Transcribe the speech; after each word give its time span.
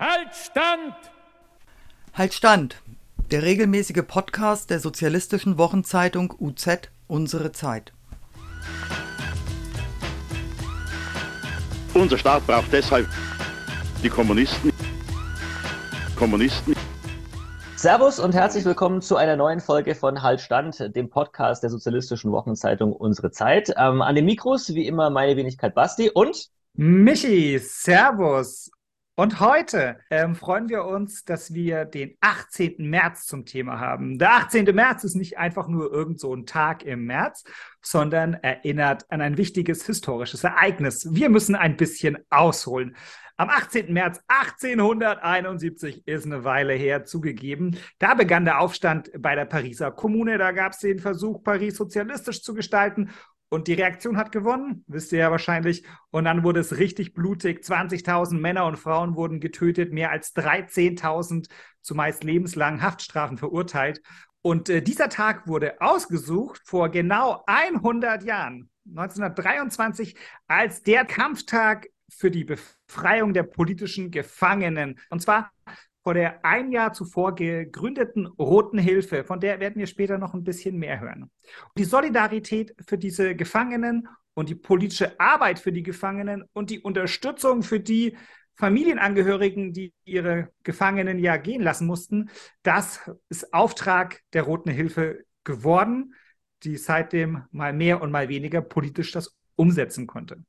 Halt 0.00 0.34
Stand! 0.34 0.94
Halt 2.14 2.32
Stand! 2.32 2.76
Der 3.30 3.42
regelmäßige 3.42 4.02
Podcast 4.08 4.70
der 4.70 4.80
sozialistischen 4.80 5.58
Wochenzeitung 5.58 6.32
UZ 6.38 6.88
Unsere 7.06 7.52
Zeit. 7.52 7.92
Unser 11.92 12.16
Staat 12.16 12.46
braucht 12.46 12.72
deshalb 12.72 13.06
die 14.02 14.08
Kommunisten. 14.08 14.72
Kommunisten. 16.16 16.74
Servus 17.76 18.20
und 18.20 18.34
herzlich 18.34 18.64
willkommen 18.64 19.02
zu 19.02 19.16
einer 19.16 19.36
neuen 19.36 19.60
Folge 19.60 19.94
von 19.94 20.22
Halt 20.22 20.40
Stand, 20.40 20.96
dem 20.96 21.10
Podcast 21.10 21.62
der 21.62 21.68
sozialistischen 21.68 22.32
Wochenzeitung 22.32 22.94
Unsere 22.94 23.32
Zeit. 23.32 23.74
Ähm, 23.76 24.00
an 24.00 24.14
den 24.14 24.24
Mikros 24.24 24.72
wie 24.72 24.86
immer 24.86 25.10
meine 25.10 25.36
Wenigkeit 25.36 25.74
Basti 25.74 26.08
und 26.08 26.48
Michi, 26.72 27.58
Servus. 27.58 28.70
Und 29.20 29.38
heute 29.38 29.98
ähm, 30.08 30.34
freuen 30.34 30.70
wir 30.70 30.86
uns, 30.86 31.26
dass 31.26 31.52
wir 31.52 31.84
den 31.84 32.16
18. 32.22 32.76
März 32.78 33.26
zum 33.26 33.44
Thema 33.44 33.78
haben. 33.78 34.18
Der 34.18 34.32
18. 34.32 34.64
März 34.74 35.04
ist 35.04 35.14
nicht 35.14 35.36
einfach 35.36 35.68
nur 35.68 35.92
irgend 35.92 36.18
so 36.18 36.34
ein 36.34 36.46
Tag 36.46 36.84
im 36.84 37.04
März, 37.04 37.44
sondern 37.82 38.32
erinnert 38.32 39.04
an 39.12 39.20
ein 39.20 39.36
wichtiges 39.36 39.84
historisches 39.84 40.42
Ereignis. 40.42 41.06
Wir 41.10 41.28
müssen 41.28 41.54
ein 41.54 41.76
bisschen 41.76 42.16
ausholen. 42.30 42.96
Am 43.36 43.50
18. 43.50 43.92
März 43.92 44.22
1871 44.28 46.06
ist 46.06 46.24
eine 46.24 46.44
Weile 46.44 46.72
her 46.72 47.04
zugegeben. 47.04 47.76
Da 47.98 48.14
begann 48.14 48.46
der 48.46 48.60
Aufstand 48.60 49.10
bei 49.18 49.34
der 49.34 49.46
Pariser 49.46 49.90
Kommune. 49.90 50.38
Da 50.38 50.52
gab 50.52 50.72
es 50.72 50.78
den 50.78 50.98
Versuch, 50.98 51.42
Paris 51.42 51.76
sozialistisch 51.76 52.42
zu 52.42 52.54
gestalten. 52.54 53.10
Und 53.50 53.66
die 53.66 53.74
Reaktion 53.74 54.16
hat 54.16 54.30
gewonnen, 54.30 54.84
wisst 54.86 55.12
ihr 55.12 55.18
ja 55.18 55.30
wahrscheinlich. 55.32 55.84
Und 56.10 56.24
dann 56.24 56.44
wurde 56.44 56.60
es 56.60 56.78
richtig 56.78 57.14
blutig. 57.14 57.64
20.000 57.64 58.38
Männer 58.38 58.64
und 58.64 58.76
Frauen 58.76 59.16
wurden 59.16 59.40
getötet, 59.40 59.92
mehr 59.92 60.12
als 60.12 60.34
13.000 60.36 61.48
zumeist 61.82 62.22
lebenslangen 62.22 62.80
Haftstrafen 62.80 63.38
verurteilt. 63.38 64.02
Und 64.42 64.68
äh, 64.68 64.80
dieser 64.80 65.08
Tag 65.08 65.48
wurde 65.48 65.80
ausgesucht 65.80 66.62
vor 66.64 66.90
genau 66.90 67.42
100 67.46 68.22
Jahren, 68.22 68.70
1923, 68.88 70.14
als 70.46 70.82
der 70.84 71.04
Kampftag 71.04 71.88
für 72.08 72.30
die 72.30 72.44
Befreiung 72.44 73.34
der 73.34 73.42
politischen 73.42 74.12
Gefangenen. 74.12 75.00
Und 75.10 75.22
zwar 75.22 75.50
vor 76.10 76.14
der 76.14 76.44
ein 76.44 76.72
Jahr 76.72 76.92
zuvor 76.92 77.36
gegründeten 77.36 78.26
Roten 78.26 78.78
Hilfe, 78.78 79.22
von 79.22 79.38
der 79.38 79.60
werden 79.60 79.76
wir 79.78 79.86
später 79.86 80.18
noch 80.18 80.34
ein 80.34 80.42
bisschen 80.42 80.76
mehr 80.76 80.98
hören. 80.98 81.30
Die 81.78 81.84
Solidarität 81.84 82.74
für 82.84 82.98
diese 82.98 83.36
Gefangenen 83.36 84.08
und 84.34 84.48
die 84.48 84.56
politische 84.56 85.20
Arbeit 85.20 85.60
für 85.60 85.70
die 85.70 85.84
Gefangenen 85.84 86.42
und 86.52 86.70
die 86.70 86.80
Unterstützung 86.80 87.62
für 87.62 87.78
die 87.78 88.16
Familienangehörigen, 88.56 89.72
die 89.72 89.94
ihre 90.02 90.48
Gefangenen 90.64 91.20
ja 91.20 91.36
gehen 91.36 91.62
lassen 91.62 91.86
mussten, 91.86 92.28
das 92.64 93.08
ist 93.28 93.54
Auftrag 93.54 94.20
der 94.32 94.42
Roten 94.42 94.70
Hilfe 94.70 95.20
geworden, 95.44 96.16
die 96.64 96.76
seitdem 96.76 97.44
mal 97.52 97.72
mehr 97.72 98.02
und 98.02 98.10
mal 98.10 98.28
weniger 98.28 98.62
politisch 98.62 99.12
das 99.12 99.36
umsetzen 99.54 100.08
konnte. 100.08 100.42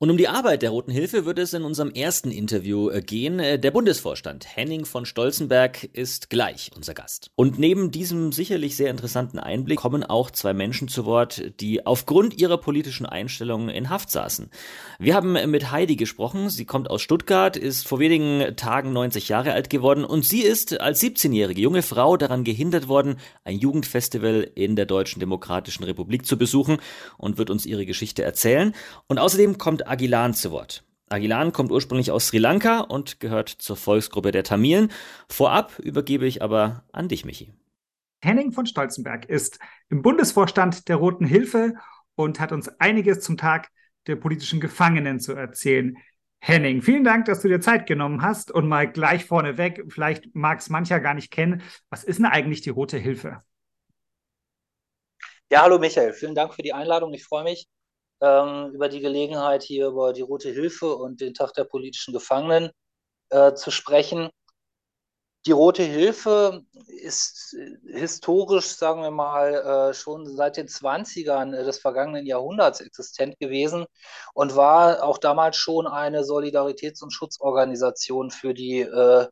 Und 0.00 0.10
um 0.10 0.16
die 0.16 0.26
Arbeit 0.26 0.62
der 0.62 0.70
Roten 0.70 0.90
Hilfe 0.90 1.24
wird 1.24 1.38
es 1.38 1.52
in 1.54 1.62
unserem 1.62 1.92
ersten 1.92 2.32
Interview 2.32 2.90
äh, 2.90 3.00
gehen. 3.00 3.38
Äh, 3.38 3.60
der 3.60 3.70
Bundesvorstand 3.70 4.44
Henning 4.56 4.86
von 4.86 5.06
Stolzenberg 5.06 5.84
ist 5.84 6.30
gleich 6.30 6.72
unser 6.74 6.94
Gast. 6.94 7.30
Und 7.36 7.60
neben 7.60 7.92
diesem 7.92 8.32
sicherlich 8.32 8.76
sehr 8.76 8.90
interessanten 8.90 9.38
Einblick 9.38 9.78
kommen 9.78 10.02
auch 10.02 10.32
zwei 10.32 10.52
Menschen 10.52 10.88
zu 10.88 11.04
Wort, 11.04 11.60
die 11.60 11.86
aufgrund 11.86 12.40
ihrer 12.40 12.58
politischen 12.58 13.06
Einstellungen 13.06 13.68
in 13.68 13.88
Haft 13.88 14.10
saßen. 14.10 14.50
Wir 14.98 15.14
haben 15.14 15.34
mit 15.48 15.70
Heidi 15.70 15.94
gesprochen. 15.94 16.50
Sie 16.50 16.64
kommt 16.64 16.90
aus 16.90 17.00
Stuttgart, 17.00 17.56
ist 17.56 17.86
vor 17.86 18.00
wenigen 18.00 18.56
Tagen 18.56 18.92
90 18.92 19.28
Jahre 19.28 19.52
alt 19.52 19.70
geworden 19.70 20.04
und 20.04 20.24
sie 20.24 20.40
ist 20.40 20.80
als 20.80 21.00
17-jährige 21.02 21.60
junge 21.60 21.82
Frau 21.82 22.16
daran 22.16 22.42
gehindert 22.42 22.88
worden, 22.88 23.18
ein 23.44 23.58
Jugendfestival 23.58 24.50
in 24.56 24.74
der 24.74 24.86
Deutschen 24.86 25.20
Demokratischen 25.20 25.84
Republik 25.84 26.26
zu 26.26 26.36
besuchen 26.36 26.78
und 27.16 27.38
wird 27.38 27.48
uns 27.48 27.64
ihre 27.64 27.86
Geschichte 27.86 28.24
erzählen. 28.24 28.74
Und 29.06 29.20
außerdem 29.20 29.56
kommt 29.56 29.84
Agilan 29.94 30.34
zu 30.34 30.50
Wort. 30.50 30.82
Agilan 31.08 31.52
kommt 31.52 31.70
ursprünglich 31.70 32.10
aus 32.10 32.26
Sri 32.26 32.38
Lanka 32.38 32.80
und 32.80 33.20
gehört 33.20 33.48
zur 33.48 33.76
Volksgruppe 33.76 34.32
der 34.32 34.42
Tamilen. 34.42 34.90
Vorab 35.28 35.78
übergebe 35.78 36.26
ich 36.26 36.42
aber 36.42 36.82
an 36.90 37.06
dich, 37.06 37.24
Michi. 37.24 37.54
Henning 38.20 38.50
von 38.50 38.66
Stolzenberg 38.66 39.26
ist 39.26 39.60
im 39.90 40.02
Bundesvorstand 40.02 40.88
der 40.88 40.96
Roten 40.96 41.24
Hilfe 41.24 41.74
und 42.16 42.40
hat 42.40 42.50
uns 42.50 42.68
einiges 42.80 43.20
zum 43.20 43.36
Tag 43.36 43.68
der 44.08 44.16
politischen 44.16 44.58
Gefangenen 44.58 45.20
zu 45.20 45.32
erzählen. 45.34 45.96
Henning, 46.40 46.82
vielen 46.82 47.04
Dank, 47.04 47.26
dass 47.26 47.42
du 47.42 47.46
dir 47.46 47.60
Zeit 47.60 47.86
genommen 47.86 48.22
hast 48.22 48.50
und 48.50 48.66
mal 48.66 48.90
gleich 48.90 49.26
vorneweg, 49.26 49.84
vielleicht 49.90 50.34
mag 50.34 50.58
es 50.58 50.70
mancher 50.70 50.98
gar 50.98 51.14
nicht 51.14 51.30
kennen, 51.30 51.62
was 51.88 52.02
ist 52.02 52.18
denn 52.18 52.26
eigentlich 52.26 52.62
die 52.62 52.70
Rote 52.70 52.98
Hilfe? 52.98 53.44
Ja, 55.52 55.62
hallo 55.62 55.78
Michael, 55.78 56.14
vielen 56.14 56.34
Dank 56.34 56.52
für 56.52 56.62
die 56.62 56.72
Einladung. 56.72 57.14
Ich 57.14 57.22
freue 57.22 57.44
mich, 57.44 57.68
ähm, 58.24 58.72
über 58.74 58.88
die 58.88 59.00
Gelegenheit, 59.00 59.62
hier 59.62 59.88
über 59.88 60.12
die 60.12 60.22
Rote 60.22 60.50
Hilfe 60.50 60.94
und 60.96 61.20
den 61.20 61.34
Tag 61.34 61.52
der 61.54 61.64
politischen 61.64 62.12
Gefangenen 62.14 62.70
äh, 63.30 63.54
zu 63.54 63.70
sprechen. 63.70 64.30
Die 65.46 65.52
Rote 65.52 65.82
Hilfe 65.82 66.62
ist 66.86 67.54
historisch, 67.86 68.76
sagen 68.76 69.02
wir 69.02 69.10
mal, 69.10 69.90
äh, 69.90 69.94
schon 69.94 70.26
seit 70.26 70.56
den 70.56 70.68
20ern 70.68 71.50
des 71.50 71.78
vergangenen 71.78 72.24
Jahrhunderts 72.24 72.80
existent 72.80 73.38
gewesen 73.38 73.84
und 74.32 74.56
war 74.56 75.02
auch 75.02 75.18
damals 75.18 75.56
schon 75.56 75.86
eine 75.86 76.22
Solidaritäts- 76.22 77.02
und 77.02 77.10
Schutzorganisation 77.12 78.30
für 78.30 78.54
die 78.54 78.80
äh, 78.80 79.26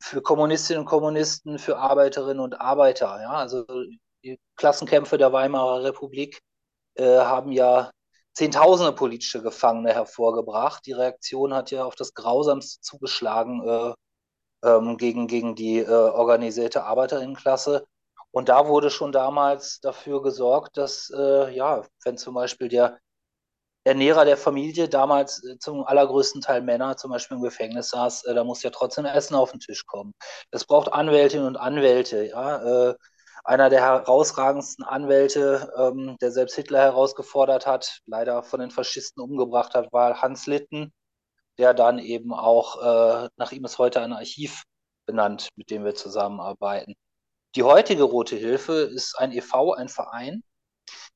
für 0.00 0.22
Kommunistinnen 0.22 0.80
und 0.80 0.88
Kommunisten, 0.88 1.58
für 1.58 1.78
Arbeiterinnen 1.78 2.40
und 2.40 2.60
Arbeiter. 2.60 3.20
Ja? 3.20 3.30
Also 3.30 3.64
die 4.24 4.38
Klassenkämpfe 4.56 5.18
der 5.18 5.32
Weimarer 5.32 5.84
Republik 5.84 6.40
äh, 6.96 7.18
haben 7.18 7.52
ja 7.52 7.90
Zehntausende 8.34 8.92
politische 8.92 9.42
Gefangene 9.42 9.92
hervorgebracht. 9.92 10.86
Die 10.86 10.92
Reaktion 10.92 11.54
hat 11.54 11.70
ja 11.70 11.84
auf 11.84 11.94
das 11.94 12.14
Grausamste 12.14 12.80
zugeschlagen 12.80 13.62
äh, 13.68 13.94
ähm, 14.64 14.96
gegen, 14.96 15.26
gegen 15.26 15.54
die 15.54 15.78
äh, 15.78 15.88
organisierte 15.88 16.84
Arbeiterinnenklasse. 16.84 17.84
Und 18.30 18.48
da 18.48 18.66
wurde 18.68 18.90
schon 18.90 19.12
damals 19.12 19.80
dafür 19.80 20.22
gesorgt, 20.22 20.78
dass, 20.78 21.10
äh, 21.14 21.54
ja, 21.54 21.84
wenn 22.04 22.16
zum 22.16 22.34
Beispiel 22.34 22.68
der 22.68 22.98
Ernährer 23.84 24.24
der 24.24 24.36
Familie, 24.36 24.88
damals 24.88 25.44
äh, 25.44 25.58
zum 25.58 25.84
allergrößten 25.84 26.40
Teil 26.40 26.62
Männer, 26.62 26.96
zum 26.96 27.10
Beispiel 27.10 27.36
im 27.36 27.42
Gefängnis 27.42 27.90
saß, 27.90 28.24
äh, 28.24 28.34
da 28.34 28.44
muss 28.44 28.62
ja 28.62 28.70
trotzdem 28.70 29.04
Essen 29.06 29.34
auf 29.34 29.50
den 29.50 29.60
Tisch 29.60 29.86
kommen. 29.86 30.14
Es 30.50 30.64
braucht 30.64 30.92
Anwältinnen 30.92 31.46
und 31.46 31.56
Anwälte, 31.56 32.24
ja, 32.24 32.90
äh, 32.90 32.94
einer 33.44 33.70
der 33.70 33.80
herausragendsten 33.82 34.84
Anwälte, 34.84 35.72
ähm, 35.76 36.16
der 36.20 36.30
selbst 36.32 36.54
Hitler 36.54 36.80
herausgefordert 36.80 37.66
hat, 37.66 38.00
leider 38.06 38.42
von 38.42 38.60
den 38.60 38.70
Faschisten 38.70 39.22
umgebracht 39.22 39.74
hat, 39.74 39.92
war 39.92 40.22
Hans 40.22 40.46
Litten, 40.46 40.92
der 41.58 41.74
dann 41.74 41.98
eben 41.98 42.32
auch, 42.32 42.80
äh, 43.24 43.28
nach 43.36 43.52
ihm 43.52 43.64
ist 43.64 43.78
heute 43.78 44.00
ein 44.00 44.12
Archiv 44.12 44.64
benannt, 45.06 45.48
mit 45.56 45.70
dem 45.70 45.84
wir 45.84 45.94
zusammenarbeiten. 45.94 46.94
Die 47.56 47.64
heutige 47.64 48.04
Rote 48.04 48.36
Hilfe 48.36 48.74
ist 48.74 49.18
ein 49.18 49.32
e.V., 49.32 49.74
ein 49.74 49.88
Verein, 49.88 50.42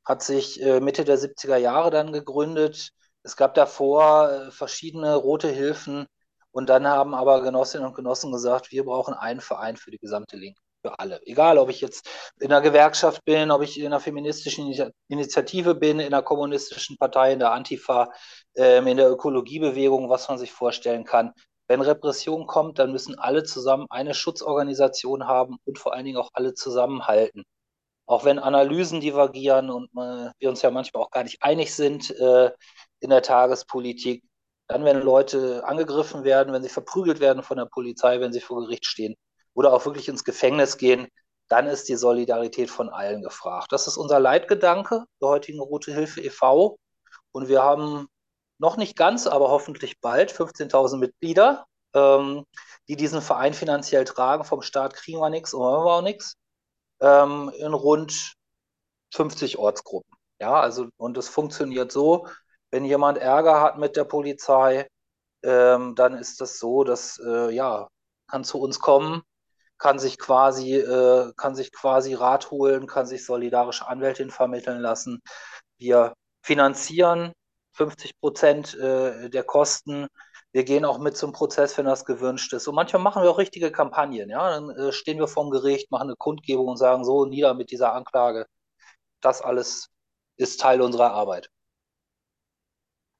hat 0.05 0.23
sich 0.23 0.61
äh, 0.63 0.81
Mitte 0.81 1.05
der 1.05 1.19
70er 1.19 1.57
Jahre 1.57 1.91
dann 1.91 2.13
gegründet. 2.13 2.91
Es 3.23 3.37
gab 3.37 3.55
davor 3.55 4.31
äh, 4.31 4.51
verschiedene 4.53 5.15
Rote 5.17 5.49
Hilfen 5.49 6.07
und 6.53 6.69
dann 6.69 6.87
haben 6.87 7.15
aber 7.15 7.43
Genossinnen 7.43 7.87
und 7.87 7.95
Genossen 7.95 8.33
gesagt, 8.33 8.73
wir 8.73 8.85
brauchen 8.85 9.15
einen 9.15 9.41
Verein 9.41 9.77
für 9.77 9.91
die 9.91 9.99
gesamte 9.99 10.37
Linke 10.37 10.61
für 10.87 10.99
alle. 10.99 11.21
Egal, 11.27 11.59
ob 11.59 11.69
ich 11.69 11.81
jetzt 11.81 12.09
in 12.41 12.53
einer 12.53 12.61
Gewerkschaft 12.61 13.25
bin, 13.25 13.51
ob 13.51 13.63
ich 13.63 13.79
in 13.79 13.87
einer 13.87 14.01
feministischen 14.01 14.73
Initiative 15.09 15.75
bin, 15.75 15.99
in 15.99 16.07
einer 16.07 16.23
kommunistischen 16.23 16.97
Partei, 16.97 17.33
in 17.33 17.41
der 17.41 17.53
Antifa, 17.53 18.11
ähm, 18.55 18.87
in 18.87 18.97
der 18.97 19.11
Ökologiebewegung, 19.11 20.09
was 20.09 20.29
man 20.29 20.39
sich 20.39 20.53
vorstellen 20.53 21.05
kann. 21.05 21.33
Wenn 21.69 21.81
Repression 21.81 22.47
kommt, 22.47 22.79
dann 22.79 22.93
müssen 22.93 23.19
alle 23.19 23.43
zusammen 23.43 23.87
eine 23.91 24.15
Schutzorganisation 24.15 25.27
haben 25.27 25.57
und 25.65 25.79
vor 25.79 25.93
allen 25.95 26.05
Dingen 26.05 26.19
auch 26.19 26.31
alle 26.33 26.55
zusammenhalten. 26.55 27.43
Auch 28.07 28.25
wenn 28.25 28.39
Analysen 28.39 29.01
divergieren 29.01 29.69
und 29.71 29.87
äh, 29.97 30.31
wir 30.39 30.49
uns 30.49 30.63
ja 30.63 30.71
manchmal 30.71 31.03
auch 31.03 31.11
gar 31.11 31.25
nicht 31.25 31.43
einig 31.43 31.75
sind 31.75 32.11
äh, 32.13 32.53
in 33.01 33.11
der 33.11 33.23
Tagespolitik, 33.23 34.23
dann, 34.69 34.85
wenn 34.85 35.01
Leute 35.01 35.65
angegriffen 35.65 36.23
werden, 36.23 36.53
wenn 36.53 36.63
sie 36.63 36.69
verprügelt 36.69 37.19
werden 37.19 37.43
von 37.43 37.57
der 37.57 37.67
Polizei, 37.67 38.21
wenn 38.21 38.33
sie 38.33 38.41
vor 38.41 38.61
Gericht 38.63 38.87
stehen, 38.87 39.17
oder 39.57 39.73
auch 39.73 39.87
wirklich 39.87 40.09
ins 40.09 40.23
Gefängnis 40.23 40.77
gehen, 40.77 41.09
dann 41.49 41.67
ist 41.67 41.89
die 41.89 41.97
Solidarität 41.97 42.71
von 42.71 42.91
allen 42.91 43.23
gefragt. 43.23 43.73
Das 43.73 43.87
ist 43.87 43.97
unser 43.97 44.21
Leitgedanke 44.21 45.05
der 45.21 45.29
heutigen 45.29 45.61
Rote 45.61 45.93
Hilfe 45.93 46.21
e.V. 46.21 46.77
Und 47.33 47.49
wir 47.49 47.63
haben 47.63 48.07
noch 48.59 48.77
nicht 48.77 48.97
ganz, 48.97 49.27
aber 49.27 49.51
hoffentlich 49.51 50.01
bald 50.01 50.31
15.000 50.31 50.99
Mitglieder, 50.99 51.67
ähm, 51.95 52.45
die 52.89 52.97
diesen 52.97 53.23
Verein 53.23 53.55
finanziell 53.55 54.05
tragen. 54.05 54.45
Vom 54.45 54.63
Staat 54.63 54.95
kriegen 54.95 55.21
wir 55.21 55.31
nichts 55.31 55.55
und 55.55 55.61
wollen 55.61 55.85
wir 55.85 55.93
auch 55.93 56.03
nichts. 56.03 56.37
Ähm, 57.01 57.51
in 57.59 57.73
rund 57.73 58.35
50 59.15 59.59
Ortsgruppen. 59.59 60.13
Ja, 60.39 60.61
also, 60.61 60.89
und 60.99 61.17
es 61.17 61.29
funktioniert 61.29 61.93
so, 61.93 62.29
wenn 62.71 62.85
jemand 62.85 63.19
Ärger 63.19 63.63
hat 63.63 63.79
mit 63.79 63.97
der 63.97 64.05
Polizei, 64.05 64.87
ähm, 65.43 65.95
dann 65.95 66.15
ist 66.15 66.41
das 66.43 66.59
so, 66.59 66.85
dass 66.85 67.19
äh, 67.25 67.51
ja, 67.55 67.89
kann 68.29 68.45
zu 68.45 68.61
uns 68.61 68.81
kommen, 68.81 69.23
kann 69.79 69.99
sich 69.99 70.19
quasi, 70.19 70.75
äh, 70.75 71.33
kann 71.37 71.55
sich 71.55 71.73
quasi 71.73 72.15
Rat 72.15 72.51
holen, 72.51 72.87
kann 72.87 73.07
sich 73.07 73.25
solidarische 73.25 73.87
Anwältin 73.89 74.31
vermitteln 74.31 74.81
lassen. 74.81 75.21
Wir 75.79 76.15
finanzieren 76.43 77.33
50 77.75 78.19
Prozent 78.21 78.75
äh, 78.77 79.29
der 79.31 79.45
Kosten. 79.45 80.09
Wir 80.53 80.65
gehen 80.65 80.85
auch 80.85 80.99
mit 80.99 81.17
zum 81.17 81.33
Prozess, 81.33 81.77
wenn 81.79 81.87
das 81.87 82.05
gewünscht 82.07 82.53
ist. 82.55 82.67
Und 82.69 82.75
manchmal 82.75 83.03
machen 83.03 83.23
wir 83.23 83.31
auch 83.31 83.39
richtige 83.39 83.71
Kampagnen. 83.73 84.31
Ja? 84.31 84.51
Dann 84.51 84.71
äh, 84.71 84.93
stehen 84.93 85.19
wir 85.19 85.29
vorm 85.29 85.51
Gericht, 85.51 85.91
machen 85.91 86.09
eine 86.09 86.17
Kundgebung 86.17 86.69
und 86.69 86.79
sagen 86.79 87.05
so, 87.05 87.27
nieder 87.27 87.55
mit 87.55 87.71
dieser 87.71 87.93
Anklage. 87.95 88.47
Das 89.21 89.43
alles 89.43 89.89
ist 90.37 90.61
Teil 90.61 90.81
unserer 90.81 91.13
Arbeit 91.13 91.51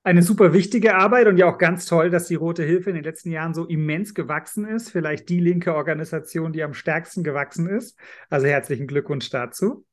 eine 0.07 0.23
super 0.23 0.53
wichtige 0.53 0.95
Arbeit 0.95 1.27
und 1.27 1.37
ja 1.37 1.47
auch 1.47 1.59
ganz 1.59 1.85
toll, 1.85 2.11
dass 2.11 2.29
die 2.29 2.37
Rote 2.37 2.63
Hilfe 2.63 2.91
in 2.91 2.95
den 2.95 3.03
letzten 3.05 3.33
Jahren 3.33 3.55
so 3.55 3.65
immens 3.65 4.15
gewachsen 4.15 4.65
ist. 4.65 4.89
Vielleicht 4.89 5.29
die 5.29 5.41
linke 5.41 5.75
Organisation, 5.75 6.53
die 6.53 6.63
am 6.63 6.75
stärksten 6.75 7.25
gewachsen 7.25 7.69
ist. 7.69 7.99
Also 8.31 8.47
herzlichen 8.47 8.87
Glückwunsch 8.87 9.31
dazu. 9.31 9.85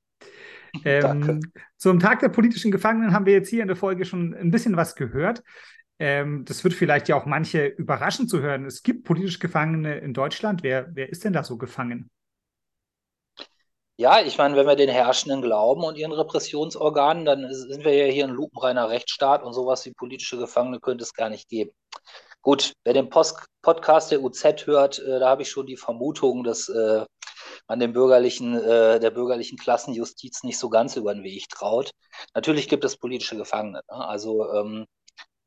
Ähm, 0.85 1.39
zum 1.77 1.99
Tag 1.99 2.19
der 2.19 2.29
politischen 2.29 2.69
Gefangenen 2.69 3.11
haben 3.11 3.25
wir 3.25 3.33
jetzt 3.33 3.49
hier 3.49 3.63
in 3.63 3.67
der 3.67 3.75
Folge 3.75 4.05
schon 4.05 4.35
ein 4.35 4.51
bisschen 4.51 4.77
was 4.77 4.95
gehört. 4.95 5.41
Ähm, 5.97 6.45
das 6.45 6.63
wird 6.63 6.75
vielleicht 6.75 7.09
ja 7.09 7.15
auch 7.15 7.25
manche 7.25 7.65
überraschen 7.65 8.27
zu 8.27 8.39
hören. 8.39 8.65
Es 8.65 8.83
gibt 8.83 9.05
politisch 9.05 9.39
Gefangene 9.39 9.97
in 9.97 10.13
Deutschland. 10.13 10.61
Wer, 10.61 10.89
wer 10.93 11.09
ist 11.09 11.23
denn 11.23 11.33
da 11.33 11.43
so 11.43 11.57
gefangen? 11.57 12.11
Ja, 13.97 14.21
ich 14.21 14.37
meine, 14.39 14.55
wenn 14.55 14.65
wir 14.65 14.75
den 14.75 14.89
Herrschenden 14.89 15.43
glauben 15.43 15.83
und 15.83 15.97
ihren 15.97 16.11
Repressionsorganen, 16.11 17.25
dann 17.25 17.53
sind 17.53 17.85
wir 17.85 17.95
ja 17.95 18.11
hier 18.11 18.23
ein 18.23 18.31
lupenreiner 18.31 18.89
Rechtsstaat 18.89 19.43
und 19.43 19.53
sowas 19.53 19.85
wie 19.85 19.93
politische 19.93 20.37
Gefangene 20.37 20.79
könnte 20.79 21.03
es 21.03 21.13
gar 21.13 21.29
nicht 21.29 21.47
geben. 21.47 21.71
Gut, 22.41 22.73
wer 22.83 22.93
den 22.93 23.09
Post 23.09 23.45
Podcast 23.61 24.11
der 24.11 24.23
UZ 24.23 24.65
hört, 24.65 24.99
äh, 24.99 25.19
da 25.19 25.29
habe 25.29 25.43
ich 25.43 25.49
schon 25.49 25.67
die 25.67 25.77
Vermutung, 25.77 26.43
dass 26.43 26.69
äh, 26.69 27.05
man 27.67 27.79
dem 27.79 27.93
bürgerlichen, 27.93 28.55
äh, 28.55 28.99
der 28.99 29.11
bürgerlichen 29.11 29.57
Klassenjustiz 29.57 30.43
nicht 30.43 30.57
so 30.57 30.69
ganz 30.69 30.95
über 30.95 31.13
den 31.13 31.23
Weg 31.23 31.47
traut. 31.49 31.91
Natürlich 32.33 32.67
gibt 32.67 32.83
es 32.85 32.97
politische 32.97 33.37
Gefangene. 33.37 33.81
Ne? 33.89 34.07
Also 34.07 34.51
ähm, 34.53 34.85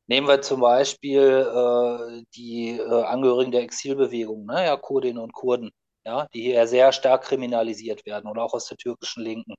nehmen 0.07 0.29
wir 0.29 0.41
zum 0.43 0.61
Beispiel 0.61 1.21
äh, 1.21 2.23
die 2.37 2.79
äh, 2.79 3.03
Angehörigen 3.05 3.53
der 3.53 3.63
Exilbewegung, 3.63 4.47
ne? 4.47 4.65
ja, 4.67 4.77
Kurdinnen 4.77 5.19
und 5.19 5.33
Kurden 5.33 5.73
ja, 6.07 6.27
die 6.33 6.43
hier 6.43 6.67
sehr 6.69 6.93
stark 6.93 7.25
kriminalisiert 7.25 8.07
werden 8.07 8.31
oder 8.31 8.43
auch 8.45 8.55
aus 8.55 8.67
der 8.69 8.79
türkischen 8.79 9.25
Linken, 9.25 9.55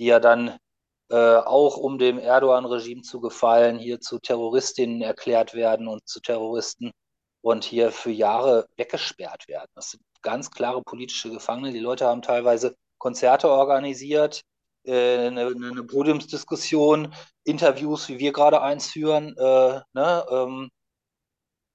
die 0.00 0.06
ja 0.06 0.20
dann 0.20 0.58
äh, 1.10 1.36
auch 1.36 1.76
um 1.76 1.98
dem 1.98 2.18
Erdogan-Regime 2.18 3.02
zu 3.02 3.20
gefallen, 3.20 3.78
hier 3.78 4.00
zu 4.00 4.18
Terroristinnen 4.18 5.02
erklärt 5.02 5.54
werden 5.54 5.88
und 5.88 6.06
zu 6.08 6.20
Terroristen 6.20 6.92
und 7.42 7.64
hier 7.64 7.92
für 7.92 8.10
Jahre 8.10 8.66
weggesperrt 8.76 9.48
werden. 9.48 9.70
Das 9.74 9.92
sind 9.92 10.02
ganz 10.22 10.50
klare 10.50 10.82
politische 10.82 11.30
Gefangene. 11.30 11.72
Die 11.72 11.78
Leute 11.78 12.06
haben 12.06 12.22
teilweise 12.22 12.76
Konzerte 12.98 13.48
organisiert, 13.48 14.42
äh, 14.84 15.28
eine, 15.28 15.46
eine, 15.48 15.84
Podiumsdiskussion, 15.84 17.14
Interviews, 17.44 18.08
wie 18.08 18.18
wir 18.18 18.32
gerade 18.32 18.60
eins 18.62 18.88
führen, 18.88 19.36
äh, 19.38 19.80
ne, 19.92 20.26
ähm, 20.30 20.70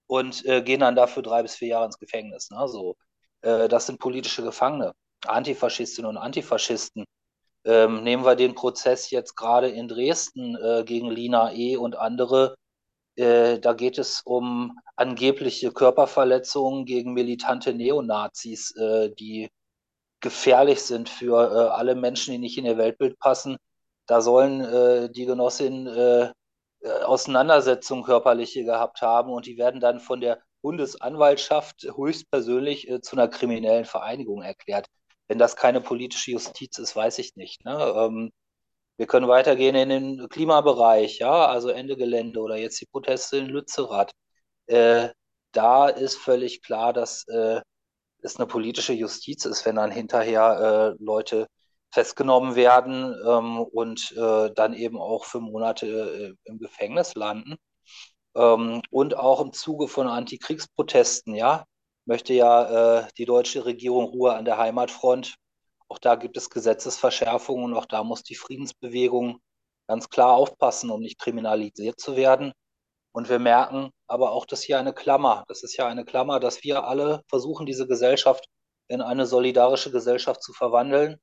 und 0.08 0.46
äh, 0.46 0.62
gehen 0.62 0.82
dann 0.82 0.96
dafür 0.96 1.24
drei 1.24 1.42
bis 1.44 1.56
vier 1.56 1.70
Jahre 1.70 1.86
ins 1.86 2.00
Gefängnis. 2.00 2.50
Ne, 2.52 2.68
so. 2.68 2.96
Äh, 3.44 3.68
das 3.68 3.86
sind 3.86 4.00
politische 4.00 4.44
Gefangene, 4.44 4.94
Antifaschistinnen 5.28 6.10
und 6.10 6.18
Antifaschisten. 6.18 7.06
Ähm, 7.66 8.04
nehmen 8.04 8.26
wir 8.26 8.36
den 8.36 8.56
Prozess 8.56 9.10
jetzt 9.12 9.36
gerade 9.36 9.70
in 9.70 9.88
Dresden 9.88 10.58
äh, 10.58 10.84
gegen 10.84 11.10
Lina 11.12 11.54
E. 11.54 11.78
und 11.78 11.96
andere. 11.96 12.56
Äh, 13.16 13.60
da 13.60 13.74
geht 13.74 13.98
es 13.98 14.22
um 14.26 14.80
angebliche 14.96 15.72
Körperverletzungen 15.72 16.86
gegen 16.86 17.14
militante 17.14 17.74
Neonazis, 17.74 18.76
äh, 18.76 19.12
die 19.12 19.50
gefährlich 20.22 20.82
sind 20.82 21.10
für 21.10 21.52
äh, 21.52 21.70
alle 21.70 21.96
Menschen, 21.96 22.32
die 22.32 22.40
nicht 22.40 22.58
in 22.58 22.66
ihr 22.66 22.78
Weltbild 22.78 23.20
passen. 23.20 23.58
Da 24.08 24.20
sollen 24.22 25.14
die 25.14 25.26
Genossinnen 25.26 26.34
Auseinandersetzungen 27.06 28.04
körperliche 28.04 28.66
gehabt 28.66 29.02
haben 29.02 29.32
und 29.32 29.46
die 29.46 29.58
werden 29.58 29.80
dann 29.80 30.02
von 30.02 30.20
der 30.20 30.44
Bundesanwaltschaft 30.64 31.84
höchstpersönlich 31.96 32.90
äh, 32.90 33.02
zu 33.02 33.16
einer 33.16 33.28
kriminellen 33.28 33.86
Vereinigung 33.86 34.42
erklärt. 34.42 34.88
Wenn 35.28 35.38
das 35.38 35.56
keine 35.56 35.82
politische 35.82 36.32
Justiz 36.32 36.80
ist, 36.80 36.96
weiß 36.96 37.20
ich 37.20 37.36
nicht. 37.36 37.64
Ne? 37.66 37.94
Ähm, 37.96 38.32
wir 38.98 39.08
können 39.08 39.28
weitergehen 39.28 39.76
in 39.76 39.90
den 39.90 40.30
Klimabereich, 40.30 41.20
ja, 41.20 41.48
also 41.48 41.70
Ende 41.70 41.98
Gelände 41.98 42.40
oder 42.40 42.58
jetzt 42.58 42.80
die 42.82 42.86
Proteste 42.86 43.38
in 43.38 43.48
Lützerath. 43.48 44.14
Äh, 44.68 45.10
da 45.52 45.90
ist 45.90 46.18
völlig 46.18 46.62
klar, 46.64 46.94
dass 46.94 47.28
äh, 47.28 47.62
es 48.20 48.38
eine 48.38 48.48
politische 48.48 48.94
Justiz 48.94 49.46
ist, 49.46 49.66
wenn 49.66 49.76
dann 49.76 49.92
hinterher 49.92 50.96
äh, 51.00 51.04
Leute 51.04 51.48
festgenommen 51.92 52.56
werden 52.56 53.16
ähm, 53.28 53.60
und 53.60 54.14
äh, 54.18 54.52
dann 54.54 54.74
eben 54.74 54.98
auch 55.00 55.26
für 55.26 55.40
Monate 55.40 56.36
äh, 56.46 56.50
im 56.50 56.58
Gefängnis 56.60 57.16
landen. 57.16 57.58
Ähm, 58.36 58.82
und 58.90 59.18
auch 59.18 59.42
im 59.42 59.54
Zuge 59.54 59.88
von 59.88 60.08
Antikriegsprotesten, 60.08 61.36
ja, 61.36 61.66
möchte 62.06 62.34
ja 62.34 63.00
äh, 63.02 63.08
die 63.18 63.26
deutsche 63.26 63.66
Regierung 63.66 64.06
Ruhe 64.06 64.34
an 64.36 64.46
der 64.46 64.58
Heimatfront. 64.58 65.36
Auch 65.88 66.00
da 66.00 66.16
gibt 66.16 66.38
es 66.38 66.50
Gesetzesverschärfungen 66.50 67.66
und 67.66 67.74
auch 67.76 67.86
da 67.86 68.04
muss 68.04 68.24
die 68.24 68.36
Friedensbewegung 68.36 69.40
ganz 69.88 70.10
klar 70.10 70.34
aufpassen, 70.34 70.90
um 70.90 71.02
nicht 71.02 71.20
kriminalisiert 71.20 72.00
zu 72.00 72.16
werden. 72.16 72.54
Und 73.12 73.30
wir 73.30 73.40
merken 73.40 73.92
aber 74.08 74.32
auch, 74.32 74.46
dass 74.46 74.64
hier 74.64 74.80
eine 74.80 74.94
Klammer, 74.94 75.44
das 75.48 75.64
ist 75.64 75.78
ja 75.78 75.88
eine 75.88 76.04
Klammer, 76.04 76.40
dass 76.40 76.64
wir 76.64 76.86
alle 76.86 77.22
versuchen, 77.28 77.66
diese 77.66 77.88
Gesellschaft 77.88 78.46
in 78.88 79.02
eine 79.02 79.26
solidarische 79.28 79.92
Gesellschaft 79.92 80.42
zu 80.42 80.52
verwandeln, 80.54 81.18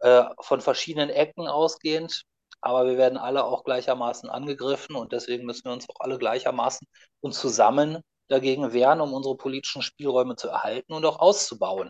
äh, 0.00 0.24
von 0.40 0.60
verschiedenen 0.60 1.10
Ecken 1.10 1.46
ausgehend 1.46 2.24
aber 2.60 2.86
wir 2.86 2.98
werden 2.98 3.18
alle 3.18 3.44
auch 3.44 3.64
gleichermaßen 3.64 4.28
angegriffen 4.28 4.96
und 4.96 5.12
deswegen 5.12 5.44
müssen 5.46 5.64
wir 5.64 5.72
uns 5.72 5.88
auch 5.88 6.00
alle 6.00 6.18
gleichermaßen 6.18 6.86
und 7.20 7.34
zusammen 7.34 8.02
dagegen 8.28 8.72
wehren, 8.72 9.00
um 9.00 9.12
unsere 9.14 9.36
politischen 9.36 9.82
Spielräume 9.82 10.36
zu 10.36 10.48
erhalten 10.48 10.92
und 10.92 11.04
auch 11.04 11.18
auszubauen. 11.18 11.88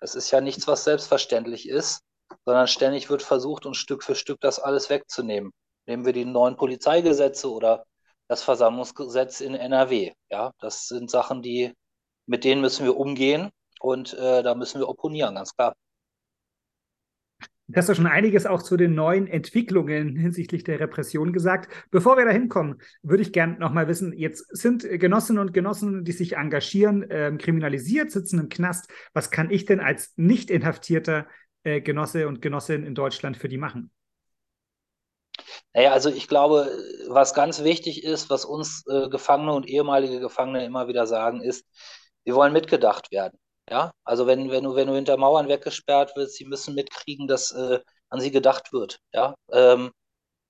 Das 0.00 0.14
ist 0.14 0.30
ja 0.30 0.40
nichts, 0.40 0.66
was 0.66 0.84
selbstverständlich 0.84 1.68
ist, 1.68 2.02
sondern 2.44 2.68
ständig 2.68 3.10
wird 3.10 3.22
versucht, 3.22 3.66
uns 3.66 3.76
Stück 3.78 4.04
für 4.04 4.14
Stück 4.14 4.40
das 4.40 4.58
alles 4.58 4.90
wegzunehmen. 4.90 5.52
Nehmen 5.86 6.04
wir 6.04 6.12
die 6.12 6.24
neuen 6.24 6.56
Polizeigesetze 6.56 7.50
oder 7.50 7.84
das 8.28 8.42
Versammlungsgesetz 8.42 9.40
in 9.40 9.54
NRW. 9.54 10.12
Ja, 10.30 10.52
das 10.60 10.86
sind 10.86 11.10
Sachen, 11.10 11.42
die, 11.42 11.74
mit 12.26 12.44
denen 12.44 12.60
müssen 12.60 12.84
wir 12.84 12.96
umgehen 12.96 13.50
und 13.80 14.14
äh, 14.14 14.42
da 14.42 14.54
müssen 14.54 14.80
wir 14.80 14.88
opponieren, 14.88 15.36
ganz 15.36 15.54
klar. 15.54 15.74
Du 17.70 17.76
hast 17.76 17.88
ja 17.88 17.94
schon 17.94 18.06
einiges 18.06 18.46
auch 18.46 18.62
zu 18.62 18.78
den 18.78 18.94
neuen 18.94 19.26
Entwicklungen 19.26 20.16
hinsichtlich 20.16 20.64
der 20.64 20.80
Repression 20.80 21.34
gesagt. 21.34 21.70
Bevor 21.90 22.16
wir 22.16 22.24
da 22.24 22.30
hinkommen, 22.30 22.80
würde 23.02 23.22
ich 23.22 23.30
gerne 23.30 23.58
nochmal 23.58 23.88
wissen, 23.88 24.14
jetzt 24.14 24.46
sind 24.56 24.88
Genossinnen 24.88 25.42
und 25.42 25.52
Genossen, 25.52 26.02
die 26.02 26.12
sich 26.12 26.36
engagieren, 26.36 27.02
äh, 27.10 27.30
kriminalisiert, 27.38 28.10
sitzen 28.10 28.40
im 28.40 28.48
Knast. 28.48 28.88
Was 29.12 29.30
kann 29.30 29.50
ich 29.50 29.66
denn 29.66 29.80
als 29.80 30.14
nicht 30.16 30.50
inhaftierter 30.50 31.26
äh, 31.62 31.82
Genosse 31.82 32.26
und 32.26 32.40
Genossin 32.40 32.84
in 32.84 32.94
Deutschland 32.94 33.36
für 33.36 33.50
die 33.50 33.58
machen? 33.58 33.90
Naja, 35.74 35.92
also 35.92 36.08
ich 36.08 36.26
glaube, 36.26 36.70
was 37.08 37.34
ganz 37.34 37.62
wichtig 37.62 38.02
ist, 38.02 38.30
was 38.30 38.46
uns 38.46 38.84
äh, 38.88 39.10
Gefangene 39.10 39.52
und 39.52 39.68
ehemalige 39.68 40.20
Gefangene 40.20 40.64
immer 40.64 40.88
wieder 40.88 41.06
sagen, 41.06 41.42
ist, 41.42 41.66
wir 42.24 42.34
wollen 42.34 42.54
mitgedacht 42.54 43.12
werden. 43.12 43.38
Ja, 43.70 43.92
also 44.04 44.26
wenn, 44.26 44.50
wenn 44.50 44.64
du, 44.64 44.74
wenn 44.74 44.88
du 44.88 44.94
hinter 44.94 45.16
Mauern 45.16 45.48
weggesperrt 45.48 46.16
wirst, 46.16 46.34
sie 46.36 46.44
müssen 46.46 46.74
mitkriegen, 46.74 47.26
dass 47.28 47.52
äh, 47.52 47.80
an 48.08 48.20
sie 48.20 48.30
gedacht 48.30 48.72
wird. 48.72 48.98
Ja, 49.12 49.34
ähm, 49.52 49.90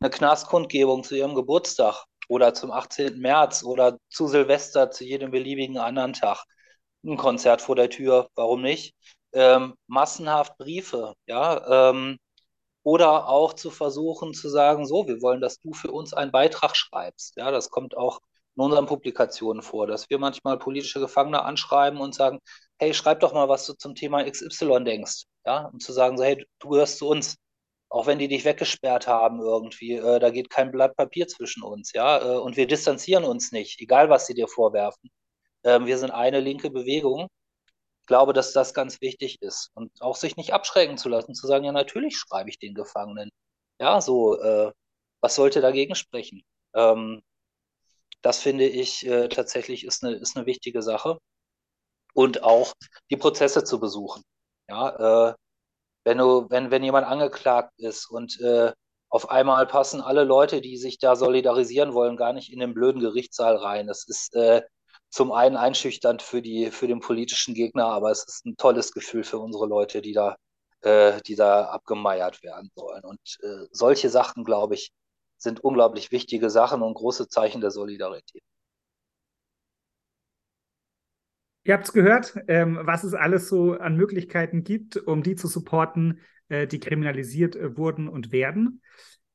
eine 0.00 0.10
Knastkundgebung 0.10 1.04
zu 1.04 1.16
ihrem 1.16 1.34
Geburtstag 1.34 2.04
oder 2.28 2.54
zum 2.54 2.70
18. 2.72 3.20
März 3.20 3.64
oder 3.64 3.98
zu 4.10 4.28
Silvester, 4.28 4.90
zu 4.90 5.04
jedem 5.04 5.30
beliebigen 5.32 5.78
anderen 5.78 6.12
Tag. 6.12 6.44
Ein 7.04 7.16
Konzert 7.16 7.62
vor 7.62 7.76
der 7.76 7.90
Tür, 7.90 8.28
warum 8.36 8.62
nicht? 8.62 8.94
Ähm, 9.32 9.74
massenhaft 9.88 10.56
Briefe, 10.58 11.14
ja, 11.26 11.90
ähm, 11.90 12.18
oder 12.82 13.28
auch 13.28 13.52
zu 13.54 13.70
versuchen 13.70 14.34
zu 14.34 14.48
sagen, 14.48 14.86
so, 14.86 15.06
wir 15.06 15.20
wollen, 15.22 15.40
dass 15.40 15.60
du 15.60 15.72
für 15.72 15.90
uns 15.92 16.14
einen 16.14 16.32
Beitrag 16.32 16.76
schreibst. 16.76 17.36
Ja, 17.36 17.50
das 17.50 17.70
kommt 17.70 17.96
auch 17.96 18.20
in 18.56 18.62
unseren 18.62 18.86
Publikationen 18.86 19.62
vor, 19.62 19.86
dass 19.86 20.08
wir 20.10 20.18
manchmal 20.18 20.58
politische 20.58 21.00
Gefangene 21.00 21.42
anschreiben 21.44 22.00
und 22.00 22.14
sagen, 22.14 22.40
hey, 22.78 22.94
schreib 22.94 23.20
doch 23.20 23.32
mal, 23.32 23.48
was 23.48 23.66
du 23.66 23.74
zum 23.74 23.94
Thema 23.94 24.24
XY 24.24 24.84
denkst. 24.84 25.24
Ja, 25.44 25.66
um 25.66 25.80
zu 25.80 25.92
sagen, 25.92 26.16
so, 26.18 26.24
hey, 26.24 26.44
du 26.60 26.68
gehörst 26.70 26.98
zu 26.98 27.08
uns. 27.08 27.36
Auch 27.90 28.06
wenn 28.06 28.18
die 28.18 28.28
dich 28.28 28.44
weggesperrt 28.44 29.06
haben 29.06 29.40
irgendwie, 29.40 29.94
äh, 29.94 30.18
da 30.20 30.30
geht 30.30 30.50
kein 30.50 30.70
Blatt 30.70 30.94
Papier 30.96 31.26
zwischen 31.26 31.62
uns, 31.62 31.92
ja, 31.94 32.18
äh, 32.36 32.38
und 32.38 32.56
wir 32.56 32.66
distanzieren 32.66 33.24
uns 33.24 33.50
nicht, 33.52 33.80
egal 33.80 34.10
was 34.10 34.26
sie 34.26 34.34
dir 34.34 34.46
vorwerfen. 34.48 35.10
Ähm, 35.64 35.86
wir 35.86 35.98
sind 35.98 36.10
eine 36.12 36.40
linke 36.40 36.70
Bewegung. 36.70 37.28
Ich 38.02 38.06
glaube, 38.08 38.32
dass 38.34 38.52
das 38.52 38.74
ganz 38.74 39.00
wichtig 39.02 39.42
ist 39.42 39.70
und 39.74 39.92
auch 40.02 40.16
sich 40.16 40.36
nicht 40.36 40.52
abschrecken 40.54 40.98
zu 40.98 41.08
lassen, 41.08 41.34
zu 41.34 41.46
sagen, 41.46 41.64
ja, 41.64 41.72
natürlich 41.72 42.16
schreibe 42.18 42.50
ich 42.50 42.58
den 42.58 42.74
Gefangenen. 42.74 43.30
Ja, 43.80 44.00
so, 44.00 44.40
äh, 44.40 44.72
was 45.20 45.34
sollte 45.36 45.60
dagegen 45.60 45.94
sprechen? 45.94 46.42
Ähm, 46.74 47.22
das 48.22 48.40
finde 48.40 48.66
ich 48.66 49.06
äh, 49.06 49.28
tatsächlich 49.28 49.84
ist 49.84 50.04
eine, 50.04 50.16
ist 50.16 50.36
eine 50.36 50.46
wichtige 50.46 50.82
Sache. 50.82 51.18
Und 52.14 52.42
auch 52.42 52.72
die 53.10 53.16
Prozesse 53.16 53.64
zu 53.64 53.80
besuchen. 53.80 54.22
Ja, 54.68 55.30
äh, 55.30 55.34
wenn 56.04 56.18
du, 56.18 56.46
wenn, 56.50 56.70
wenn 56.70 56.84
jemand 56.84 57.06
angeklagt 57.06 57.72
ist 57.78 58.10
und 58.10 58.40
äh, 58.40 58.72
auf 59.10 59.30
einmal 59.30 59.66
passen 59.66 60.00
alle 60.00 60.24
Leute, 60.24 60.60
die 60.60 60.76
sich 60.76 60.98
da 60.98 61.16
solidarisieren 61.16 61.94
wollen, 61.94 62.16
gar 62.16 62.32
nicht 62.32 62.52
in 62.52 62.60
den 62.60 62.74
blöden 62.74 63.00
Gerichtssaal 63.00 63.56
rein. 63.56 63.86
Das 63.86 64.06
ist 64.06 64.34
äh, 64.34 64.62
zum 65.10 65.32
einen 65.32 65.56
einschüchternd 65.56 66.22
für 66.22 66.42
die, 66.42 66.70
für 66.70 66.86
den 66.86 67.00
politischen 67.00 67.54
Gegner, 67.54 67.86
aber 67.86 68.10
es 68.10 68.24
ist 68.24 68.46
ein 68.46 68.56
tolles 68.56 68.92
Gefühl 68.92 69.24
für 69.24 69.38
unsere 69.38 69.66
Leute, 69.66 70.02
die 70.02 70.12
da, 70.12 70.36
äh, 70.82 71.20
die 71.26 71.36
da 71.36 71.64
abgemeiert 71.66 72.42
werden 72.42 72.70
sollen. 72.74 73.04
Und 73.04 73.20
äh, 73.42 73.66
solche 73.72 74.10
Sachen, 74.10 74.44
glaube 74.44 74.74
ich, 74.74 74.90
sind 75.38 75.64
unglaublich 75.64 76.10
wichtige 76.12 76.50
Sachen 76.50 76.82
und 76.82 76.94
große 76.94 77.28
Zeichen 77.28 77.60
der 77.60 77.70
Solidarität. 77.70 78.42
Ihr 81.64 81.74
habt 81.74 81.84
es 81.84 81.92
gehört, 81.92 82.34
ähm, 82.48 82.78
was 82.82 83.04
es 83.04 83.14
alles 83.14 83.48
so 83.48 83.74
an 83.74 83.96
Möglichkeiten 83.96 84.64
gibt, 84.64 84.96
um 84.96 85.22
die 85.22 85.34
zu 85.34 85.48
supporten, 85.48 86.20
äh, 86.48 86.66
die 86.66 86.80
kriminalisiert 86.80 87.56
äh, 87.56 87.76
wurden 87.76 88.08
und 88.08 88.32
werden. 88.32 88.80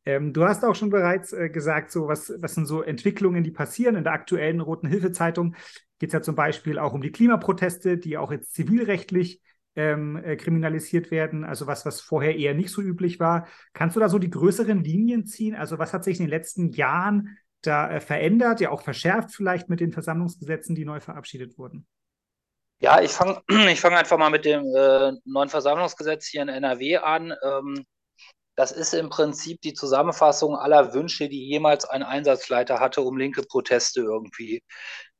Ähm, 0.06 0.34
du 0.34 0.44
hast 0.44 0.65
auch 0.65 0.75
schon 0.75 0.89
bereits 0.89 1.32
äh, 1.32 1.50
gesagt, 1.50 1.92
so 1.92 2.08
was, 2.08 2.34
was 2.39 2.56
sind 2.56 2.65
so 2.65 2.82
Entwicklungen, 2.82 3.44
die 3.44 3.51
passieren. 3.51 3.96
In 3.96 4.03
der 4.03 4.13
aktuellen 4.13 4.62
Roten 4.62 4.88
Hilfe-Zeitung 4.88 5.56
geht 6.00 6.10
es 6.10 6.13
ja 6.13 6.22
zum 6.22 6.36
Beispiel 6.36 6.80
auch 6.80 6.94
um 6.94 7.01
die 7.01 7.12
Klimaproteste, 7.12 7.98
die 7.98 8.18
auch 8.18 8.32
jetzt 8.32 8.53
zivilrechtlich 8.53 9.42
ähm, 9.75 10.18
äh, 10.18 10.36
kriminalisiert 10.36 11.10
werden, 11.12 11.44
also 11.44 11.68
was, 11.68 11.86
was 11.86 12.01
vorher 12.01 12.36
eher 12.36 12.53
nicht 12.53 12.70
so 12.70 12.82
üblich 12.82 13.20
war. 13.20 13.48
Kannst 13.74 13.96
du 13.96 14.00
da 14.00 14.10
so 14.10 14.20
die 14.20 14.30
größeren 14.30 14.84
Linien 14.84 15.25
ziehen? 15.25 15.56
Also 15.56 15.80
was 15.80 15.94
hat 15.94 16.03
sich 16.03 16.20
in 16.20 16.25
den 16.25 16.30
letzten 16.30 16.70
Jahren 16.72 17.38
da 17.62 17.89
äh, 17.89 18.00
verändert, 18.00 18.60
ja 18.60 18.70
auch 18.70 18.82
verschärft 18.82 19.32
vielleicht 19.34 19.70
mit 19.70 19.80
den 19.80 19.92
Versammlungsgesetzen, 19.92 20.75
die 20.75 20.86
neu 20.86 21.00
verabschiedet 21.00 21.58
wurden? 21.58 21.88
Ja, 22.80 23.01
ich 23.01 23.12
fange 23.12 23.42
ich 23.72 23.80
fang 23.82 23.94
einfach 23.96 24.18
mal 24.18 24.30
mit 24.30 24.46
dem 24.46 24.63
äh, 24.75 25.13
neuen 25.25 25.50
Versammlungsgesetz 25.50 26.27
hier 26.27 26.42
in 26.42 26.50
NRW 26.50 26.98
an. 26.98 27.34
Ähm, 27.44 27.86
das 28.56 28.72
ist 28.72 28.94
im 28.94 29.10
Prinzip 29.10 29.62
die 29.62 29.74
Zusammenfassung 29.74 30.56
aller 30.58 30.94
Wünsche, 30.94 31.30
die 31.30 31.48
jemals 31.50 31.86
ein 31.86 32.03
Einsatzleiter 32.03 32.80
hatte, 32.80 33.01
um 33.01 33.18
linke 33.18 33.44
Proteste 33.44 34.01
irgendwie 34.01 34.63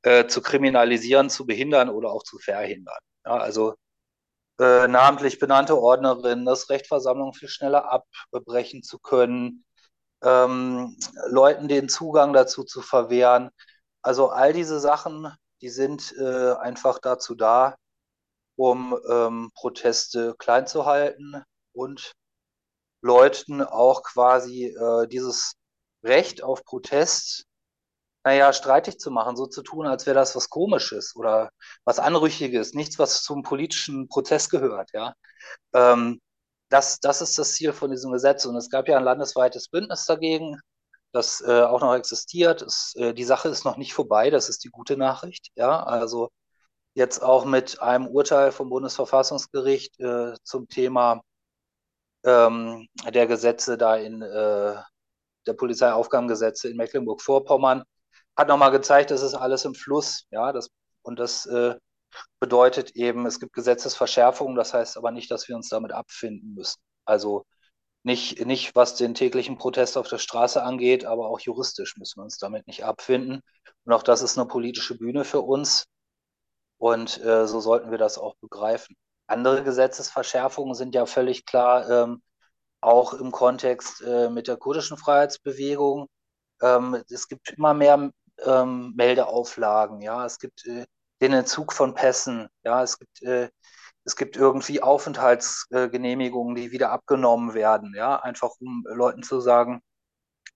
äh, 0.02 0.26
zu 0.28 0.42
kriminalisieren, 0.42 1.30
zu 1.30 1.46
behindern 1.46 1.90
oder 1.90 2.10
auch 2.12 2.24
zu 2.24 2.38
verhindern. 2.38 2.98
Ja, 3.26 3.38
also 3.38 3.74
äh, 4.60 4.88
namentlich 4.88 5.38
benannte 5.38 5.78
Ordnerin, 5.78 6.44
das 6.44 6.70
Recht, 6.70 6.86
Versammlungen 6.86 7.34
viel 7.34 7.48
schneller 7.48 7.90
abbrechen 8.32 8.82
zu 8.82 8.98
können, 8.98 9.64
ähm, 10.22 10.96
Leuten 11.28 11.68
den 11.68 11.88
Zugang 11.88 12.32
dazu 12.32 12.64
zu 12.64 12.82
verwehren. 12.82 13.50
Also 14.02 14.30
all 14.30 14.52
diese 14.52 14.80
Sachen, 14.80 15.28
die 15.60 15.70
sind 15.70 16.14
äh, 16.18 16.52
einfach 16.54 16.98
dazu 16.98 17.34
da, 17.34 17.76
um 18.56 18.96
ähm, 19.10 19.50
Proteste 19.54 20.34
klein 20.38 20.66
zu 20.66 20.86
halten 20.86 21.42
und 21.72 22.12
Leuten 23.02 23.62
auch 23.62 24.02
quasi 24.02 24.66
äh, 24.66 25.06
dieses 25.08 25.54
Recht 26.02 26.42
auf 26.42 26.64
Protest, 26.64 27.44
naja, 28.24 28.52
streitig 28.52 28.98
zu 28.98 29.10
machen, 29.10 29.36
so 29.36 29.46
zu 29.46 29.62
tun, 29.62 29.86
als 29.86 30.06
wäre 30.06 30.14
das 30.14 30.34
was 30.36 30.48
Komisches 30.48 31.14
oder 31.16 31.50
was 31.84 31.98
Anrüchiges, 31.98 32.72
nichts, 32.74 32.98
was 32.98 33.22
zum 33.22 33.42
politischen 33.42 34.08
Prozess 34.08 34.48
gehört, 34.48 34.90
ja. 34.94 35.14
Ähm, 35.74 36.20
das, 36.70 36.98
das 37.00 37.20
ist 37.22 37.38
das 37.38 37.52
Ziel 37.54 37.72
von 37.72 37.90
diesem 37.90 38.12
Gesetz. 38.12 38.46
Und 38.46 38.56
es 38.56 38.70
gab 38.70 38.88
ja 38.88 38.96
ein 38.98 39.04
landesweites 39.04 39.68
Bündnis 39.68 40.06
dagegen, 40.06 40.58
das 41.14 41.40
äh, 41.46 41.62
auch 41.62 41.80
noch 41.80 41.94
existiert. 41.94 42.62
Es, 42.62 42.94
äh, 42.96 43.14
die 43.14 43.24
Sache 43.24 43.48
ist 43.48 43.64
noch 43.64 43.76
nicht 43.76 43.94
vorbei, 43.94 44.30
das 44.30 44.48
ist 44.48 44.64
die 44.64 44.70
gute 44.70 44.96
Nachricht. 44.96 45.50
Ja, 45.56 45.82
also 45.84 46.30
jetzt 46.94 47.22
auch 47.22 47.44
mit 47.44 47.80
einem 47.80 48.08
Urteil 48.08 48.52
vom 48.52 48.70
Bundesverfassungsgericht 48.70 50.00
äh, 50.00 50.34
zum 50.42 50.68
Thema 50.68 51.22
ähm, 52.24 52.88
der 53.12 53.26
Gesetze 53.26 53.78
da 53.78 53.96
in 53.96 54.22
äh, 54.22 54.76
der 55.46 55.52
Polizeiaufgabengesetze 55.54 56.68
in 56.70 56.76
Mecklenburg-Vorpommern 56.76 57.84
hat 58.36 58.48
nochmal 58.48 58.70
gezeigt, 58.72 59.10
das 59.10 59.22
ist 59.22 59.34
alles 59.34 59.64
im 59.64 59.74
Fluss. 59.74 60.26
Ja, 60.30 60.52
das, 60.52 60.68
und 61.02 61.18
das 61.18 61.46
äh, 61.46 61.76
bedeutet 62.40 62.92
eben, 62.96 63.26
es 63.26 63.40
gibt 63.40 63.52
Gesetzesverschärfungen, 63.52 64.56
das 64.56 64.74
heißt 64.74 64.96
aber 64.96 65.10
nicht, 65.12 65.30
dass 65.30 65.48
wir 65.48 65.56
uns 65.56 65.68
damit 65.68 65.92
abfinden 65.92 66.54
müssen. 66.54 66.80
Also 67.04 67.44
nicht, 68.04 68.44
nicht 68.46 68.76
was 68.76 68.96
den 68.96 69.14
täglichen 69.14 69.58
Protest 69.58 69.96
auf 69.96 70.08
der 70.08 70.18
Straße 70.18 70.62
angeht, 70.62 71.04
aber 71.04 71.28
auch 71.28 71.40
juristisch 71.40 71.96
müssen 71.96 72.20
wir 72.20 72.24
uns 72.24 72.38
damit 72.38 72.66
nicht 72.66 72.84
abfinden. 72.84 73.40
Und 73.84 73.92
auch 73.92 74.02
das 74.02 74.22
ist 74.22 74.38
eine 74.38 74.46
politische 74.46 74.96
Bühne 74.96 75.24
für 75.24 75.40
uns. 75.40 75.86
Und 76.78 77.22
äh, 77.24 77.46
so 77.46 77.60
sollten 77.60 77.90
wir 77.90 77.98
das 77.98 78.18
auch 78.18 78.36
begreifen. 78.36 78.96
Andere 79.26 79.64
Gesetzesverschärfungen 79.64 80.74
sind 80.74 80.94
ja 80.94 81.06
völlig 81.06 81.46
klar, 81.46 81.88
ähm, 81.90 82.22
auch 82.82 83.14
im 83.14 83.32
Kontext 83.32 84.02
äh, 84.02 84.28
mit 84.28 84.48
der 84.48 84.58
kurdischen 84.58 84.98
Freiheitsbewegung. 84.98 86.08
Ähm, 86.60 87.02
es 87.08 87.28
gibt 87.28 87.50
immer 87.50 87.72
mehr 87.72 88.10
ähm, 88.44 88.92
Meldeauflagen, 88.96 90.02
ja, 90.02 90.26
es 90.26 90.38
gibt 90.38 90.66
äh, 90.66 90.84
den 91.22 91.32
Entzug 91.32 91.72
von 91.72 91.94
Pässen, 91.94 92.48
ja, 92.64 92.82
es 92.82 92.98
gibt, 92.98 93.22
äh, 93.22 93.48
es 94.04 94.16
gibt 94.16 94.36
irgendwie 94.36 94.82
Aufenthaltsgenehmigungen, 94.82 96.54
die 96.54 96.72
wieder 96.72 96.90
abgenommen 96.90 97.54
werden, 97.54 97.94
ja, 97.96 98.16
einfach 98.16 98.50
um 98.60 98.84
Leuten 98.86 99.22
zu 99.22 99.40
sagen, 99.40 99.80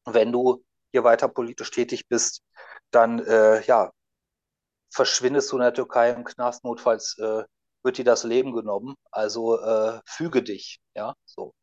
wenn 0.05 0.33
du 0.33 0.64
hier 0.93 1.05
weiter 1.05 1.28
politisch 1.28 1.71
tätig 1.71 2.09
bist, 2.09 2.43
dann 2.90 3.21
äh, 3.21 3.62
ja, 3.64 3.93
verschwindest 4.90 5.50
du 5.52 5.57
in 5.57 5.62
der 5.62 5.75
Türkei 5.75 6.11
im 6.11 6.25
Knast, 6.25 6.64
notfalls 6.64 7.17
äh, 7.19 7.45
wird 7.83 7.99
dir 7.99 8.05
das 8.05 8.25
Leben 8.25 8.52
genommen. 8.55 8.95
Also 9.11 9.61
äh, 9.61 10.00
füge 10.07 10.43
dich, 10.43 10.81
ja, 10.95 11.14
so. 11.25 11.55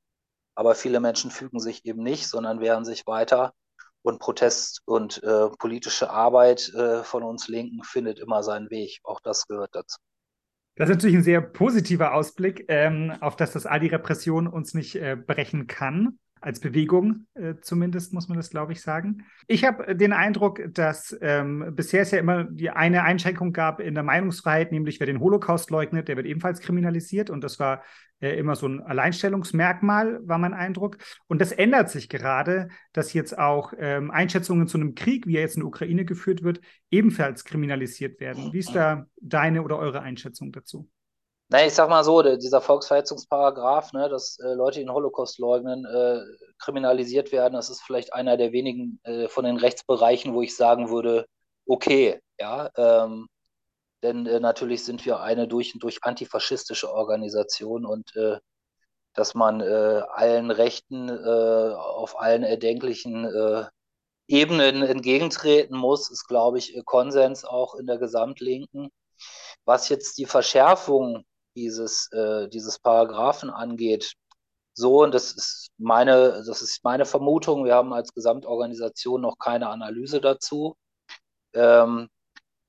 Aber 0.55 0.75
viele 0.75 0.99
Menschen 0.99 1.31
fügen 1.31 1.59
sich 1.59 1.85
eben 1.85 2.03
nicht, 2.03 2.27
sondern 2.29 2.61
wehren 2.61 2.85
sich 2.85 3.05
weiter. 3.07 3.53
Und 4.03 4.19
Protest 4.19 4.81
und 4.85 5.21
äh, 5.23 5.49
politische 5.57 6.09
Arbeit 6.11 6.69
äh, 6.75 7.03
von 7.03 7.23
uns 7.23 7.47
Linken 7.47 7.83
findet 7.83 8.19
immer 8.19 8.43
seinen 8.43 8.69
Weg. 8.69 8.99
Auch 9.03 9.19
das 9.19 9.47
gehört 9.47 9.75
dazu. 9.75 9.97
Das 10.75 10.89
ist 10.89 10.95
natürlich 10.95 11.15
ein 11.15 11.23
sehr 11.23 11.41
positiver 11.41 12.13
Ausblick, 12.13 12.65
ähm, 12.67 13.13
auf 13.21 13.35
das, 13.35 13.53
dass 13.53 13.65
all 13.65 13.79
die 13.79 13.87
Repression 13.87 14.47
uns 14.47 14.73
nicht 14.73 14.95
äh, 14.95 15.15
brechen 15.15 15.67
kann 15.67 16.19
als 16.45 16.59
Bewegung 16.59 17.25
äh, 17.33 17.55
zumindest, 17.59 18.13
muss 18.13 18.27
man 18.27 18.37
das, 18.37 18.51
glaube 18.51 18.71
ich, 18.71 18.81
sagen. 18.81 19.25
Ich 19.47 19.65
habe 19.65 19.95
den 19.95 20.13
Eindruck, 20.13 20.61
dass 20.71 21.17
ähm, 21.19 21.73
bisher 21.75 22.03
es 22.03 22.11
ja 22.11 22.19
immer 22.19 22.43
die 22.43 22.69
eine 22.69 23.01
Einschränkung 23.01 23.51
gab 23.51 23.79
in 23.79 23.95
der 23.95 24.03
Meinungsfreiheit, 24.03 24.71
nämlich 24.71 24.99
wer 24.99 25.07
den 25.07 25.19
Holocaust 25.19 25.71
leugnet, 25.71 26.07
der 26.07 26.17
wird 26.17 26.27
ebenfalls 26.27 26.59
kriminalisiert. 26.59 27.31
Und 27.31 27.43
das 27.43 27.59
war 27.59 27.81
äh, 28.19 28.37
immer 28.37 28.55
so 28.55 28.67
ein 28.67 28.79
Alleinstellungsmerkmal, 28.79 30.19
war 30.21 30.37
mein 30.37 30.53
Eindruck. 30.53 30.99
Und 31.25 31.41
das 31.41 31.51
ändert 31.51 31.89
sich 31.89 32.09
gerade, 32.09 32.67
dass 32.93 33.13
jetzt 33.13 33.35
auch 33.35 33.73
ähm, 33.79 34.11
Einschätzungen 34.11 34.67
zu 34.67 34.77
einem 34.77 34.93
Krieg, 34.93 35.25
wie 35.25 35.37
er 35.37 35.41
jetzt 35.41 35.55
in 35.55 35.61
der 35.61 35.67
Ukraine 35.67 36.05
geführt 36.05 36.43
wird, 36.43 36.61
ebenfalls 36.91 37.43
kriminalisiert 37.43 38.19
werden. 38.19 38.53
Wie 38.53 38.59
ist 38.59 38.75
da 38.75 39.07
deine 39.19 39.63
oder 39.63 39.79
eure 39.79 40.01
Einschätzung 40.01 40.51
dazu? 40.51 40.87
Na, 41.49 41.63
ich 41.63 41.73
sag 41.75 41.89
mal 41.89 42.03
so, 42.03 42.23
dieser 42.37 42.59
Volksverhetzungsparagraf, 42.59 43.93
ne, 43.93 44.09
dass 44.09 44.39
äh, 44.39 44.53
Leute, 44.53 44.79
die 44.79 44.85
den 44.85 44.93
Holocaust 44.93 45.37
leugnen, 45.37 45.85
äh, 45.85 46.21
kriminalisiert 46.57 47.31
werden, 47.31 47.53
das 47.53 47.69
ist 47.69 47.83
vielleicht 47.83 48.13
einer 48.13 48.35
der 48.35 48.51
wenigen 48.51 48.99
äh, 49.03 49.27
von 49.27 49.45
den 49.45 49.57
Rechtsbereichen, 49.57 50.33
wo 50.33 50.41
ich 50.41 50.55
sagen 50.55 50.89
würde, 50.89 51.27
okay, 51.67 52.19
ja, 52.39 52.71
ähm, 52.77 53.27
denn 54.03 54.25
äh, 54.25 54.39
natürlich 54.39 54.85
sind 54.85 55.05
wir 55.05 55.19
eine 55.21 55.47
durch 55.47 55.73
und 55.75 55.83
durch 55.83 56.03
antifaschistische 56.03 56.91
Organisation 56.91 57.85
und 57.85 58.15
äh, 58.15 58.39
dass 59.13 59.35
man 59.35 59.61
äh, 59.61 60.01
allen 60.11 60.51
Rechten 60.51 61.09
auf 61.09 62.19
allen 62.19 62.43
erdenklichen 62.43 63.69
Ebenen 64.27 64.83
entgegentreten 64.83 65.77
muss, 65.77 66.09
ist, 66.11 66.27
glaube 66.27 66.57
ich, 66.57 66.81
Konsens 66.85 67.45
auch 67.45 67.75
in 67.75 67.87
der 67.87 67.97
Gesamtlinken. 67.97 68.89
Was 69.63 69.87
jetzt 69.87 70.17
die 70.17 70.25
Verschärfung 70.25 71.23
dieses, 71.55 72.11
äh, 72.11 72.47
dieses 72.49 72.79
Paragraphen 72.79 73.49
angeht, 73.49 74.15
so, 74.77 75.03
und 75.03 75.13
das 75.13 75.31
ist 75.31 75.69
meine, 75.77 76.43
das 76.45 76.61
ist 76.61 76.83
meine 76.83 77.05
Vermutung, 77.05 77.63
wir 77.65 77.75
haben 77.75 77.93
als 77.93 78.13
Gesamtorganisation 78.13 79.21
noch 79.21 79.37
keine 79.39 79.69
Analyse 79.69 80.19
dazu. 80.19 80.75
Ähm, 81.53 82.09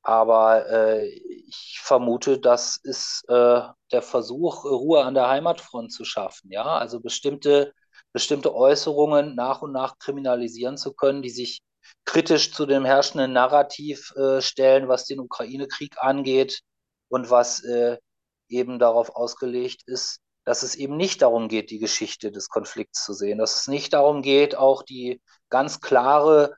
aber 0.03 0.69
äh, 0.71 1.09
ich 1.09 1.81
vermute, 1.83 2.39
das 2.39 2.77
ist 2.77 3.25
äh, 3.29 3.61
der 3.93 4.03
Versuch, 4.03 4.65
Ruhe 4.65 5.05
an 5.05 5.15
der 5.15 5.29
Heimatfront 5.29 5.93
zu 5.93 6.05
schaffen. 6.05 6.53
Ja, 6.53 6.79
also 6.79 7.01
bestimmte, 7.01 7.75
bestimmte 8.13 8.55
Äußerungen 8.55 9.35
nach 9.35 9.63
und 9.63 9.73
nach 9.73 9.99
kriminalisieren 9.99 10.77
zu 10.77 10.95
können, 10.95 11.23
die 11.23 11.31
sich 11.31 11.61
kritisch 12.05 12.53
zu 12.53 12.67
dem 12.67 12.85
herrschenden 12.85 13.33
Narrativ 13.33 14.13
äh, 14.17 14.41
stellen, 14.41 14.89
was 14.89 15.07
den 15.07 15.19
Ukraine-Krieg 15.21 15.97
angeht 15.99 16.61
und 17.09 17.31
was 17.31 17.65
äh, 17.65 17.99
eben 18.49 18.79
darauf 18.79 19.11
ausgelegt 19.11 19.83
ist, 19.87 20.21
dass 20.45 20.63
es 20.63 20.77
eben 20.77 20.97
nicht 20.97 21.23
darum 21.23 21.49
geht, 21.49 21.71
die 21.71 21.79
Geschichte 21.79 22.31
des 22.31 22.49
Konflikts 22.49 23.05
zu 23.05 23.13
sehen, 23.13 23.39
dass 23.39 23.57
es 23.57 23.69
nicht 23.69 23.93
darum 23.93 24.23
geht, 24.23 24.57
auch 24.57 24.83
die 24.83 25.21
ganz 25.51 25.81
klare, 25.81 26.57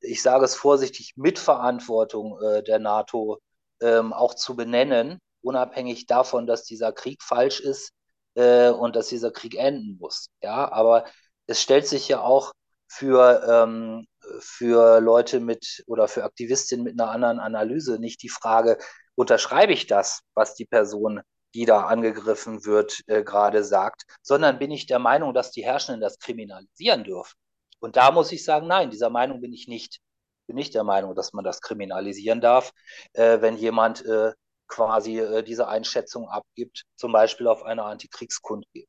ich 0.00 0.22
sage 0.22 0.44
es 0.44 0.54
vorsichtig, 0.54 1.12
Mitverantwortung 1.16 2.40
äh, 2.42 2.62
der 2.62 2.78
NATO 2.78 3.38
ähm, 3.80 4.12
auch 4.12 4.34
zu 4.34 4.56
benennen 4.56 5.20
unabhängig 5.46 6.06
davon, 6.06 6.46
dass 6.46 6.64
dieser 6.64 6.92
Krieg 6.92 7.22
falsch 7.22 7.60
ist 7.60 7.92
äh, 8.34 8.70
und 8.70 8.96
dass 8.96 9.08
dieser 9.08 9.30
Krieg 9.30 9.54
enden 9.56 9.96
muss. 9.98 10.28
Ja, 10.42 10.70
aber 10.72 11.06
es 11.46 11.62
stellt 11.62 11.86
sich 11.86 12.08
ja 12.08 12.20
auch 12.20 12.52
für, 12.88 13.42
ähm, 13.48 14.06
für 14.40 15.00
Leute 15.00 15.40
mit 15.40 15.84
oder 15.86 16.08
für 16.08 16.24
Aktivistinnen 16.24 16.84
mit 16.84 17.00
einer 17.00 17.10
anderen 17.10 17.38
Analyse 17.38 17.98
nicht 17.98 18.22
die 18.22 18.28
Frage, 18.28 18.78
unterschreibe 19.14 19.72
ich 19.72 19.86
das, 19.86 20.22
was 20.34 20.54
die 20.54 20.66
Person, 20.66 21.22
die 21.54 21.64
da 21.64 21.86
angegriffen 21.86 22.64
wird, 22.64 23.00
äh, 23.06 23.24
gerade 23.24 23.64
sagt, 23.64 24.04
sondern 24.22 24.58
bin 24.58 24.70
ich 24.70 24.86
der 24.86 24.98
Meinung, 24.98 25.34
dass 25.34 25.50
die 25.50 25.64
Herrschenden 25.64 26.00
das 26.00 26.18
kriminalisieren 26.18 27.04
dürfen. 27.04 27.36
Und 27.80 27.96
da 27.96 28.10
muss 28.10 28.32
ich 28.32 28.44
sagen, 28.44 28.66
nein, 28.66 28.90
dieser 28.90 29.10
Meinung 29.10 29.40
bin 29.40 29.52
ich 29.52 29.68
nicht. 29.68 30.00
Bin 30.46 30.56
nicht 30.56 30.74
der 30.74 30.84
Meinung, 30.84 31.14
dass 31.14 31.32
man 31.32 31.44
das 31.44 31.60
kriminalisieren 31.60 32.40
darf, 32.40 32.72
äh, 33.14 33.40
wenn 33.40 33.56
jemand 33.56 34.04
äh, 34.04 34.32
quasi 34.68 35.18
äh, 35.18 35.42
diese 35.42 35.68
Einschätzung 35.68 36.28
abgibt, 36.28 36.84
zum 36.96 37.12
Beispiel 37.12 37.46
auf 37.46 37.62
einer 37.64 37.86
Antikriegskundgebung. 37.86 38.88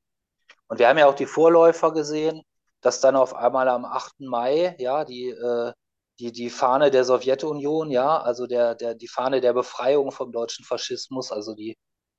Und 0.67 0.79
wir 0.79 0.89
haben 0.89 0.97
ja 0.97 1.07
auch 1.07 1.15
die 1.15 1.25
Vorläufer 1.25 1.93
gesehen, 1.93 2.41
dass 2.81 3.01
dann 3.01 3.15
auf 3.15 3.35
einmal 3.35 3.67
am 3.69 3.85
8. 3.85 4.21
Mai, 4.21 4.75
ja, 4.79 5.05
die, 5.05 5.29
äh, 5.29 5.73
die, 6.19 6.31
die 6.31 6.49
Fahne 6.49 6.91
der 6.91 7.03
Sowjetunion, 7.03 7.91
ja, 7.91 8.21
also 8.21 8.47
der, 8.47 8.75
der, 8.75 8.95
die 8.95 9.07
Fahne 9.07 9.41
der 9.41 9.53
Befreiung 9.53 10.11
vom 10.11 10.31
deutschen 10.31 10.65
Faschismus, 10.65 11.31
also 11.31 11.53
die, 11.55 11.77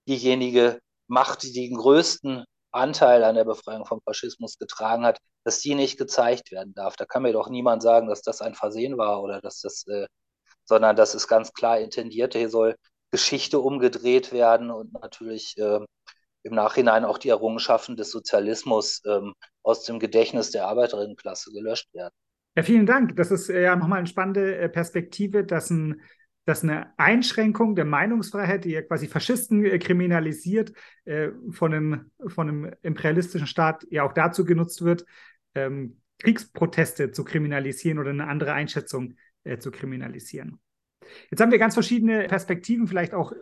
diejenige 0.08 0.80
Macht, 1.08 1.42
die 1.42 1.52
den 1.52 1.76
größten 1.76 2.44
Anteil 2.70 3.24
an 3.24 3.34
der 3.34 3.44
Befreiung 3.44 3.86
vom 3.86 4.00
Faschismus 4.02 4.58
getragen 4.58 5.04
hat, 5.04 5.18
dass 5.44 5.60
die 5.60 5.74
nicht 5.74 5.98
gezeigt 5.98 6.50
werden 6.52 6.74
darf. 6.74 6.96
Da 6.96 7.06
kann 7.06 7.22
mir 7.22 7.32
doch 7.32 7.48
niemand 7.48 7.82
sagen, 7.82 8.08
dass 8.08 8.22
das 8.22 8.40
ein 8.42 8.54
Versehen 8.54 8.98
war 8.98 9.22
oder 9.22 9.40
dass 9.40 9.60
das, 9.60 9.86
äh, 9.86 10.06
sondern 10.64 10.96
das 10.96 11.14
ist 11.14 11.28
ganz 11.28 11.52
klar 11.52 11.78
intendiert. 11.80 12.34
Hier 12.34 12.50
soll 12.50 12.76
Geschichte 13.10 13.60
umgedreht 13.60 14.32
werden 14.32 14.70
und 14.70 14.92
natürlich 14.92 15.56
äh, 15.58 15.80
im 16.42 16.54
Nachhinein 16.54 17.04
auch 17.04 17.18
die 17.18 17.28
Errungenschaften 17.28 17.96
des 17.96 18.10
Sozialismus 18.10 19.02
ähm, 19.06 19.34
aus 19.62 19.84
dem 19.84 19.98
Gedächtnis 19.98 20.50
der 20.50 20.66
Arbeiterinnenklasse 20.66 21.50
gelöscht 21.52 21.92
werden. 21.94 22.14
Ja, 22.56 22.62
vielen 22.62 22.86
Dank. 22.86 23.16
Das 23.16 23.30
ist 23.30 23.48
äh, 23.48 23.62
ja 23.62 23.76
nochmal 23.76 23.98
eine 23.98 24.06
spannende 24.06 24.56
äh, 24.56 24.68
Perspektive, 24.68 25.44
dass, 25.44 25.70
ein, 25.70 26.00
dass 26.44 26.62
eine 26.62 26.92
Einschränkung 26.98 27.74
der 27.74 27.84
Meinungsfreiheit, 27.84 28.64
die 28.64 28.70
ja 28.70 28.82
quasi 28.82 29.06
Faschisten 29.06 29.64
äh, 29.64 29.78
kriminalisiert, 29.78 30.72
äh, 31.04 31.28
von, 31.50 31.74
einem, 31.74 32.10
von 32.26 32.48
einem 32.48 32.72
imperialistischen 32.82 33.46
Staat 33.46 33.86
ja 33.90 34.04
auch 34.04 34.12
dazu 34.12 34.44
genutzt 34.44 34.82
wird, 34.82 35.04
ähm, 35.54 36.00
Kriegsproteste 36.18 37.12
zu 37.12 37.24
kriminalisieren 37.24 37.98
oder 37.98 38.10
eine 38.10 38.26
andere 38.26 38.52
Einschätzung 38.52 39.14
äh, 39.44 39.58
zu 39.58 39.70
kriminalisieren. 39.70 40.58
Jetzt 41.30 41.40
haben 41.40 41.52
wir 41.52 41.58
ganz 41.58 41.74
verschiedene 41.74 42.26
Perspektiven 42.26 42.86
vielleicht 42.86 43.14
auch 43.14 43.32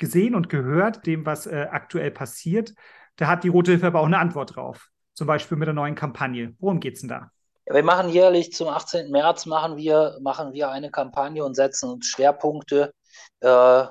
gesehen 0.00 0.34
und 0.34 0.48
gehört, 0.48 1.06
dem, 1.06 1.24
was 1.24 1.46
äh, 1.46 1.68
aktuell 1.70 2.10
passiert. 2.10 2.74
Da 3.16 3.28
hat 3.28 3.44
die 3.44 3.48
Rote 3.48 3.70
Hilfe 3.70 3.86
aber 3.86 4.00
auch 4.00 4.06
eine 4.06 4.18
Antwort 4.18 4.56
drauf. 4.56 4.88
Zum 5.14 5.28
Beispiel 5.28 5.56
mit 5.58 5.66
der 5.66 5.74
neuen 5.74 5.94
Kampagne. 5.94 6.56
Worum 6.58 6.80
geht 6.80 6.94
es 6.94 7.00
denn 7.00 7.10
da? 7.10 7.30
Wir 7.66 7.84
machen 7.84 8.08
jährlich 8.08 8.52
zum 8.52 8.66
18. 8.66 9.12
März 9.12 9.46
machen 9.46 9.76
wir, 9.76 10.18
machen 10.22 10.52
wir 10.52 10.70
eine 10.70 10.90
Kampagne 10.90 11.44
und 11.44 11.54
setzen 11.54 11.90
uns 11.90 12.06
Schwerpunkte. 12.06 12.92
Äh, 13.40 13.84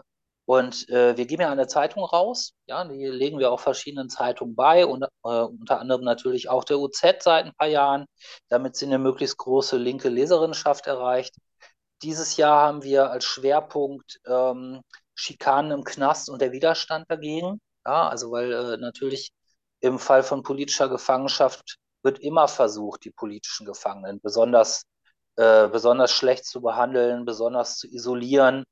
und 0.45 0.89
äh, 0.89 1.15
wir 1.15 1.27
geben 1.27 1.43
ja 1.43 1.51
eine 1.51 1.67
Zeitung 1.67 2.03
raus. 2.03 2.53
Ja, 2.65 2.83
die 2.83 3.05
legen 3.05 3.37
wir 3.37 3.51
auch 3.51 3.59
verschiedenen 3.59 4.09
Zeitungen 4.09 4.55
bei 4.55 4.83
und 4.85 5.03
äh, 5.03 5.07
unter 5.23 5.79
anderem 5.79 6.03
natürlich 6.03 6.49
auch 6.49 6.63
der 6.63 6.79
UZ 6.79 6.99
seit 7.19 7.45
ein 7.45 7.53
paar 7.55 7.67
Jahren, 7.67 8.05
damit 8.49 8.75
sie 8.75 8.87
eine 8.87 8.97
möglichst 8.97 9.37
große 9.37 9.77
linke 9.77 10.09
Leserinnenschaft 10.09 10.87
erreicht. 10.87 11.35
Dieses 12.01 12.35
Jahr 12.37 12.65
haben 12.65 12.83
wir 12.83 13.11
als 13.11 13.25
Schwerpunkt 13.25 14.19
ähm, 14.25 14.81
Schikanen 15.19 15.71
im 15.71 15.83
Knast 15.83 16.29
und 16.29 16.41
der 16.41 16.51
Widerstand 16.51 17.05
dagegen. 17.09 17.59
Ja, 17.85 18.07
also 18.09 18.31
weil 18.31 18.51
äh, 18.51 18.77
natürlich 18.77 19.31
im 19.81 19.99
Fall 19.99 20.23
von 20.23 20.43
politischer 20.43 20.89
Gefangenschaft 20.89 21.77
wird 22.03 22.19
immer 22.19 22.47
versucht, 22.47 23.03
die 23.05 23.11
politischen 23.11 23.65
Gefangenen 23.65 24.19
besonders, 24.21 24.83
äh, 25.35 25.67
besonders 25.67 26.11
schlecht 26.11 26.45
zu 26.45 26.61
behandeln, 26.61 27.25
besonders 27.25 27.77
zu 27.77 27.87
isolieren 27.87 28.63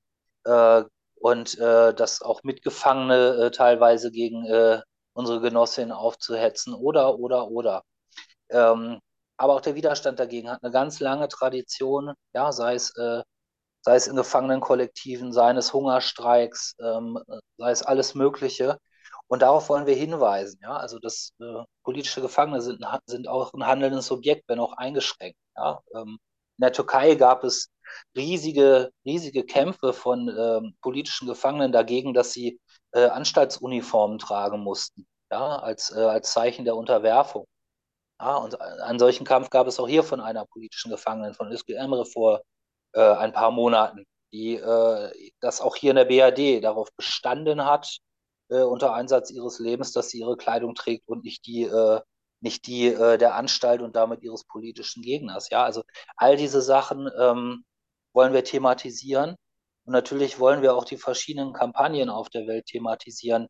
äh, 0.45 0.83
und 1.15 1.57
äh, 1.60 1.93
das 1.93 2.21
auch 2.21 2.43
Mitgefangene 2.43 3.47
äh, 3.47 3.51
teilweise 3.51 4.12
gegen 4.12 4.45
äh, 4.45 4.81
unsere 5.13 5.41
Genossinnen 5.41 5.91
aufzuhetzen 5.91 6.73
oder, 6.73 7.19
oder, 7.19 7.47
oder. 7.49 7.83
Ähm, 8.49 8.99
aber 9.38 9.55
auch 9.55 9.62
der 9.62 9.75
Widerstand 9.75 10.19
dagegen 10.19 10.49
hat 10.49 10.63
eine 10.63 10.71
ganz 10.71 10.99
lange 10.99 11.27
Tradition, 11.27 12.13
ja, 12.33 12.51
sei 12.51 12.75
es 12.75 12.93
sei 13.88 13.95
es 13.95 14.08
in 14.08 14.17
Gefangenenkollektiven, 14.17 15.32
sei 15.32 15.52
es 15.52 15.71
Hungerstreiks, 15.71 16.76
ähm, 16.82 17.17
sei 17.58 17.71
es 17.71 17.84
alles 17.84 18.15
Mögliche. 18.15 18.80
Und 19.28 19.41
darauf 19.41 19.69
wollen 19.69 19.86
wir 19.86 19.95
hinweisen. 19.95 20.60
Ja? 20.62 20.76
Also, 20.76 21.00
dass 21.00 21.32
äh, 21.39 21.63
politische 21.84 22.19
Gefangene 22.21 22.62
sind, 22.62 22.86
sind 23.06 23.30
auch 23.30 23.54
ein 23.54 23.65
handelndes 23.65 24.08
Subjekt, 24.08 24.43
wenn 24.50 24.60
auch 24.60 24.73
eingeschränkt. 24.73 25.39
Ja? 25.56 25.80
Ähm, 25.95 26.17
in 26.58 26.62
der 26.63 26.73
Türkei 26.73 27.15
gab 27.15 27.45
es 27.45 27.69
riesige, 28.13 28.91
riesige 29.06 29.45
Kämpfe 29.45 29.93
von 29.93 30.28
ähm, 30.38 30.76
politischen 30.82 31.26
Gefangenen 31.26 31.71
dagegen, 31.71 32.13
dass 32.13 32.34
sie 32.34 32.60
äh, 32.91 33.06
Anstaltsuniformen 33.06 34.19
tragen 34.19 34.60
mussten, 34.60 35.08
ja? 35.32 35.60
als, 35.60 35.95
äh, 35.95 36.02
als 36.02 36.34
Zeichen 36.34 36.65
der 36.65 36.76
Unterwerfung. 36.76 37.45
Ja, 38.19 38.36
und 38.36 38.60
einen 38.60 39.00
solchen 39.00 39.26
Kampf 39.26 39.50
gab 39.50 39.67
es 39.67 39.80
auch 39.80 39.88
hier 39.88 40.04
von 40.04 40.19
einer 40.19 40.45
politischen 40.45 40.91
Gefangenen, 40.91 41.34
von 41.34 41.52
Özgür 41.54 41.80
Emre 41.80 42.06
vor 42.06 42.41
äh, 42.97 43.15
ein 43.15 43.31
paar 43.31 43.51
Monaten, 43.51 44.05
die 44.33 44.55
äh, 44.55 45.31
das 45.39 45.62
auch 45.62 45.75
hier 45.75 45.91
in 45.91 45.97
der 45.97 46.05
BRD 46.05 46.63
darauf 46.63 46.89
bestanden 46.95 47.63
hat, 47.65 47.97
äh, 48.49 48.62
unter 48.62 48.93
Einsatz 48.93 49.31
ihres 49.31 49.60
Lebens, 49.60 49.91
dass 49.91 50.10
sie 50.10 50.19
ihre 50.19 50.38
Kleidung 50.38 50.75
trägt 50.75 51.07
und 51.07 51.23
nicht 51.23 51.45
die, 51.45 51.63
äh, 51.63 52.01
nicht 52.41 52.67
die 52.67 52.88
äh, 52.88 53.17
der 53.17 53.36
Anstalt 53.36 53.81
und 53.81 53.95
damit 53.95 54.23
ihres 54.23 54.43
politischen 54.45 55.03
Gegners. 55.03 55.49
Ja, 55.49 55.63
also 55.63 55.83
all 56.17 56.38
diese 56.38 56.62
Sachen 56.62 57.10
ähm, 57.19 57.63
wollen 58.13 58.33
wir 58.33 58.43
thematisieren. 58.43 59.36
Und 59.86 59.93
natürlich 59.93 60.39
wollen 60.39 60.62
wir 60.62 60.75
auch 60.75 60.86
die 60.86 60.97
verschiedenen 60.97 61.53
Kampagnen 61.53 62.10
auf 62.10 62.29
der 62.29 62.47
Welt 62.47 62.65
thematisieren. 62.65 63.47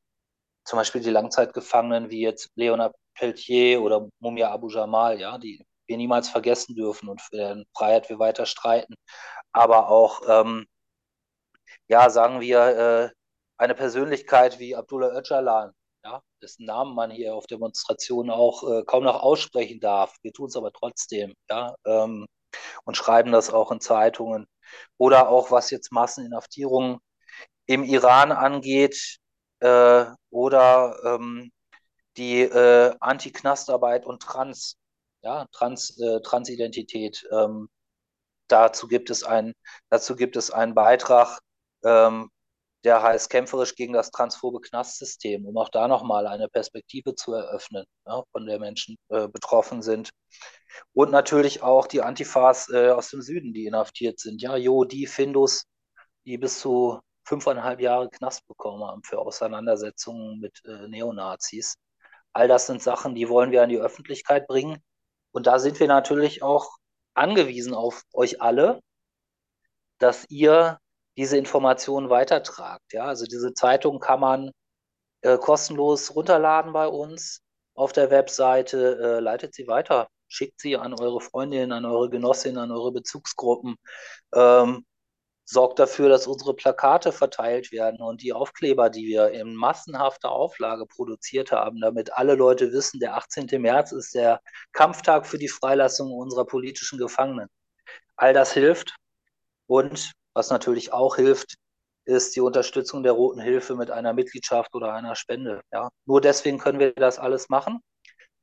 Zum 0.65 0.77
Beispiel 0.77 1.01
die 1.01 1.09
Langzeitgefangenen 1.09 2.09
wie 2.11 2.21
jetzt 2.21 2.49
Leonard 2.55 2.95
Peltier 3.15 3.81
oder 3.81 4.09
Mumia 4.19 4.51
Abu 4.51 4.69
Jamal, 4.69 5.19
ja, 5.19 5.37
die 5.37 5.65
wir 5.87 5.97
niemals 5.97 6.29
vergessen 6.29 6.75
dürfen 6.75 7.09
und 7.09 7.21
für 7.21 7.37
deren 7.37 7.65
Freiheit 7.75 8.09
wir 8.09 8.19
weiter 8.19 8.45
streiten. 8.45 8.95
Aber 9.57 9.89
auch, 9.89 10.21
ähm, 10.27 10.67
ja, 11.87 12.09
sagen 12.09 12.41
wir, 12.41 12.59
äh, 12.59 13.09
eine 13.57 13.75
Persönlichkeit 13.75 14.59
wie 14.59 14.75
Abdullah 14.75 15.17
Öcalan, 15.17 15.73
ja, 16.03 16.21
dessen 16.41 16.65
Namen 16.65 16.95
man 16.95 17.11
hier 17.11 17.35
auf 17.35 17.47
Demonstrationen 17.47 18.31
auch 18.31 18.63
äh, 18.69 18.83
kaum 18.85 19.03
noch 19.03 19.21
aussprechen 19.21 19.79
darf. 19.79 20.15
Wir 20.21 20.33
tun 20.33 20.47
es 20.47 20.55
aber 20.55 20.71
trotzdem, 20.71 21.33
ja, 21.49 21.75
ähm, 21.85 22.27
und 22.85 22.97
schreiben 22.97 23.31
das 23.31 23.51
auch 23.51 23.71
in 23.71 23.81
Zeitungen. 23.81 24.47
Oder 24.97 25.29
auch 25.29 25.51
was 25.51 25.71
jetzt 25.71 25.91
Masseninhaftierungen 25.91 26.99
im 27.67 27.83
Iran 27.83 28.31
angeht 28.31 29.17
äh, 29.61 30.05
oder 30.29 30.99
ähm, 31.05 31.51
die 32.17 32.41
äh, 32.41 32.95
Anti-Knastarbeit 32.99 34.05
und 34.05 34.21
Trans 34.23 34.77
ja, 35.23 35.45
Trans, 35.51 35.99
äh, 35.99 36.21
Transidentität. 36.21 37.27
Ähm, 37.31 37.69
dazu, 38.47 38.87
gibt 38.87 39.09
es 39.09 39.23
ein, 39.23 39.53
dazu 39.89 40.15
gibt 40.15 40.35
es 40.37 40.51
einen 40.51 40.73
Beitrag, 40.75 41.39
ähm, 41.83 42.29
der 42.83 43.03
heißt 43.03 43.29
Kämpferisch 43.29 43.75
gegen 43.75 43.93
das 43.93 44.11
transphobe 44.11 44.61
Knastsystem, 44.61 45.45
um 45.45 45.57
auch 45.57 45.69
da 45.69 45.87
nochmal 45.87 46.27
eine 46.27 46.47
Perspektive 46.47 47.15
zu 47.15 47.33
eröffnen, 47.33 47.85
ja, 48.05 48.23
von 48.31 48.45
der 48.45 48.59
Menschen 48.59 48.95
äh, 49.09 49.27
betroffen 49.27 49.81
sind. 49.81 50.11
Und 50.93 51.11
natürlich 51.11 51.63
auch 51.63 51.87
die 51.87 52.01
Antifas 52.01 52.69
äh, 52.69 52.89
aus 52.89 53.09
dem 53.09 53.21
Süden, 53.21 53.53
die 53.53 53.65
inhaftiert 53.65 54.19
sind. 54.19 54.41
Ja, 54.41 54.55
Jo, 54.55 54.83
die 54.85 55.07
Findus, 55.07 55.65
die 56.25 56.37
bis 56.37 56.59
zu 56.59 56.99
fünfeinhalb 57.25 57.81
Jahre 57.81 58.09
Knast 58.09 58.47
bekommen 58.47 58.83
haben 58.83 59.03
für 59.03 59.19
Auseinandersetzungen 59.19 60.39
mit 60.39 60.61
äh, 60.65 60.87
Neonazis. 60.87 61.75
All 62.33 62.47
das 62.47 62.67
sind 62.67 62.81
Sachen, 62.81 63.15
die 63.15 63.29
wollen 63.29 63.51
wir 63.51 63.63
an 63.63 63.69
die 63.69 63.79
Öffentlichkeit 63.79 64.47
bringen. 64.47 64.81
Und 65.31 65.47
da 65.47 65.59
sind 65.59 65.79
wir 65.79 65.87
natürlich 65.87 66.41
auch 66.43 66.77
angewiesen 67.17 67.73
auf 67.73 68.03
euch 68.13 68.41
alle, 68.41 68.81
dass 69.99 70.25
ihr 70.29 70.79
diese 71.17 71.37
Informationen 71.37 72.09
weitertragt. 72.09 72.93
Ja, 72.93 73.05
also 73.05 73.25
diese 73.25 73.53
Zeitung 73.53 73.99
kann 73.99 74.19
man 74.19 74.51
äh, 75.21 75.37
kostenlos 75.37 76.15
runterladen 76.15 76.73
bei 76.73 76.87
uns 76.87 77.41
auf 77.73 77.91
der 77.91 78.11
Webseite. 78.11 78.99
Äh, 79.01 79.19
leitet 79.19 79.55
sie 79.55 79.67
weiter, 79.67 80.07
schickt 80.27 80.61
sie 80.61 80.77
an 80.77 80.93
eure 80.93 81.21
Freundinnen, 81.21 81.71
an 81.71 81.85
eure 81.85 82.09
Genossinnen, 82.09 82.59
an 82.59 82.71
eure 82.71 82.91
Bezugsgruppen. 82.91 83.75
Ähm, 84.33 84.85
sorgt 85.49 85.79
dafür, 85.79 86.09
dass 86.09 86.27
unsere 86.27 86.53
Plakate 86.53 87.13
verteilt 87.13 87.71
werden 87.71 88.01
und 88.01 88.21
die 88.21 88.33
Aufkleber, 88.33 88.89
die 88.89 89.07
wir 89.07 89.31
in 89.31 89.55
massenhafter 89.55 90.29
Auflage 90.29 90.85
produziert 90.85 91.53
haben, 91.53 91.79
damit 91.79 92.13
alle 92.13 92.35
Leute 92.35 92.73
wissen, 92.73 92.99
der 92.99 93.15
18. 93.15 93.47
März 93.61 93.93
ist 93.93 94.13
der 94.13 94.41
Kampftag 94.73 95.25
für 95.25 95.37
die 95.37 95.47
Freilassung 95.47 96.11
unserer 96.11 96.45
politischen 96.45 96.99
Gefangenen. 96.99 97.47
All 98.17 98.33
das 98.33 98.51
hilft. 98.51 98.97
Und 99.67 100.11
was 100.33 100.49
natürlich 100.49 100.91
auch 100.91 101.15
hilft, 101.15 101.55
ist 102.03 102.35
die 102.35 102.41
Unterstützung 102.41 103.03
der 103.03 103.13
Roten 103.13 103.39
Hilfe 103.39 103.75
mit 103.75 103.89
einer 103.89 104.11
Mitgliedschaft 104.13 104.75
oder 104.75 104.93
einer 104.93 105.15
Spende. 105.15 105.61
Ja. 105.71 105.89
Nur 106.05 106.19
deswegen 106.19 106.57
können 106.57 106.79
wir 106.79 106.93
das 106.93 107.19
alles 107.19 107.47
machen. 107.47 107.79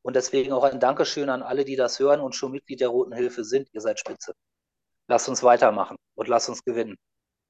Und 0.03 0.17
deswegen 0.17 0.53
auch 0.53 0.65
ein 0.65 0.81
Dankeschön 0.81 1.29
an 1.29 1.43
alle, 1.43 1.67
die 1.67 1.77
das 1.77 1.99
hören 1.99 2.21
und 2.21 2.35
schon 2.35 2.53
Mitglied 2.53 2.81
der 2.81 2.89
Roten 2.89 3.13
Hilfe 3.13 3.45
sind. 3.45 3.69
Ihr 3.73 3.81
seid 3.83 4.01
spitze. 4.01 4.35
Lasst 5.09 5.29
uns 5.29 5.43
weitermachen 5.43 5.97
und 6.15 6.29
lasst 6.29 6.49
uns 6.49 6.65
gewinnen. 6.65 6.97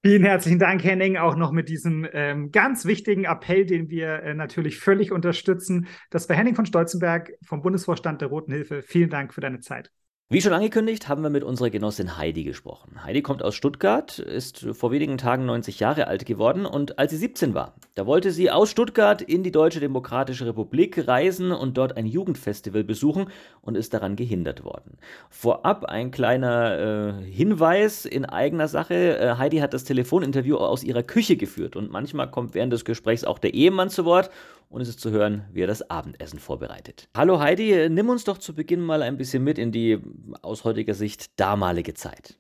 Vielen 0.05 0.25
herzlichen 0.25 0.59
Dank, 0.59 0.85
Henning, 0.85 1.17
auch 1.17 1.35
noch 1.35 1.51
mit 1.51 1.71
diesem 1.71 2.07
ähm, 2.13 2.53
ganz 2.53 2.85
wichtigen 2.85 3.25
Appell, 3.25 3.65
den 3.65 3.89
wir 3.89 4.23
äh, 4.23 4.35
natürlich 4.35 4.79
völlig 4.79 5.13
unterstützen. 5.13 5.87
Das 6.11 6.29
war 6.29 6.37
Henning 6.37 6.55
von 6.55 6.67
Stolzenberg 6.67 7.33
vom 7.43 7.63
Bundesvorstand 7.63 8.21
der 8.21 8.29
Roten 8.29 8.53
Hilfe. 8.53 8.83
Vielen 8.83 9.09
Dank 9.09 9.33
für 9.33 9.41
deine 9.41 9.61
Zeit. 9.61 9.91
Wie 10.31 10.41
schon 10.41 10.55
angekündigt, 10.55 11.07
haben 11.07 11.23
wir 11.23 11.29
mit 11.29 11.45
unserer 11.45 11.69
Genossin 11.69 12.17
Heidi 12.17 12.45
gesprochen. 12.45 13.05
Heidi 13.05 13.21
kommt 13.21 13.43
aus 13.43 13.55
Stuttgart, 13.55 14.19
ist 14.19 14.67
vor 14.73 14.91
wenigen 14.91 15.19
Tagen 15.19 15.45
90 15.45 15.81
Jahre 15.81 16.07
alt 16.07 16.25
geworden 16.25 16.65
und 16.65 16.99
als 16.99 17.11
sie 17.11 17.19
17 17.19 17.53
war, 17.53 17.75
da 17.95 18.07
wollte 18.07 18.31
sie 18.31 18.51
aus 18.51 18.71
Stuttgart 18.71 19.21
in 19.21 19.43
die 19.43 19.53
Deutsche 19.53 19.81
Demokratische 19.81 20.47
Republik 20.47 21.07
reisen 21.07 21.53
und 21.53 21.77
dort 21.77 21.99
ein 21.99 22.07
Jugendfestival 22.07 22.85
besuchen 22.85 23.27
und 23.61 23.77
ist 23.77 23.93
daran 23.93 24.17
gehindert 24.17 24.65
worden. 24.65 24.97
Vorab 25.29 25.85
ein 25.85 26.11
kleiner 26.11 27.19
äh, 27.21 27.23
Hinweis 27.31 28.07
in 28.07 28.25
eigener 28.25 28.67
Sache. 28.67 29.19
Äh, 29.19 29.37
Heidi 29.37 29.59
hat 29.59 29.75
das 29.75 29.85
Telefoninterview 29.85 30.57
aus 30.57 30.85
ihrer 30.85 31.03
Küche 31.03 31.37
geführt 31.37 31.77
und 31.77 31.91
manchmal 31.91 32.31
kommt 32.31 32.55
während 32.55 32.73
des 32.73 32.87
Gesprächs 32.87 33.25
auch 33.25 33.39
der 33.39 33.53
Ehemann 33.53 33.91
zu 33.91 34.07
Wort 34.07 34.31
und 34.69 34.81
es 34.81 34.89
ist 34.89 35.01
zu 35.01 35.11
hören, 35.11 35.43
wie 35.53 35.61
er 35.61 35.67
das 35.67 35.89
Abendessen 35.91 36.39
vorbereitet. 36.39 37.09
Hallo 37.17 37.41
Heidi, 37.41 37.89
nimm 37.91 38.09
uns 38.09 38.25
doch 38.25 38.39
zu 38.39 38.55
Beginn 38.55 38.81
mal 38.81 39.03
ein 39.03 39.17
bisschen 39.17 39.45
mit 39.45 39.59
in 39.59 39.73
die 39.73 39.99
aus 40.43 40.65
heutiger 40.65 40.95
Sicht 40.95 41.39
damalige 41.39 41.95
Zeit. 41.95 42.39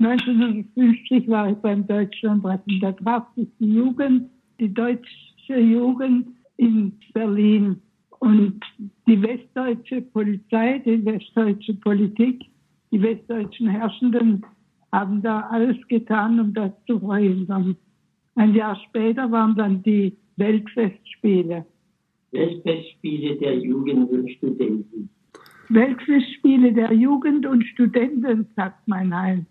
1950 0.00 1.28
war 1.28 1.50
ich 1.50 1.56
beim 1.56 1.86
Deutschlandrat 1.86 2.62
und 2.66 2.80
da 2.80 2.92
traf 2.92 3.26
sich 3.34 3.48
die 3.58 3.74
Jugend, 3.74 4.30
die 4.60 4.72
deutsche 4.72 5.58
Jugend 5.58 6.28
in 6.56 6.92
Berlin 7.14 7.80
und 8.20 8.60
die 9.06 9.20
westdeutsche 9.22 10.02
Polizei, 10.02 10.78
die 10.84 11.04
westdeutsche 11.04 11.74
Politik, 11.74 12.44
die 12.90 13.02
westdeutschen 13.02 13.68
Herrschenden 13.68 14.44
haben 14.92 15.22
da 15.22 15.40
alles 15.50 15.76
getan, 15.88 16.40
um 16.40 16.54
das 16.54 16.72
zu 16.86 16.98
verhindern. 17.00 17.76
Ein 18.36 18.54
Jahr 18.54 18.76
später 18.88 19.30
waren 19.30 19.54
dann 19.56 19.82
die 19.82 20.16
Weltfestspiele. 20.38 21.66
Weltfestspiele 22.30 23.36
der 23.36 23.58
Jugend 23.58 24.10
und 24.10 24.30
Studenten. 24.30 25.10
Weltfestspiele 25.68 26.72
der 26.72 26.92
Jugend 26.92 27.44
und 27.44 27.64
Studenten, 27.64 28.46
sagt 28.56 28.86
mein 28.86 29.14
Heim. 29.14 29.46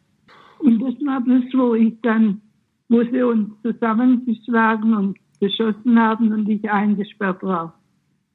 Und 0.60 0.80
das 0.82 0.94
war 1.06 1.22
das, 1.28 1.44
wo 1.54 1.76
ich 1.76 1.94
dann, 2.02 2.42
wo 2.90 3.04
sie 3.04 3.22
uns 3.22 3.50
zusammengeschlagen 3.62 4.96
und 4.96 5.18
beschossen 5.40 6.00
haben 6.00 6.32
und 6.32 6.50
ich 6.50 6.70
eingesperrt 6.70 7.44
war. 7.44 7.78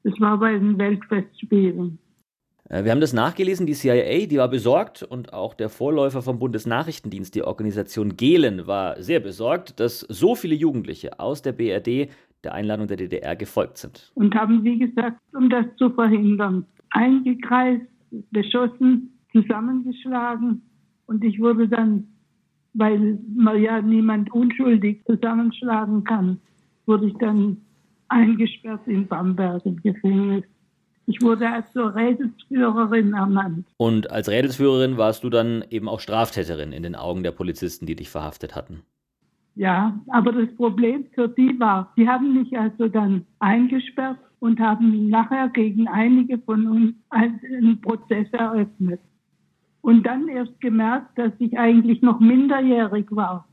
Das 0.05 0.15
war 0.21 0.39
bei 0.39 0.53
den 0.53 0.79
Weltfestspielen. 0.79 1.99
Äh, 2.69 2.85
wir 2.85 2.93
haben 2.93 3.01
das 3.01 3.13
nachgelesen, 3.13 3.67
die 3.67 3.75
CIA, 3.75 4.27
die 4.27 4.39
war 4.39 4.49
besorgt 4.49 5.03
und 5.03 5.33
auch 5.33 5.55
der 5.55 5.69
Vorläufer 5.69 6.23
vom 6.23 6.39
Bundesnachrichtendienst, 6.39 7.35
die 7.35 7.43
Organisation 7.43 8.17
Gehlen, 8.17 8.67
war 8.67 9.01
sehr 9.03 9.21
besorgt, 9.21 9.81
dass 9.81 10.01
so 10.01 10.35
viele 10.35 10.55
Jugendliche 10.55 11.19
aus 11.19 11.43
der 11.43 11.53
BRD 11.53 12.11
der 12.45 12.55
Einladung 12.55 12.87
der 12.89 12.97
DDR 12.97 13.37
gefolgt 13.37 13.79
sind. 13.79 14.13
Und 14.15 14.35
haben, 14.35 14.65
wie 14.65 14.79
gesagt, 14.79 15.21
um 15.35 15.49
das 15.49 15.67
zu 15.77 15.91
verhindern, 15.91 16.67
eingekreist, 16.91 17.87
beschossen, 18.31 19.19
zusammengeschlagen. 19.33 20.63
Und 21.07 21.25
ich 21.25 21.41
wurde 21.41 21.69
dann, 21.69 22.07
weil 22.75 23.19
man 23.35 23.61
ja 23.61 23.81
niemand 23.81 24.33
unschuldig 24.33 25.03
zusammenschlagen 25.07 26.05
kann, 26.05 26.41
wurde 26.87 27.07
ich 27.07 27.15
dann 27.15 27.59
eingesperrt 28.09 28.87
in 28.87 29.07
Bamberg 29.07 29.65
im 29.65 29.77
Gefängnis. 29.83 30.45
Ich 31.07 31.21
wurde 31.21 31.49
als 31.49 31.73
zur 31.73 31.95
Rädelsführerin 31.95 33.13
ernannt. 33.15 33.67
Und 33.77 34.11
als 34.11 34.29
Rädelsführerin 34.29 34.97
warst 34.97 35.25
du 35.25 35.31
dann 35.31 35.65
eben 35.71 35.89
auch 35.89 36.01
Straftäterin 36.01 36.73
in 36.73 36.83
den 36.83 36.95
Augen 36.95 37.23
der 37.23 37.33
Polizisten, 37.33 37.87
die 37.87 37.97
dich 37.97 38.09
verhaftet 38.09 38.55
hatten. 38.55 38.83
Ja, 39.55 40.01
aber 40.09 40.33
das 40.33 40.55
Problem 40.57 41.05
für 41.15 41.29
die 41.29 41.59
war, 41.61 41.93
die 41.97 42.09
haben 42.09 42.35
mich 42.35 42.59
also 42.59 42.89
dann 42.89 43.27
eingesperrt 43.39 44.19
und 44.41 44.59
haben 44.61 45.09
nachher 45.09 45.49
gegen 45.51 45.89
einige 45.89 46.39
von 46.39 46.67
uns 46.67 46.95
einen 47.11 47.81
Prozess 47.81 48.29
eröffnet. 48.33 49.01
Und 49.83 50.07
dann 50.07 50.29
erst 50.29 50.61
gemerkt, 50.61 51.19
dass 51.19 51.33
ich 51.39 51.59
eigentlich 51.59 52.03
noch 52.03 52.21
minderjährig 52.21 53.07
war 53.11 53.47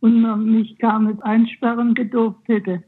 und 0.00 0.20
man 0.20 0.46
mich 0.46 0.78
gar 0.78 0.98
nicht 0.98 1.22
einsperren 1.22 1.94
gedurft 1.94 2.48
hätte. 2.48 2.82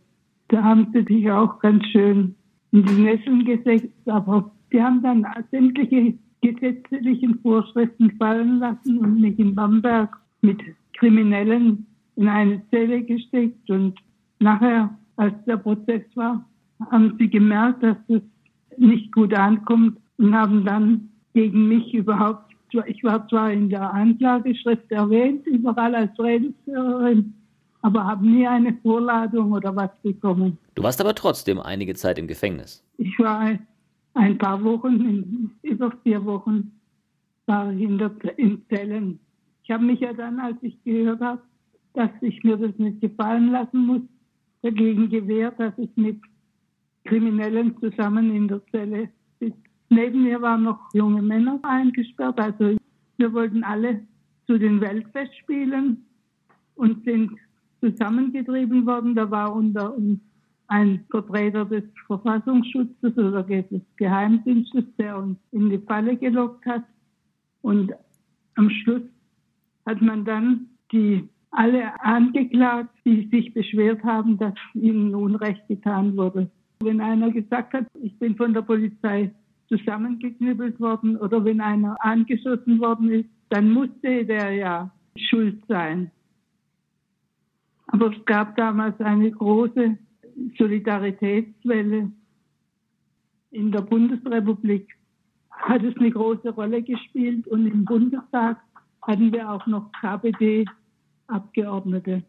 Da 0.49 0.63
haben 0.63 0.89
sie 0.93 1.03
sich 1.05 1.31
auch 1.31 1.59
ganz 1.61 1.87
schön 1.87 2.35
in 2.73 2.85
die 2.85 3.03
Nesseln 3.03 3.45
gesetzt, 3.45 4.09
aber 4.09 4.51
die 4.73 4.83
haben 4.83 5.03
dann 5.03 5.27
sämtliche 5.51 6.15
gesetzlichen 6.41 7.39
Vorschriften 7.41 8.11
fallen 8.19 8.59
lassen 8.59 8.99
und 8.99 9.21
mich 9.21 9.39
in 9.39 9.55
Bamberg 9.55 10.19
mit 10.41 10.61
Kriminellen 10.95 11.87
in 12.17 12.29
eine 12.29 12.63
Zelle 12.71 13.03
gesteckt 13.03 13.71
und 13.71 13.99
nachher, 14.39 14.91
als 15.17 15.35
der 15.47 15.57
Prozess 15.57 16.03
war, 16.15 16.45
haben 16.91 17.17
sie 17.19 17.29
gemerkt, 17.29 17.83
dass 17.83 17.97
es 18.09 18.23
nicht 18.77 19.13
gut 19.13 19.35
ankommt 19.35 19.99
und 20.19 20.35
haben 20.35 20.65
dann 20.65 21.11
gegen 21.35 21.69
mich 21.69 21.95
überhaupt, 21.95 22.53
ich 22.87 23.05
war 23.05 23.27
zwar 23.29 23.53
in 23.53 23.69
der 23.69 23.93
Anklageschrift 23.93 24.91
erwähnt, 24.91 25.47
überall 25.47 25.95
als 25.95 26.19
Redelsführerin, 26.19 27.35
aber 27.83 28.05
habe 28.05 28.27
nie 28.27 28.47
eine 28.47 28.75
Vorladung 28.83 29.53
oder 29.53 29.75
was 29.75 29.91
bekommen. 30.03 30.59
Du 30.75 30.83
warst 30.83 31.01
aber 31.01 31.15
trotzdem 31.15 31.61
einige 31.61 31.95
Zeit 31.95 32.19
im 32.19 32.27
Gefängnis. 32.27 32.85
Ich 32.97 33.19
war 33.19 33.59
ein 34.15 34.39
paar 34.39 34.63
Wochen, 34.63 35.51
über 35.63 35.93
vier 36.03 36.25
Wochen, 36.25 36.73
war 37.47 37.73
ich 37.73 37.83
in, 37.83 37.99
der, 37.99 38.13
in 38.37 38.63
Zellen. 38.69 39.19
Ich 39.65 39.71
habe 39.71 39.85
mich 39.85 40.01
ja 40.01 40.13
dann, 40.13 40.39
als 40.39 40.57
ich 40.63 40.83
gehört 40.85 41.21
habe, 41.21 41.43
dass 41.95 42.11
ich 42.21 42.43
mir 42.43 42.57
das 42.57 42.77
nicht 42.79 43.01
gefallen 43.01 43.51
lassen 43.51 43.87
muss, 43.87 44.03
dagegen 44.63 45.09
gewehrt, 45.11 45.59
dass 45.59 45.77
ich 45.79 45.91
mit 45.97 46.21
Kriminellen 47.05 47.77
zusammen 47.81 48.35
in 48.35 48.49
der 48.49 48.65
Zelle 48.71 49.09
sitze. 49.41 49.57
Neben 49.89 50.23
mir 50.23 50.41
waren 50.41 50.63
noch 50.63 50.79
junge 50.95 51.21
Männer 51.21 51.59
eingesperrt, 51.63 52.39
also 52.39 52.77
wir 53.19 53.33
wollten 53.33 53.63
alle 53.63 54.07
zu 54.47 54.59
den 54.59 54.81
Weltfestspielen 54.81 56.05
und 56.77 57.05
sind 57.05 57.33
zusammengetrieben 57.81 58.87
worden. 58.87 59.15
Da 59.15 59.31
war 59.31 59.55
unter 59.55 59.95
uns 59.95 60.19
ein 60.69 61.05
Vertreter 61.11 61.65
des 61.65 61.85
Verfassungsschutzes 62.07 63.17
oder 63.19 63.43
des 63.43 63.83
Geheimdienstes, 63.97 64.85
der 64.99 65.19
uns 65.19 65.39
in 65.51 65.69
die 65.69 65.79
Falle 65.79 66.17
gelockt 66.17 66.65
hat. 66.65 66.85
Und 67.61 67.93
am 68.57 68.71
Schluss 68.71 69.03
hat 69.87 70.01
man 70.01 70.25
dann 70.25 70.69
die 70.91 71.29
alle 71.53 72.01
angeklagt, 72.03 72.91
die 73.05 73.29
sich 73.29 73.53
beschwert 73.55 74.03
haben, 74.03 74.39
dass 74.39 74.55
ihnen 74.75 75.15
Unrecht 75.15 75.67
getan 75.69 76.17
wurde. 76.17 76.51
Wenn 76.81 77.01
einer 77.01 77.31
gesagt 77.31 77.75
hat, 77.75 77.87
ich 78.03 78.19
bin 78.19 78.37
von 78.37 78.55
der 78.55 78.63
Polizei 78.63 79.31
zusammengeknüppelt 79.69 80.81
worden 80.81 81.17
oder 81.17 81.45
wenn 81.45 81.61
einer 81.61 81.97
angeschossen 82.01 82.81
worden 82.81 83.11
ist, 83.11 83.29
dann 83.51 83.71
musste 83.71 84.25
der 84.25 84.53
ja 84.53 84.91
schuld 85.17 85.63
sein. 85.69 86.11
Aber 87.87 88.11
es 88.11 88.25
gab 88.25 88.57
damals 88.57 88.99
eine 89.01 89.31
große 89.31 89.99
Solidaritätswelle 90.57 92.11
in 93.51 93.71
der 93.71 93.83
Bundesrepublik. 93.83 94.89
Hat 95.51 95.83
es 95.85 95.97
eine 95.99 96.11
große 96.11 96.51
Rolle 96.51 96.83
gespielt 96.83 97.47
und 97.47 97.67
im 97.67 97.85
Bundestag 97.85 98.59
hatten 99.03 99.33
wir 99.33 99.51
auch 99.51 99.67
noch 99.67 99.93
KPD 99.93 100.65
Abgeordnete. 101.33 102.23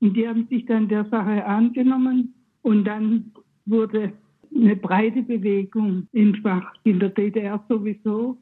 Und 0.00 0.14
die 0.16 0.28
haben 0.28 0.46
sich 0.48 0.66
dann 0.66 0.88
der 0.88 1.04
Sache 1.06 1.44
angenommen 1.44 2.34
und 2.62 2.84
dann 2.84 3.32
wurde 3.66 4.12
eine 4.54 4.76
breite 4.76 5.22
Bewegung 5.22 6.06
entfacht, 6.12 6.78
in 6.84 7.00
der 7.00 7.10
DDR 7.10 7.62
sowieso. 7.68 8.38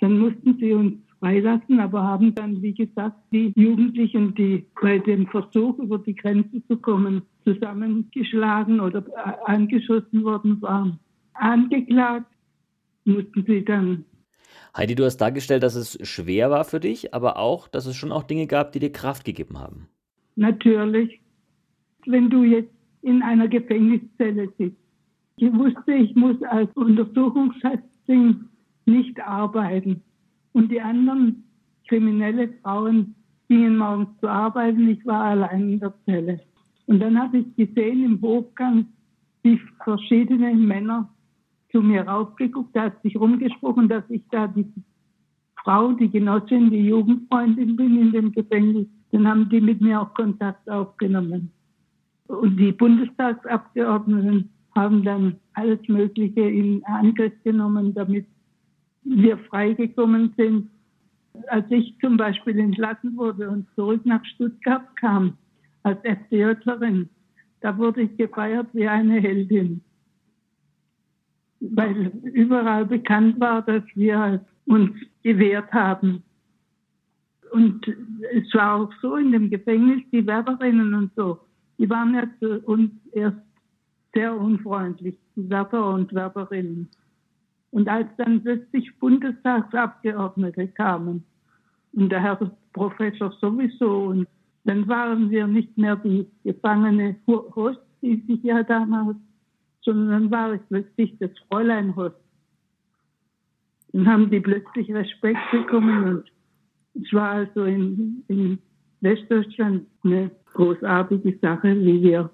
Dann 0.00 0.18
mussten 0.18 0.56
sie 0.58 0.72
uns 0.72 0.94
freilassen, 1.18 1.80
aber 1.80 2.02
haben 2.02 2.34
dann, 2.34 2.60
wie 2.62 2.74
gesagt, 2.74 3.16
die 3.32 3.52
Jugendlichen, 3.56 4.34
die 4.34 4.66
bei 4.80 4.98
dem 4.98 5.26
Versuch, 5.28 5.78
über 5.78 5.98
die 5.98 6.14
Grenze 6.14 6.66
zu 6.66 6.76
kommen, 6.76 7.22
zusammengeschlagen 7.44 8.80
oder 8.80 9.04
angeschossen 9.46 10.24
worden 10.24 10.60
waren, 10.60 10.98
angeklagt, 11.34 12.26
mussten 13.04 13.44
sie 13.46 13.64
dann 13.64 14.04
Heidi, 14.76 14.94
du 14.94 15.04
hast 15.04 15.18
dargestellt, 15.18 15.62
dass 15.62 15.74
es 15.74 15.98
schwer 16.08 16.50
war 16.50 16.64
für 16.64 16.80
dich, 16.80 17.12
aber 17.12 17.36
auch, 17.36 17.68
dass 17.68 17.86
es 17.86 17.94
schon 17.94 18.12
auch 18.12 18.22
Dinge 18.22 18.46
gab, 18.46 18.72
die 18.72 18.78
dir 18.78 18.90
Kraft 18.90 19.24
gegeben 19.24 19.58
haben. 19.58 19.88
Natürlich. 20.36 21.20
Wenn 22.06 22.30
du 22.30 22.42
jetzt 22.42 22.72
in 23.02 23.22
einer 23.22 23.48
Gefängniszelle 23.48 24.48
sitzt. 24.58 24.76
Ich 25.36 25.52
wusste, 25.52 25.92
ich 25.92 26.14
muss 26.14 26.40
als 26.44 26.70
Untersuchungshäftling 26.74 28.48
nicht 28.86 29.20
arbeiten. 29.20 30.02
Und 30.52 30.70
die 30.70 30.80
anderen 30.80 31.44
kriminelle 31.88 32.48
Frauen 32.62 33.14
gingen 33.48 33.76
morgens 33.76 34.08
zur 34.20 34.30
Arbeit 34.30 34.76
und 34.76 34.88
ich 34.88 35.04
war 35.04 35.24
allein 35.24 35.72
in 35.72 35.80
der 35.80 35.94
Zelle. 36.04 36.40
Und 36.86 37.00
dann 37.00 37.18
habe 37.20 37.38
ich 37.38 37.56
gesehen 37.56 38.04
im 38.04 38.22
Hofgang, 38.22 38.86
wie 39.42 39.60
verschiedene 39.82 40.54
Männer 40.54 41.12
zu 41.72 41.80
mir 41.82 42.02
raufgeguckt, 42.02 42.76
da 42.76 42.84
hat 42.84 43.02
sich 43.02 43.16
rumgesprochen, 43.16 43.88
dass 43.88 44.04
ich 44.08 44.22
da 44.30 44.46
die 44.46 44.70
Frau, 45.64 45.92
die 45.92 46.10
Genossin, 46.10 46.70
die 46.70 46.86
Jugendfreundin 46.86 47.76
bin 47.76 48.00
in 48.00 48.12
dem 48.12 48.32
Gefängnis. 48.32 48.86
Dann 49.10 49.26
haben 49.26 49.48
die 49.48 49.60
mit 49.60 49.80
mir 49.80 50.00
auch 50.00 50.14
Kontakt 50.14 50.68
aufgenommen. 50.68 51.50
Und 52.26 52.56
die 52.56 52.72
Bundestagsabgeordneten 52.72 54.50
haben 54.74 55.04
dann 55.04 55.36
alles 55.54 55.80
Mögliche 55.88 56.40
in 56.40 56.82
Angriff 56.84 57.32
genommen, 57.44 57.94
damit 57.94 58.26
wir 59.04 59.38
freigekommen 59.38 60.32
sind. 60.36 60.70
Als 61.48 61.70
ich 61.70 61.96
zum 62.00 62.16
Beispiel 62.16 62.58
entlassen 62.58 63.16
wurde 63.16 63.50
und 63.50 63.66
zurück 63.74 64.04
nach 64.04 64.24
Stuttgart 64.24 64.84
kam, 64.96 65.34
als 65.82 65.98
FDJlerin, 66.04 67.08
da 67.60 67.76
wurde 67.76 68.02
ich 68.02 68.16
gefeiert 68.16 68.68
wie 68.72 68.86
eine 68.86 69.20
Heldin. 69.20 69.82
Weil 71.70 72.12
überall 72.24 72.84
bekannt 72.84 73.38
war, 73.38 73.62
dass 73.62 73.84
wir 73.94 74.44
uns 74.66 74.90
gewehrt 75.22 75.72
haben. 75.72 76.22
Und 77.52 77.86
es 78.34 78.52
war 78.54 78.80
auch 78.80 78.92
so 79.00 79.16
in 79.16 79.30
dem 79.32 79.48
Gefängnis, 79.48 80.02
die 80.10 80.26
Werberinnen 80.26 80.94
und 80.94 81.12
so, 81.14 81.38
die 81.78 81.88
waren 81.88 82.14
ja 82.14 82.26
zu 82.40 82.60
uns 82.66 82.90
erst 83.12 83.36
sehr 84.14 84.34
unfreundlich, 84.34 85.16
die 85.36 85.48
Werber 85.48 85.94
und 85.94 86.12
Werberinnen. 86.12 86.88
Und 87.70 87.88
als 87.88 88.08
dann 88.18 88.42
plötzlich 88.42 88.90
Bundestagsabgeordnete 88.98 90.68
kamen 90.68 91.24
und 91.92 92.10
der 92.10 92.22
Herr 92.22 92.38
Professor 92.72 93.32
sowieso, 93.40 94.04
und 94.04 94.28
dann 94.64 94.86
waren 94.88 95.30
wir 95.30 95.46
nicht 95.46 95.76
mehr 95.76 95.96
die 95.96 96.26
gefangene 96.44 97.16
Host, 97.26 97.80
die 98.00 98.22
sich 98.26 98.42
ja 98.42 98.62
damals, 98.62 99.16
sondern 99.84 100.10
dann 100.10 100.30
war 100.30 100.54
ich 100.54 100.60
plötzlich 100.68 101.16
das 101.18 101.30
Fräulein 101.48 101.94
Host. 101.96 102.16
Dann 103.92 104.06
haben 104.06 104.30
die 104.30 104.40
plötzlich 104.40 104.92
Respekt 104.92 105.40
bekommen 105.50 106.04
und 106.04 106.24
es 107.02 107.12
war 107.12 107.30
also 107.30 107.64
in, 107.64 108.24
in 108.28 108.58
Westdeutschland 109.00 109.86
eine 110.04 110.30
großartige 110.54 111.38
Sache, 111.40 111.76
wie 111.80 112.02
wir, 112.02 112.30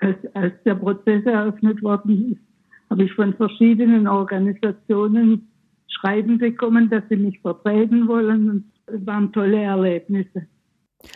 als, 0.00 0.16
als 0.34 0.54
der 0.64 0.74
Prozess 0.76 1.24
eröffnet 1.26 1.82
worden 1.82 2.32
ist, 2.32 2.40
habe 2.88 3.04
ich 3.04 3.12
von 3.12 3.34
verschiedenen 3.34 4.06
Organisationen 4.08 5.48
Schreiben 5.88 6.38
bekommen, 6.38 6.88
dass 6.88 7.02
sie 7.08 7.16
mich 7.16 7.38
vertreten 7.40 8.08
wollen. 8.08 8.50
Und 8.50 8.64
es 8.86 9.06
waren 9.06 9.32
tolle 9.32 9.60
Erlebnisse. 9.60 10.46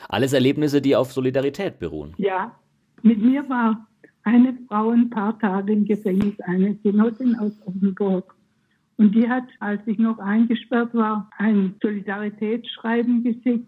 Alles 0.09 0.33
Erlebnisse, 0.33 0.81
die 0.81 0.96
auf 0.96 1.12
Solidarität 1.12 1.79
beruhen. 1.79 2.14
Ja, 2.18 2.55
mit 3.03 3.22
mir 3.22 3.48
war 3.48 3.87
eine 4.25 4.59
Frau 4.69 4.91
ein 4.91 5.11
paar 5.11 5.39
Tage 5.39 5.73
im 5.73 5.85
Gefängnis, 5.85 6.39
eine 6.41 6.75
Genossin 6.77 7.37
aus 7.37 7.53
Offenburg. 7.67 8.35
Und 8.97 9.15
die 9.15 9.29
hat, 9.29 9.45
als 9.61 9.81
ich 9.87 9.99
noch 9.99 10.19
eingesperrt 10.19 10.95
war, 10.95 11.29
ein 11.39 11.75
Solidaritätsschreiben 11.83 13.23
geschickt 13.23 13.67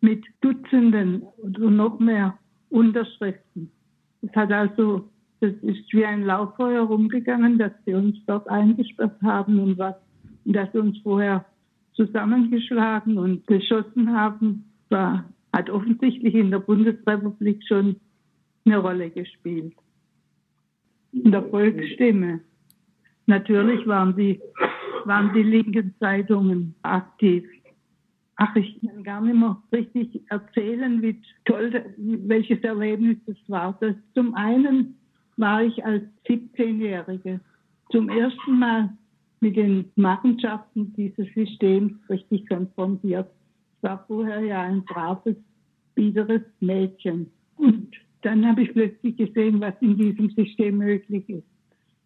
mit 0.00 0.24
Dutzenden 0.40 1.22
oder 1.38 1.70
noch 1.70 1.98
mehr 1.98 2.36
Unterschriften. 2.70 3.70
Es 4.20 4.34
hat 4.34 4.52
also, 4.52 5.08
das 5.40 5.52
ist 5.62 5.92
wie 5.92 6.04
ein 6.04 6.24
Lauffeuer 6.24 6.82
rumgegangen, 6.82 7.58
dass 7.58 7.72
sie 7.86 7.94
uns 7.94 8.16
dort 8.26 8.48
eingesperrt 8.48 9.20
haben 9.22 9.58
und 9.58 9.78
was, 9.78 9.94
und 10.44 10.54
dass 10.54 10.70
sie 10.72 10.78
uns 10.78 10.98
vorher 11.02 11.44
zusammengeschlagen 11.94 13.16
und 13.16 13.46
beschossen 13.46 14.14
haben, 14.14 14.64
war, 14.88 15.24
hat 15.52 15.70
offensichtlich 15.70 16.34
in 16.34 16.50
der 16.50 16.58
Bundesrepublik 16.58 17.62
schon 17.66 17.96
eine 18.66 18.78
Rolle 18.78 19.10
gespielt. 19.10 19.74
In 21.14 21.30
der 21.30 21.42
Volksstimme. 21.44 22.40
Natürlich 23.26 23.86
waren 23.86 24.16
die, 24.16 24.40
waren 25.04 25.32
die 25.32 25.42
linken 25.42 25.94
Zeitungen 25.98 26.74
aktiv. 26.82 27.44
Ach, 28.36 28.54
ich 28.56 28.80
kann 28.80 29.04
gar 29.04 29.20
nicht 29.20 29.36
mehr 29.36 29.56
richtig 29.72 30.20
erzählen, 30.28 31.00
wie 31.00 31.20
toll, 31.44 31.84
welches 31.96 32.60
Erlebnis 32.64 33.16
das 33.26 33.36
war. 33.46 33.76
Das, 33.80 33.94
zum 34.14 34.34
einen 34.34 34.96
war 35.36 35.62
ich 35.62 35.84
als 35.84 36.02
17-Jährige 36.26 37.40
zum 37.90 38.08
ersten 38.08 38.58
Mal 38.58 38.90
mit 39.40 39.56
den 39.56 39.90
Machenschaften 39.94 40.92
dieses 40.94 41.32
Systems 41.34 41.92
richtig 42.08 42.48
konfrontiert. 42.48 43.30
Ich 43.76 43.82
war 43.82 44.04
vorher 44.06 44.40
ja 44.40 44.62
ein 44.62 44.84
braves, 44.84 45.36
biederes 45.94 46.42
Mädchen. 46.60 47.30
Und 47.56 47.94
dann 48.24 48.46
habe 48.46 48.62
ich 48.62 48.72
plötzlich 48.72 49.16
gesehen, 49.16 49.60
was 49.60 49.74
in 49.80 49.96
diesem 49.98 50.30
System 50.30 50.78
möglich 50.78 51.28
ist. 51.28 51.46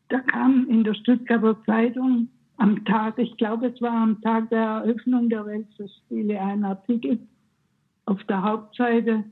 Da 0.09 0.21
kam 0.21 0.67
in 0.69 0.85
der 0.85 0.95
Stuttgarter 0.95 1.63
Zeitung 1.65 2.29
am 2.57 2.85
Tag, 2.85 3.19
ich 3.19 3.37
glaube, 3.37 3.69
es 3.69 3.81
war 3.81 4.03
am 4.03 4.21
Tag 4.21 4.51
der 4.51 4.59
Eröffnung 4.59 5.29
der 5.29 5.47
Weltspiele, 5.47 6.41
ein 6.41 6.65
Artikel 6.65 7.21
auf 8.07 8.23
der 8.25 8.43
Hauptseite, 8.43 9.25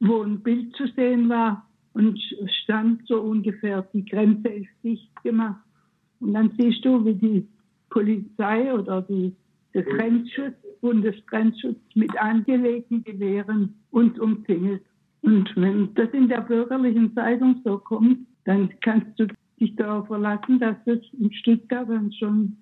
wo 0.00 0.22
ein 0.22 0.40
Bild 0.40 0.74
zu 0.76 0.86
sehen 0.88 1.28
war 1.28 1.66
und 1.94 2.20
stand 2.62 3.06
so 3.06 3.20
ungefähr, 3.22 3.88
die 3.94 4.04
Grenze 4.04 4.48
ist 4.48 4.68
dicht 4.84 5.22
gemacht. 5.22 5.64
Und 6.20 6.34
dann 6.34 6.52
siehst 6.58 6.84
du, 6.84 7.02
wie 7.06 7.14
die 7.14 7.48
Polizei 7.88 8.74
oder 8.74 9.00
die, 9.00 9.34
der 9.72 9.84
Grenzschutz, 9.84 10.54
Bundesgrenzschutz 10.82 11.78
mit 11.94 12.16
angelegten 12.18 13.02
Gewehren 13.02 13.74
uns 13.90 14.18
umzingelt. 14.18 14.82
Und 15.26 15.50
wenn 15.56 15.92
das 15.94 16.08
in 16.10 16.28
der 16.28 16.40
bürgerlichen 16.40 17.12
Zeitung 17.16 17.60
so 17.64 17.78
kommt, 17.78 18.20
dann 18.44 18.70
kannst 18.80 19.18
du 19.18 19.26
dich 19.58 19.74
darauf 19.74 20.06
verlassen, 20.06 20.60
dass 20.60 20.76
das 20.86 20.98
in 21.18 21.32
Stuttgart 21.32 21.88
dann 21.88 22.12
schon 22.12 22.56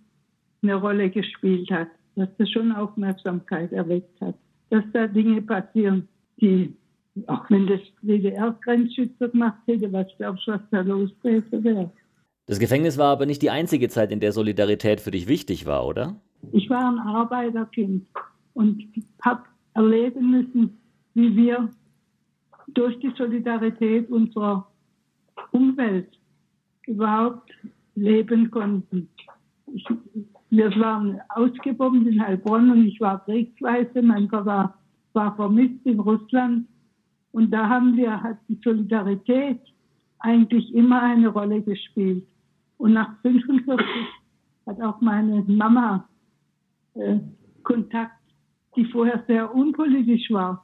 eine 0.63 0.77
Rolle 0.77 1.11
gespielt 1.11 1.71
hat, 1.71 1.89
dass 2.17 2.31
das 2.39 2.51
schon 2.51 2.73
Aufmerksamkeit 2.73 3.71
erweckt 3.73 4.19
hat, 4.23 4.35
dass 4.71 4.83
da 4.95 5.07
Dinge 5.07 5.43
passieren, 5.43 6.09
die, 6.41 6.75
auch 7.27 7.45
wenn 7.51 7.67
das 7.67 7.81
DDR-Grenzschützer 8.01 9.29
gemacht 9.29 9.59
hätte, 9.67 9.93
was 9.93 10.07
glaubst 10.17 10.47
du, 10.47 10.53
was 10.53 10.63
da 10.71 10.81
los 10.81 11.11
wäre? 11.23 11.91
Das 12.47 12.59
Gefängnis 12.59 12.97
war 12.97 13.13
aber 13.13 13.27
nicht 13.27 13.43
die 13.43 13.51
einzige 13.51 13.91
Zeit, 13.91 14.11
in 14.11 14.21
der 14.21 14.33
Solidarität 14.33 15.03
für 15.03 15.11
dich 15.11 15.29
wichtig 15.29 15.67
war, 15.67 15.87
oder? 15.87 16.17
Ich 16.53 16.71
war 16.71 16.91
ein 16.91 16.99
Arbeiterkind 16.99 18.07
und 18.55 18.83
habe 19.23 19.43
erleben 19.75 20.31
müssen, 20.31 20.79
wie 21.13 21.37
wir 21.37 21.69
durch 22.75 22.99
die 23.01 23.13
Solidarität 23.17 24.11
unserer 24.11 24.67
Umwelt 25.53 26.19
überhaupt 26.87 27.51
leben 27.95 28.51
konnten. 28.51 29.09
Ich, 29.73 29.87
wir 30.51 30.71
waren 30.77 31.21
ausgebombt 31.31 32.07
in 32.07 32.21
Heilbronn 32.21 32.71
und 32.71 32.87
ich 32.87 33.01
war 33.01 33.25
kriegsweise. 33.25 34.03
Mein 34.03 34.29
Vater 34.29 34.75
war 35.13 35.37
vermisst 35.37 35.85
in 35.85 36.01
Russland. 36.01 36.67
Und 37.33 37.51
da 37.51 37.69
haben 37.69 37.97
wir, 37.97 38.23
hat 38.23 38.39
die 38.49 38.61
Solidarität 38.63 39.61
eigentlich 40.21 40.73
immer 40.75 41.03
eine 41.03 41.29
Rolle 41.29 41.63
gespielt. 41.63 42.25
Und 42.79 42.93
nach 42.93 43.21
45 43.23 43.87
hat 44.67 44.81
auch 44.81 45.01
meine 45.01 45.43
Mama 45.43 46.09
äh, 46.95 47.19
Kontakt, 47.63 48.13
die 48.77 48.85
vorher 48.87 49.25
sehr 49.27 49.55
unpolitisch 49.55 50.31
war, 50.31 50.64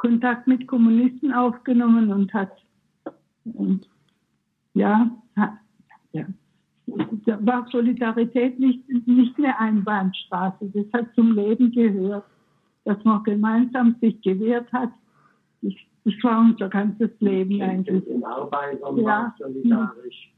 Kontakt 0.00 0.46
mit 0.46 0.66
Kommunisten 0.66 1.30
aufgenommen 1.30 2.10
und 2.10 2.32
hat, 2.32 2.52
und, 3.44 3.86
ja, 4.72 5.10
hat, 5.36 5.52
ja, 6.12 6.24
da 7.26 7.38
war 7.44 7.66
Solidarität 7.70 8.58
nicht, 8.58 8.88
nicht 9.06 9.36
eine 9.36 9.58
Einbahnstraße. 9.60 10.70
Das 10.72 10.86
hat 10.94 11.14
zum 11.14 11.34
Leben 11.34 11.70
gehört, 11.70 12.24
dass 12.86 13.04
man 13.04 13.22
gemeinsam 13.24 13.94
sich 14.00 14.18
gewehrt 14.22 14.72
hat. 14.72 14.88
Das, 15.60 15.74
das 16.06 16.14
war 16.22 16.40
unser 16.40 16.70
ganzes 16.70 17.10
Leben 17.20 17.60
eigentlich. 17.60 18.02
Ja, 18.96 19.34
solidarisch. 19.38 20.32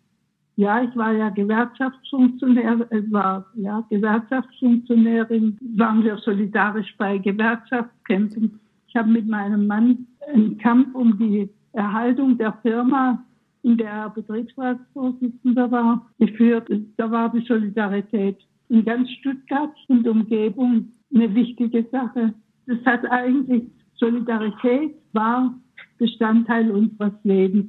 Ja, 0.56 0.82
ich 0.82 0.96
war 0.96 1.12
ja 1.12 1.30
Gewerkschaftsfunktionär, 1.30 2.84
äh, 2.90 3.12
war 3.12 3.46
ja 3.54 3.86
Gewerkschaftsfunktionärin, 3.88 5.56
waren 5.76 6.02
wir 6.02 6.16
solidarisch 6.16 6.92
bei 6.98 7.18
Gewerkschaftskämpfen. 7.18 8.58
Ich 8.92 8.96
habe 8.96 9.08
mit 9.08 9.26
meinem 9.26 9.66
Mann 9.66 10.06
einen 10.28 10.58
Kampf 10.58 10.94
um 10.94 11.16
die 11.18 11.48
Erhaltung 11.72 12.36
der 12.36 12.52
Firma 12.60 13.24
in 13.62 13.76
der 13.76 13.90
er 13.90 14.10
Betriebsratsvorsitzender 14.10 15.70
war, 15.70 16.10
geführt. 16.18 16.68
Da 16.96 17.10
war 17.10 17.30
die 17.30 17.44
Solidarität 17.46 18.38
in 18.68 18.84
ganz 18.84 19.08
Stuttgart 19.20 19.74
und 19.88 20.06
Umgebung 20.06 20.92
eine 21.14 21.34
wichtige 21.34 21.86
Sache. 21.90 22.34
Das 22.66 22.78
hat 22.84 23.08
eigentlich, 23.10 23.64
Solidarität 23.94 24.94
war 25.12 25.54
Bestandteil 25.98 26.70
unseres 26.70 27.12
Lebens. 27.22 27.66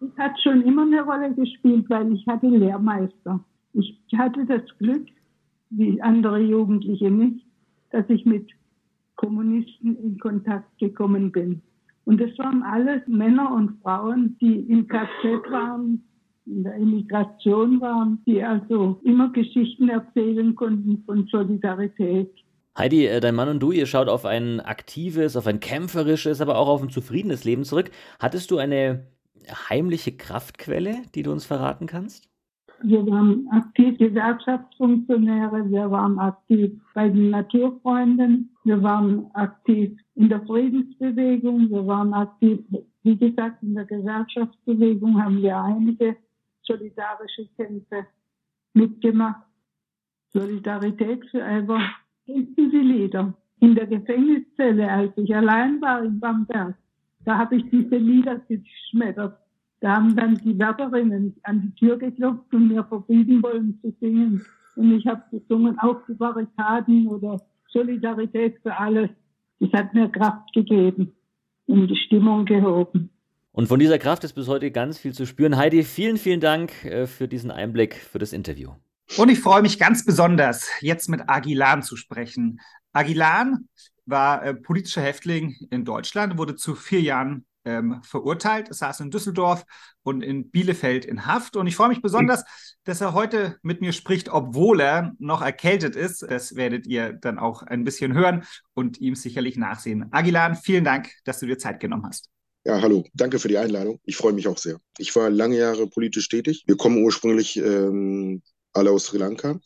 Es 0.00 0.16
hat 0.18 0.40
schon 0.42 0.62
immer 0.62 0.82
eine 0.82 1.02
Rolle 1.02 1.34
gespielt, 1.34 1.88
weil 1.88 2.12
ich 2.12 2.26
hatte 2.26 2.48
Lehrmeister. 2.48 3.44
Ich 3.74 3.96
hatte 4.16 4.44
das 4.46 4.62
Glück, 4.78 5.06
wie 5.70 6.00
andere 6.02 6.40
Jugendliche 6.40 7.10
nicht, 7.10 7.44
dass 7.90 8.08
ich 8.08 8.24
mit 8.24 8.48
Kommunisten 9.18 9.96
in 10.02 10.18
Kontakt 10.18 10.78
gekommen 10.78 11.30
bin. 11.30 11.60
Und 12.04 12.20
das 12.20 12.30
waren 12.38 12.62
alles 12.62 13.02
Männer 13.06 13.52
und 13.52 13.82
Frauen, 13.82 14.38
die 14.40 14.60
im 14.60 14.86
KZ 14.88 15.50
waren, 15.50 16.02
in 16.46 16.64
der 16.64 16.74
Immigration 16.76 17.80
waren, 17.82 18.22
die 18.26 18.42
also 18.42 18.98
immer 19.04 19.30
Geschichten 19.32 19.90
erzählen 19.90 20.54
konnten 20.54 21.02
von 21.04 21.26
Solidarität. 21.26 22.30
Heidi, 22.78 23.06
äh, 23.06 23.20
dein 23.20 23.34
Mann 23.34 23.48
und 23.48 23.60
du, 23.60 23.72
ihr 23.72 23.86
schaut 23.86 24.08
auf 24.08 24.24
ein 24.24 24.60
aktives, 24.60 25.36
auf 25.36 25.46
ein 25.46 25.60
kämpferisches, 25.60 26.40
aber 26.40 26.56
auch 26.56 26.68
auf 26.68 26.82
ein 26.82 26.90
zufriedenes 26.90 27.44
Leben 27.44 27.64
zurück. 27.64 27.90
Hattest 28.20 28.50
du 28.50 28.58
eine 28.58 29.08
heimliche 29.68 30.12
Kraftquelle, 30.16 31.02
die 31.14 31.24
du 31.24 31.32
uns 31.32 31.44
verraten 31.44 31.86
kannst? 31.86 32.27
Wir 32.82 33.04
waren 33.06 33.48
aktiv 33.50 33.98
Gewerkschaftsfunktionäre, 33.98 35.68
wir 35.68 35.90
waren 35.90 36.18
aktiv 36.18 36.80
bei 36.94 37.08
den 37.08 37.30
Naturfreunden, 37.30 38.50
wir 38.64 38.82
waren 38.82 39.30
aktiv 39.34 39.98
in 40.14 40.28
der 40.28 40.40
Friedensbewegung, 40.42 41.70
wir 41.70 41.86
waren 41.86 42.14
aktiv, 42.14 42.60
wie 43.02 43.16
gesagt, 43.16 43.62
in 43.62 43.74
der 43.74 43.84
Gewerkschaftsbewegung 43.84 45.20
haben 45.22 45.42
wir 45.42 45.56
einige 45.56 46.16
solidarische 46.62 47.48
Kämpfe 47.56 48.06
mitgemacht. 48.74 49.42
Solidarität 50.32 51.24
für 51.30 51.42
Ever, 51.42 51.80
hinten 52.26 52.70
die 52.70 52.76
Lieder. 52.76 53.34
In 53.60 53.74
der 53.74 53.86
Gefängniszelle, 53.86 54.88
als 54.88 55.16
ich 55.16 55.34
allein 55.34 55.80
war 55.80 56.04
in 56.04 56.20
Bamberg, 56.20 56.76
da 57.24 57.38
habe 57.38 57.56
ich 57.56 57.64
diese 57.70 57.96
Lieder 57.96 58.38
geschmettert. 58.48 59.36
Da 59.80 59.96
haben 59.96 60.16
dann 60.16 60.36
die 60.36 60.58
Wärterinnen 60.58 61.36
an 61.44 61.62
die 61.62 61.74
Tür 61.74 61.98
geklopft 61.98 62.52
und 62.52 62.68
mir 62.68 62.84
verbieten 62.84 63.42
wollen 63.42 63.78
zu 63.80 63.94
singen. 64.00 64.44
Und 64.76 64.92
ich 64.92 65.06
habe 65.06 65.22
gesungen, 65.30 65.78
auf 65.78 65.98
die 66.08 66.14
Barrikaden 66.14 67.06
oder 67.08 67.40
Solidarität 67.68 68.58
für 68.62 68.76
alles. 68.76 69.10
Das 69.60 69.72
hat 69.72 69.94
mir 69.94 70.08
Kraft 70.08 70.52
gegeben 70.52 71.12
und 71.66 71.88
die 71.88 71.96
Stimmung 71.96 72.44
gehoben. 72.44 73.10
Und 73.52 73.66
von 73.66 73.80
dieser 73.80 73.98
Kraft 73.98 74.24
ist 74.24 74.34
bis 74.34 74.48
heute 74.48 74.70
ganz 74.70 74.98
viel 74.98 75.12
zu 75.12 75.26
spüren. 75.26 75.56
Heidi, 75.56 75.82
vielen, 75.82 76.16
vielen 76.16 76.40
Dank 76.40 76.84
äh, 76.84 77.06
für 77.06 77.26
diesen 77.26 77.50
Einblick, 77.50 77.96
für 77.96 78.18
das 78.18 78.32
Interview. 78.32 78.70
Und 79.16 79.30
ich 79.30 79.40
freue 79.40 79.62
mich 79.62 79.78
ganz 79.78 80.04
besonders, 80.04 80.68
jetzt 80.80 81.08
mit 81.08 81.22
Agilan 81.28 81.82
zu 81.82 81.96
sprechen. 81.96 82.60
Agilan 82.92 83.68
war 84.06 84.44
äh, 84.44 84.54
politischer 84.54 85.02
Häftling 85.02 85.56
in 85.70 85.84
Deutschland, 85.84 86.38
wurde 86.38 86.54
zu 86.54 86.74
vier 86.74 87.00
Jahren 87.00 87.46
ähm, 87.68 88.00
verurteilt. 88.02 88.68
Er 88.68 88.74
saß 88.74 89.00
in 89.00 89.10
Düsseldorf 89.10 89.64
und 90.02 90.22
in 90.22 90.50
Bielefeld 90.50 91.04
in 91.04 91.26
Haft. 91.26 91.56
Und 91.56 91.66
ich 91.66 91.76
freue 91.76 91.90
mich 91.90 92.00
besonders, 92.00 92.44
dass 92.84 93.00
er 93.00 93.12
heute 93.12 93.58
mit 93.62 93.82
mir 93.82 93.92
spricht, 93.92 94.30
obwohl 94.30 94.80
er 94.80 95.12
noch 95.18 95.42
erkältet 95.42 95.94
ist. 95.94 96.22
Das 96.22 96.56
werdet 96.56 96.86
ihr 96.86 97.12
dann 97.12 97.38
auch 97.38 97.62
ein 97.62 97.84
bisschen 97.84 98.14
hören 98.14 98.44
und 98.74 98.98
ihm 98.98 99.14
sicherlich 99.14 99.56
nachsehen. 99.56 100.06
Agilan, 100.10 100.56
vielen 100.56 100.84
Dank, 100.84 101.10
dass 101.24 101.40
du 101.40 101.46
dir 101.46 101.58
Zeit 101.58 101.80
genommen 101.80 102.06
hast. 102.06 102.30
Ja, 102.64 102.80
hallo. 102.80 103.04
Danke 103.12 103.38
für 103.38 103.48
die 103.48 103.58
Einladung. 103.58 104.00
Ich 104.04 104.16
freue 104.16 104.32
mich 104.32 104.48
auch 104.48 104.58
sehr. 104.58 104.78
Ich 104.98 105.14
war 105.14 105.30
lange 105.30 105.58
Jahre 105.58 105.86
politisch 105.86 106.28
tätig. 106.28 106.64
Wir 106.66 106.76
kommen 106.76 107.02
ursprünglich 107.02 107.56
ähm, 107.56 108.42
alle 108.72 108.90
aus 108.90 109.06
Sri 109.06 109.18
Lanka 109.18 109.58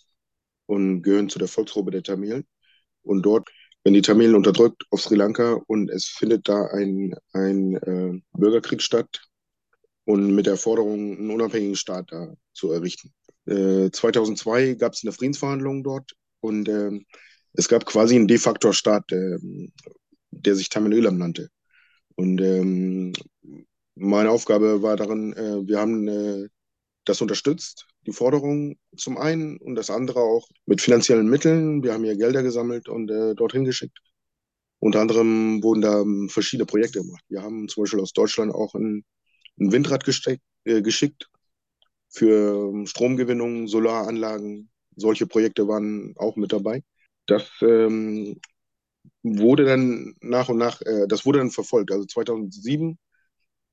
und 0.67 1.03
gehören 1.03 1.29
zu 1.29 1.39
der 1.39 1.49
Volksgruppe 1.49 1.91
der 1.93 2.03
Tamilen. 2.03 2.47
Und 3.03 3.23
dort 3.23 3.49
werden 3.85 3.95
die 3.95 4.03
Tamilen 4.03 4.35
unterdrückt 4.35 4.85
auf 4.91 5.03
Sri 5.03 5.17
Lanka 5.17 5.61
und 5.67 5.91
es 5.91 6.07
findet 6.07 6.49
da 6.49 6.67
ein, 6.67 7.15
ein 7.33 7.77
äh, 7.77 8.21
Bürgerkrieg 8.33 8.81
statt 8.81 9.23
und 10.05 10.35
mit 10.35 10.47
der 10.47 10.57
Forderung, 10.57 11.17
einen 11.19 11.31
unabhängigen 11.31 11.77
Staat 11.77 12.13
da 12.13 12.35
zu 12.53 12.71
errichten. 12.73 13.13
Äh, 13.47 13.91
2002 13.91 14.75
gab 14.75 14.93
es 14.93 15.03
eine 15.03 15.13
Friedensverhandlung 15.13 15.83
dort 15.83 16.13
und 16.41 16.69
äh, 16.69 17.01
es 17.55 17.69
gab 17.69 17.85
quasi 17.85 18.17
einen 18.17 18.29
de 18.29 18.39
facto 18.39 18.73
Staat, 18.73 19.11
der, 19.11 19.39
der 20.31 20.55
sich 20.55 20.69
Tamil 20.69 20.99
Elam 20.99 21.19
nannte. 21.19 21.49
Und 22.15 22.41
ähm, 22.41 23.13
meine 23.95 24.31
Aufgabe 24.31 24.83
war 24.83 24.97
darin, 24.97 25.33
äh, 25.35 25.67
wir 25.67 25.79
haben 25.79 26.49
das 27.05 27.21
unterstützt, 27.21 27.87
die 28.07 28.13
Forderung 28.13 28.77
zum 28.97 29.19
einen 29.19 29.59
und 29.59 29.75
das 29.75 29.91
andere 29.91 30.21
auch 30.21 30.49
mit 30.67 30.81
finanziellen 30.81 31.29
Mitteln. 31.29 31.83
Wir 31.83 31.93
haben 31.93 32.05
hier 32.05 32.17
Gelder 32.17 32.43
gesammelt 32.43 32.89
und 32.89 33.11
äh, 33.11 33.35
dorthin 33.35 33.65
geschickt. 33.65 33.99
Unter 34.79 35.01
anderem 35.01 35.63
wurden 35.63 35.81
da 35.81 36.01
ähm, 36.01 36.29
verschiedene 36.29 36.67
Projekte 36.67 37.01
gemacht. 37.01 37.25
Wir 37.29 37.43
haben 37.43 37.69
zum 37.69 37.83
Beispiel 37.85 38.01
aus 38.01 38.13
Deutschland 38.13 38.53
auch 38.55 38.75
ein, 38.75 39.05
ein 39.61 39.73
Windrad 39.73 40.05
gesteckt, 40.05 40.43
äh, 40.65 40.83
geschickt 40.83 41.29
für 42.09 42.71
ähm, 42.71 42.87
Stromgewinnung, 42.87 43.69
Solaranlagen. 43.69 44.71
Solche 44.97 45.27
Projekte 45.27 45.69
waren 45.69 46.15
auch 46.17 46.37
mit 46.37 46.53
dabei. 46.53 46.83
Das 47.27 47.49
ähm, 47.63 48.41
wurde 49.23 49.65
dann 49.65 50.15
nach 50.21 50.49
und 50.49 50.59
nach, 50.59 50.81
äh, 50.83 51.07
das 51.09 51.25
wurde 51.25 51.39
dann 51.39 51.51
verfolgt. 51.51 51.93
Also 51.93 52.05
2007 52.05 52.99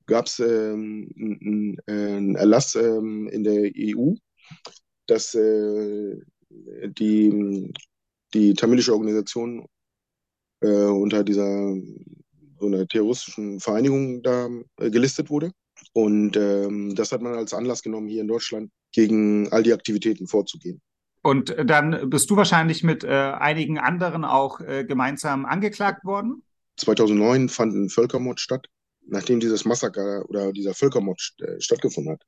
gab 0.06 0.26
es 0.26 0.38
ähm, 0.40 1.78
einen 1.86 2.36
Erlass 2.36 2.74
ähm, 2.74 3.28
in 3.28 3.44
der 3.44 3.70
EU, 3.76 4.14
dass 5.06 5.34
äh, 5.34 6.16
die, 6.98 7.72
die 8.34 8.54
tamilische 8.54 8.92
Organisation 8.92 9.66
äh, 10.60 10.68
unter 10.68 11.24
dieser 11.24 11.74
so 12.58 12.66
einer 12.66 12.86
terroristischen 12.86 13.58
Vereinigung 13.60 14.22
da 14.22 14.48
äh, 14.78 14.90
gelistet 14.90 15.30
wurde. 15.30 15.52
Und 15.92 16.36
ähm, 16.36 16.94
das 16.94 17.10
hat 17.10 17.22
man 17.22 17.34
als 17.34 17.54
Anlass 17.54 17.82
genommen, 17.82 18.08
hier 18.08 18.20
in 18.20 18.28
Deutschland 18.28 18.70
gegen 18.92 19.50
all 19.50 19.62
die 19.62 19.72
Aktivitäten 19.72 20.26
vorzugehen. 20.26 20.80
Und 21.22 21.54
dann 21.64 22.10
bist 22.10 22.30
du 22.30 22.36
wahrscheinlich 22.36 22.82
mit 22.82 23.04
einigen 23.04 23.78
anderen 23.78 24.24
auch 24.24 24.58
gemeinsam 24.58 25.44
angeklagt 25.44 26.02
worden? 26.06 26.42
2009 26.78 27.50
fand 27.50 27.74
ein 27.74 27.88
Völkermord 27.90 28.40
statt 28.40 28.68
nachdem 29.10 29.40
dieses 29.40 29.64
Massaker 29.64 30.24
oder 30.28 30.52
dieser 30.52 30.74
Völkermord 30.74 31.20
äh, 31.40 31.60
stattgefunden 31.60 32.12
hat, 32.12 32.22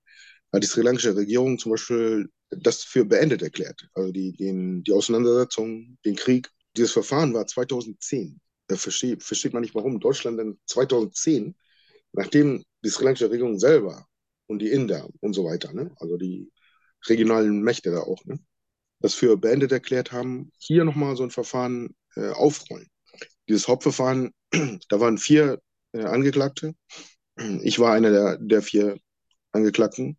hat 0.53 0.63
die 0.63 0.67
sri 0.67 0.83
lankische 0.83 1.17
Regierung 1.17 1.59
zum 1.59 1.73
Beispiel 1.73 2.29
das 2.51 2.83
für 2.83 3.05
beendet 3.05 3.43
erklärt. 3.43 3.89
Also 3.95 4.13
die, 4.13 4.33
den, 4.33 4.83
die 4.85 4.93
Auseinandersetzung, 4.93 5.97
den 6.05 6.17
Krieg. 6.17 6.51
Dieses 6.77 6.93
Verfahren 6.93 7.33
war 7.35 7.47
2010. 7.47 8.41
Da 8.67 8.77
versteht, 8.77 9.23
versteht 9.23 9.53
man 9.53 9.63
nicht, 9.63 9.75
warum 9.75 10.01
Deutschland 10.01 10.39
dann 10.39 10.59
2010, 10.67 11.55
nachdem 12.13 12.65
die 12.85 12.89
sri 12.89 13.05
lankische 13.05 13.31
Regierung 13.31 13.59
selber 13.59 14.07
und 14.47 14.59
die 14.59 14.71
Inder 14.71 15.09
und 15.21 15.33
so 15.35 15.45
weiter, 15.45 15.73
ne? 15.73 15.95
also 15.97 16.17
die 16.17 16.51
regionalen 17.09 17.63
Mächte 17.63 17.91
da 17.91 18.01
auch, 18.01 18.25
ne? 18.25 18.39
das 19.01 19.15
für 19.15 19.37
beendet 19.37 19.73
erklärt 19.73 20.13
haben, 20.13 20.53
hier 20.59 20.85
nochmal 20.85 21.17
so 21.17 21.23
ein 21.23 21.31
Verfahren 21.31 21.95
äh, 22.17 22.31
aufrollen. 22.31 22.89
Dieses 23.49 23.69
Hauptverfahren, 23.69 24.33
da 24.89 25.01
waren 25.01 25.19
vier 25.19 25.61
äh, 25.93 26.05
Angeklagte. 26.05 26.75
Ich 27.63 27.79
war 27.79 27.95
einer 27.95 28.11
der, 28.11 28.39
der 28.39 28.63
vier 28.63 28.99
Angeklagten 29.53 30.19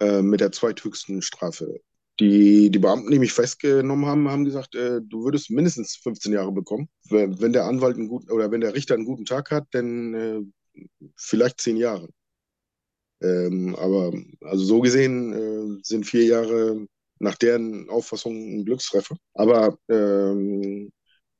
äh, 0.00 0.22
mit 0.22 0.40
der 0.40 0.52
zweithöchsten 0.52 1.22
Strafe. 1.22 1.80
Die, 2.20 2.70
die 2.70 2.78
Beamten, 2.78 3.10
die 3.10 3.18
mich 3.18 3.32
festgenommen 3.32 4.06
haben, 4.06 4.28
haben 4.28 4.44
gesagt, 4.44 4.74
äh, 4.74 5.00
du 5.02 5.24
würdest 5.24 5.50
mindestens 5.50 5.96
15 5.96 6.32
Jahre 6.32 6.52
bekommen. 6.52 6.88
Wenn 7.08 7.52
der 7.52 7.64
Anwalt 7.64 7.96
einen 7.96 8.08
guten 8.08 8.30
oder 8.30 8.50
wenn 8.50 8.60
der 8.60 8.74
Richter 8.74 8.94
einen 8.94 9.04
guten 9.04 9.24
Tag 9.24 9.50
hat, 9.50 9.66
dann 9.70 10.14
äh, 10.14 10.40
vielleicht 11.16 11.60
zehn 11.60 11.76
Jahre. 11.76 12.08
Ähm, 13.20 13.74
aber 13.76 14.12
also 14.42 14.64
so 14.64 14.80
gesehen 14.80 15.32
äh, 15.32 15.80
sind 15.82 16.06
vier 16.06 16.24
Jahre 16.24 16.86
nach 17.18 17.36
deren 17.36 17.88
Auffassung 17.90 18.34
ein 18.34 18.64
Glückstreffer. 18.64 19.16
Aber 19.34 19.78
ähm, 19.88 20.90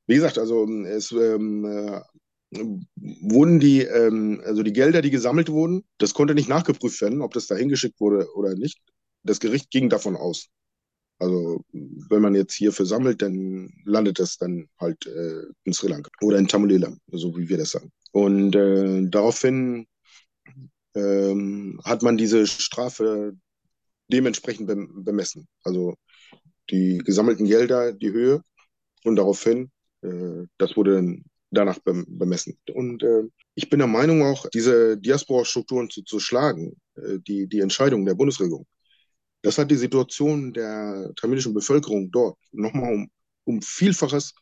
wie 0.07 0.15
gesagt, 0.15 0.37
also 0.37 0.65
es 0.85 1.11
ähm, 1.11 1.65
äh, 1.65 2.01
wurden 2.51 3.59
die, 3.59 3.81
ähm, 3.81 4.41
also 4.43 4.63
die 4.63 4.73
Gelder, 4.73 5.01
die 5.01 5.11
gesammelt 5.11 5.49
wurden, 5.49 5.83
das 5.97 6.13
konnte 6.13 6.33
nicht 6.33 6.49
nachgeprüft 6.49 7.01
werden, 7.01 7.21
ob 7.21 7.33
das 7.33 7.47
da 7.47 7.55
hingeschickt 7.55 7.99
wurde 7.99 8.27
oder 8.35 8.55
nicht. 8.55 8.79
Das 9.23 9.39
Gericht 9.39 9.69
ging 9.69 9.89
davon 9.89 10.15
aus. 10.15 10.47
Also 11.19 11.63
wenn 11.73 12.21
man 12.21 12.33
jetzt 12.33 12.53
hier 12.53 12.71
versammelt, 12.71 13.21
dann 13.21 13.71
landet 13.83 14.19
das 14.19 14.37
dann 14.37 14.69
halt 14.79 15.05
äh, 15.05 15.43
in 15.65 15.73
Sri 15.73 15.89
Lanka 15.89 16.09
oder 16.21 16.37
in 16.37 16.47
Tamil 16.47 16.81
so 17.11 17.37
wie 17.37 17.49
wir 17.49 17.57
das 17.57 17.71
sagen. 17.71 17.91
Und 18.11 18.55
äh, 18.55 19.05
daraufhin 19.09 19.85
ähm, 20.95 21.79
hat 21.83 22.01
man 22.03 22.17
diese 22.17 22.47
Strafe 22.47 23.33
dementsprechend 24.07 24.67
bemessen. 25.05 25.47
Also 25.63 25.95
die 26.69 26.99
gesammelten 26.99 27.45
Gelder, 27.45 27.91
die 27.91 28.11
Höhe 28.11 28.41
und 29.03 29.17
daraufhin, 29.17 29.71
äh, 30.01 30.45
das 30.57 30.77
wurde 30.77 30.95
dann 30.95 31.25
danach 31.51 31.79
bemessen. 31.83 32.57
Und 32.73 33.03
äh, 33.03 33.23
ich 33.55 33.69
bin 33.69 33.79
der 33.79 33.87
Meinung 33.87 34.23
auch, 34.23 34.47
diese 34.49 34.97
Diaspora-Strukturen 34.97 35.89
zu, 35.89 36.03
zu 36.03 36.19
schlagen, 36.19 36.75
äh, 36.95 37.19
die, 37.19 37.47
die 37.47 37.59
Entscheidung 37.59 38.05
der 38.05 38.15
Bundesregierung, 38.15 38.67
das 39.41 39.57
hat 39.57 39.71
die 39.71 39.77
Situation 39.77 40.53
der 40.53 41.11
tamilischen 41.15 41.53
Bevölkerung 41.53 42.11
dort 42.11 42.37
nochmal 42.51 42.93
um, 42.93 43.09
um 43.45 43.61
Vielfaches 43.61 44.33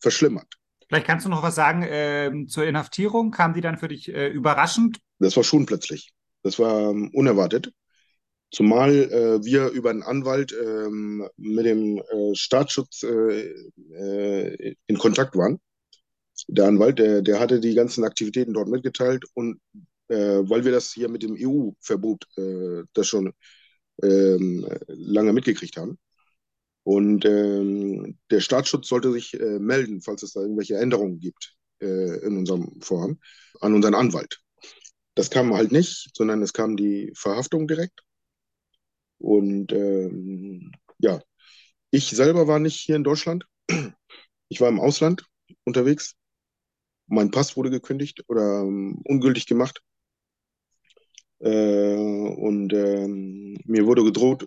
verschlimmert. 0.00 0.46
Vielleicht 0.88 1.06
kannst 1.06 1.26
du 1.26 1.30
noch 1.30 1.42
was 1.42 1.54
sagen 1.54 1.82
äh, 1.82 2.32
zur 2.48 2.64
Inhaftierung. 2.64 3.30
Kam 3.30 3.54
die 3.54 3.60
dann 3.60 3.78
für 3.78 3.88
dich 3.88 4.08
äh, 4.08 4.28
überraschend? 4.28 4.98
Das 5.18 5.36
war 5.36 5.44
schon 5.44 5.66
plötzlich. 5.66 6.12
Das 6.42 6.58
war 6.58 6.90
ähm, 6.90 7.10
unerwartet. 7.12 7.72
Zumal 8.50 8.90
äh, 8.90 9.44
wir 9.44 9.68
über 9.68 9.90
einen 9.90 10.02
Anwalt 10.02 10.52
ähm, 10.52 11.28
mit 11.36 11.66
dem 11.66 11.98
äh, 11.98 12.34
Staatsschutz 12.34 13.04
äh, 13.04 13.54
äh, 13.92 14.74
in 14.88 14.98
Kontakt 14.98 15.36
waren. 15.36 15.60
Der 16.48 16.66
Anwalt, 16.66 16.98
der, 16.98 17.22
der 17.22 17.40
hatte 17.40 17.60
die 17.60 17.74
ganzen 17.74 18.04
Aktivitäten 18.04 18.54
dort 18.54 18.68
mitgeteilt 18.68 19.24
und 19.34 19.60
äh, 20.08 20.40
weil 20.42 20.64
wir 20.64 20.72
das 20.72 20.92
hier 20.92 21.08
mit 21.08 21.22
dem 21.22 21.36
EU-Verbot 21.36 22.26
äh, 22.36 22.84
das 22.92 23.06
schon 23.06 23.32
ähm, 24.02 24.66
lange 24.88 25.32
mitgekriegt 25.32 25.76
haben. 25.76 25.98
Und 26.82 27.24
ähm, 27.24 28.18
der 28.30 28.40
Staatsschutz 28.40 28.88
sollte 28.88 29.12
sich 29.12 29.34
äh, 29.38 29.58
melden, 29.58 30.00
falls 30.00 30.22
es 30.22 30.32
da 30.32 30.40
irgendwelche 30.40 30.78
Änderungen 30.78 31.20
gibt 31.20 31.54
äh, 31.80 32.24
in 32.26 32.38
unserem 32.38 32.80
Vorhaben, 32.80 33.20
an 33.60 33.74
unseren 33.74 33.94
Anwalt. 33.94 34.40
Das 35.14 35.30
kam 35.30 35.54
halt 35.54 35.72
nicht, 35.72 36.10
sondern 36.16 36.42
es 36.42 36.52
kam 36.52 36.76
die 36.76 37.12
Verhaftung 37.14 37.68
direkt. 37.68 38.00
Und 39.18 39.72
ähm, 39.72 40.72
ja, 40.98 41.20
ich 41.90 42.10
selber 42.10 42.48
war 42.48 42.58
nicht 42.58 42.80
hier 42.80 42.96
in 42.96 43.04
Deutschland. 43.04 43.44
Ich 44.48 44.60
war 44.60 44.68
im 44.68 44.80
Ausland 44.80 45.24
unterwegs. 45.64 46.14
Mein 47.10 47.30
Pass 47.32 47.56
wurde 47.56 47.70
gekündigt 47.70 48.24
oder 48.28 48.62
ähm, 48.62 49.00
ungültig 49.04 49.46
gemacht. 49.46 49.82
Äh, 51.40 51.96
und 51.96 52.72
ähm, 52.72 53.58
mir 53.64 53.86
wurde 53.86 54.04
gedroht, 54.04 54.46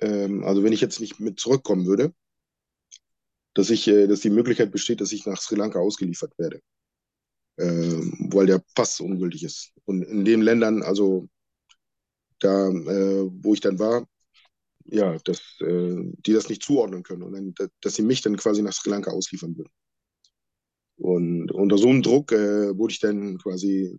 ähm, 0.00 0.44
also 0.44 0.62
wenn 0.62 0.72
ich 0.72 0.82
jetzt 0.82 1.00
nicht 1.00 1.20
mit 1.20 1.40
zurückkommen 1.40 1.86
würde, 1.86 2.12
dass 3.54 3.70
ich, 3.70 3.88
äh, 3.88 4.06
dass 4.06 4.20
die 4.20 4.30
Möglichkeit 4.30 4.72
besteht, 4.72 5.00
dass 5.00 5.12
ich 5.12 5.24
nach 5.24 5.40
Sri 5.40 5.56
Lanka 5.56 5.78
ausgeliefert 5.78 6.36
werde, 6.38 6.60
ähm, 7.58 8.28
weil 8.30 8.46
der 8.46 8.62
Pass 8.74 9.00
ungültig 9.00 9.44
ist. 9.44 9.72
Und 9.86 10.02
in 10.02 10.24
den 10.24 10.42
Ländern, 10.42 10.82
also 10.82 11.28
da, 12.40 12.68
äh, 12.68 13.30
wo 13.42 13.54
ich 13.54 13.60
dann 13.60 13.78
war, 13.78 14.06
ja, 14.84 15.16
dass 15.24 15.40
äh, 15.60 15.96
die 16.26 16.32
das 16.32 16.48
nicht 16.50 16.62
zuordnen 16.62 17.02
können 17.02 17.22
und 17.22 17.32
dann, 17.32 17.70
dass 17.80 17.94
sie 17.94 18.02
mich 18.02 18.20
dann 18.22 18.36
quasi 18.36 18.62
nach 18.62 18.72
Sri 18.74 18.90
Lanka 18.90 19.10
ausliefern 19.10 19.56
würden. 19.56 19.70
Und 21.00 21.50
unter 21.50 21.78
so 21.78 21.88
einem 21.88 22.02
Druck 22.02 22.30
äh, 22.32 22.76
wurde 22.76 22.92
ich 22.92 23.00
dann 23.00 23.38
quasi 23.38 23.98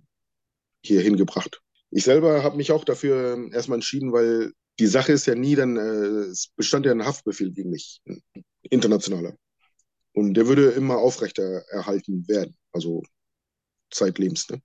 hier 0.84 1.02
hingebracht. 1.02 1.62
Ich 1.90 2.04
selber 2.04 2.44
habe 2.44 2.58
mich 2.58 2.72
auch 2.72 2.86
dafür 2.86 3.50
erstmal 3.52 3.78
entschieden, 3.78 4.14
weil 4.14 4.54
die 4.80 4.86
Sache 4.86 5.12
ist 5.12 5.26
ja 5.26 5.34
nie 5.34 5.56
dann, 5.56 5.78
äh, 5.78 6.30
es 6.30 6.50
bestand 6.56 6.86
ja 6.86 6.92
ein 6.92 7.06
Haftbefehl 7.06 7.52
gegen 7.52 7.72
mich, 7.72 8.02
internationaler. 8.62 9.36
Und 10.14 10.36
der 10.36 10.48
würde 10.48 10.70
immer 10.72 10.98
aufrechter 10.98 11.64
erhalten 11.70 12.28
werden, 12.28 12.56
also 12.72 13.02
zeitlebens. 13.90 14.48
Ne? 14.50 14.62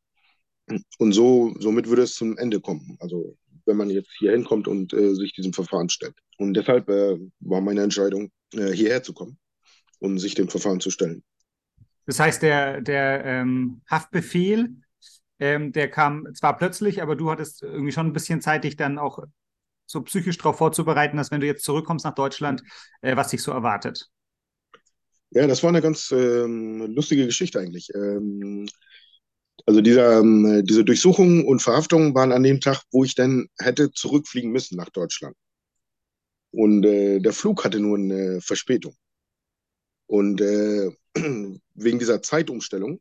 Und 0.98 1.12
so, 1.12 1.54
somit 1.58 1.88
würde 1.88 2.02
es 2.02 2.14
zum 2.14 2.36
Ende 2.36 2.60
kommen. 2.60 2.96
Also 3.00 3.36
wenn 3.64 3.78
man 3.78 3.88
jetzt 3.88 4.10
hier 4.18 4.32
hinkommt 4.32 4.68
und 4.68 4.92
äh, 4.92 5.14
sich 5.14 5.32
diesem 5.32 5.54
Verfahren 5.54 5.88
stellt. 5.88 6.16
Und 6.36 6.54
deshalb 6.54 6.88
äh, 6.90 7.16
war 7.40 7.60
meine 7.62 7.82
Entscheidung, 7.82 8.30
äh, 8.52 8.72
hierher 8.72 9.02
zu 9.02 9.14
kommen 9.14 9.38
und 10.00 10.18
sich 10.18 10.34
dem 10.34 10.48
Verfahren 10.48 10.80
zu 10.80 10.90
stellen. 10.90 11.24
Das 12.06 12.20
heißt, 12.20 12.42
der, 12.42 12.80
der 12.80 13.24
ähm, 13.24 13.82
Haftbefehl, 13.90 14.76
ähm, 15.38 15.72
der 15.72 15.90
kam 15.90 16.26
zwar 16.34 16.56
plötzlich, 16.56 17.02
aber 17.02 17.16
du 17.16 17.30
hattest 17.30 17.62
irgendwie 17.62 17.92
schon 17.92 18.06
ein 18.06 18.12
bisschen 18.12 18.40
Zeit, 18.40 18.64
dich 18.64 18.76
dann 18.76 18.98
auch 18.98 19.18
so 19.86 20.02
psychisch 20.02 20.38
darauf 20.38 20.58
vorzubereiten, 20.58 21.16
dass 21.16 21.30
wenn 21.30 21.40
du 21.40 21.46
jetzt 21.46 21.64
zurückkommst 21.64 22.04
nach 22.04 22.14
Deutschland, 22.14 22.62
äh, 23.02 23.16
was 23.16 23.28
dich 23.28 23.42
so 23.42 23.52
erwartet? 23.52 24.08
Ja, 25.30 25.46
das 25.46 25.62
war 25.62 25.70
eine 25.70 25.82
ganz 25.82 26.10
ähm, 26.12 26.94
lustige 26.94 27.26
Geschichte 27.26 27.58
eigentlich. 27.58 27.90
Ähm, 27.94 28.68
also 29.66 29.80
dieser, 29.80 30.20
ähm, 30.20 30.62
diese 30.64 30.84
Durchsuchungen 30.84 31.44
und 31.44 31.60
Verhaftungen 31.60 32.14
waren 32.14 32.32
an 32.32 32.42
dem 32.42 32.60
Tag, 32.60 32.82
wo 32.92 33.04
ich 33.04 33.14
dann 33.14 33.48
hätte 33.58 33.90
zurückfliegen 33.90 34.52
müssen 34.52 34.76
nach 34.76 34.90
Deutschland. 34.90 35.36
Und 36.52 36.84
äh, 36.84 37.18
der 37.20 37.32
Flug 37.32 37.64
hatte 37.64 37.80
nur 37.80 37.98
eine 37.98 38.40
Verspätung. 38.40 38.96
Und 40.06 40.40
äh, 40.40 40.90
wegen 41.76 41.98
dieser 41.98 42.22
Zeitumstellung 42.22 43.00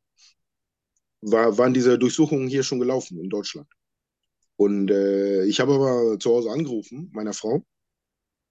war, 1.22 1.58
waren 1.58 1.74
diese 1.74 1.98
Durchsuchungen 1.98 2.48
hier 2.48 2.64
schon 2.64 2.80
gelaufen 2.80 3.20
in 3.20 3.30
Deutschland. 3.30 3.68
Und 4.58 4.92
äh, 4.92 5.46
ich 5.46 5.60
habe 5.60 5.74
aber 5.76 6.20
zu 6.20 6.30
Hause 6.32 6.52
angerufen, 6.52 7.10
meiner 7.14 7.34
Frau, 7.34 7.64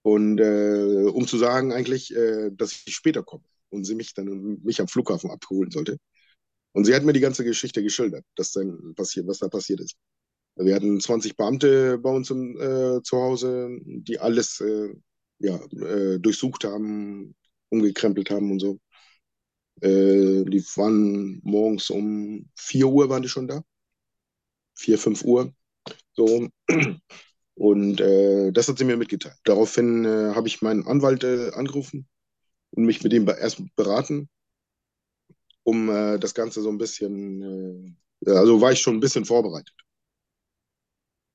und 0.03 0.39
äh, 0.39 1.05
um 1.11 1.25
zu 1.25 1.37
sagen 1.39 1.73
eigentlich, 1.73 2.15
äh, 2.15 2.51
dass 2.51 2.83
ich 2.85 2.93
später 2.93 3.23
komme 3.23 3.43
und 3.69 3.85
sie 3.85 3.95
mich 3.95 4.13
dann 4.13 4.59
mich 4.63 4.79
am 4.79 4.87
Flughafen 4.87 5.31
abholen 5.31 5.71
sollte. 5.71 5.97
Und 6.73 6.85
sie 6.85 6.93
hat 6.93 7.03
mir 7.03 7.13
die 7.13 7.21
ganze 7.21 7.43
Geschichte 7.43 7.81
geschildert, 7.81 8.23
dass 8.35 8.51
dann 8.51 8.93
passiert, 8.95 9.25
was 9.27 9.39
da 9.39 9.47
passiert 9.47 9.79
ist. 9.79 9.95
Wir 10.57 10.75
hatten 10.75 10.99
20 11.01 11.35
Beamte 11.35 11.97
bei 11.97 12.11
uns 12.11 12.29
im, 12.29 12.55
äh, 12.59 13.01
zu 13.01 13.17
Hause, 13.17 13.79
die 13.83 14.19
alles 14.19 14.61
äh, 14.61 14.93
ja, 15.39 15.55
äh, 15.73 16.19
durchsucht 16.19 16.65
haben, 16.65 17.35
umgekrempelt 17.69 18.29
haben 18.29 18.51
und 18.51 18.59
so. 18.59 18.79
Äh, 19.81 20.43
die 20.45 20.63
waren 20.75 21.41
morgens 21.43 21.89
um 21.89 22.49
4 22.55 22.87
Uhr 22.87 23.09
waren 23.09 23.21
die 23.21 23.29
schon 23.29 23.47
da. 23.47 23.63
4, 24.75 24.97
5 24.97 25.23
Uhr. 25.23 25.53
So. 26.13 26.49
Und 27.55 28.01
äh, 28.01 28.51
das 28.51 28.67
hat 28.67 28.77
sie 28.77 28.83
mir 28.85 28.97
mitgeteilt. 28.97 29.37
Daraufhin 29.45 30.05
äh, 30.05 30.33
habe 30.35 30.47
ich 30.47 30.61
meinen 30.61 30.85
Anwalt 30.87 31.23
äh, 31.23 31.51
angerufen 31.51 32.07
und 32.71 32.85
mich 32.85 33.03
mit 33.03 33.13
ihm 33.13 33.27
erst 33.27 33.61
beraten, 33.75 34.29
um 35.63 35.89
äh, 35.89 36.19
das 36.19 36.33
Ganze 36.33 36.61
so 36.61 36.69
ein 36.69 36.77
bisschen, 36.77 37.95
äh, 38.25 38.31
also 38.31 38.59
war 38.61 38.71
ich 38.71 38.79
schon 38.81 38.95
ein 38.95 38.99
bisschen 38.99 39.25
vorbereitet 39.25 39.73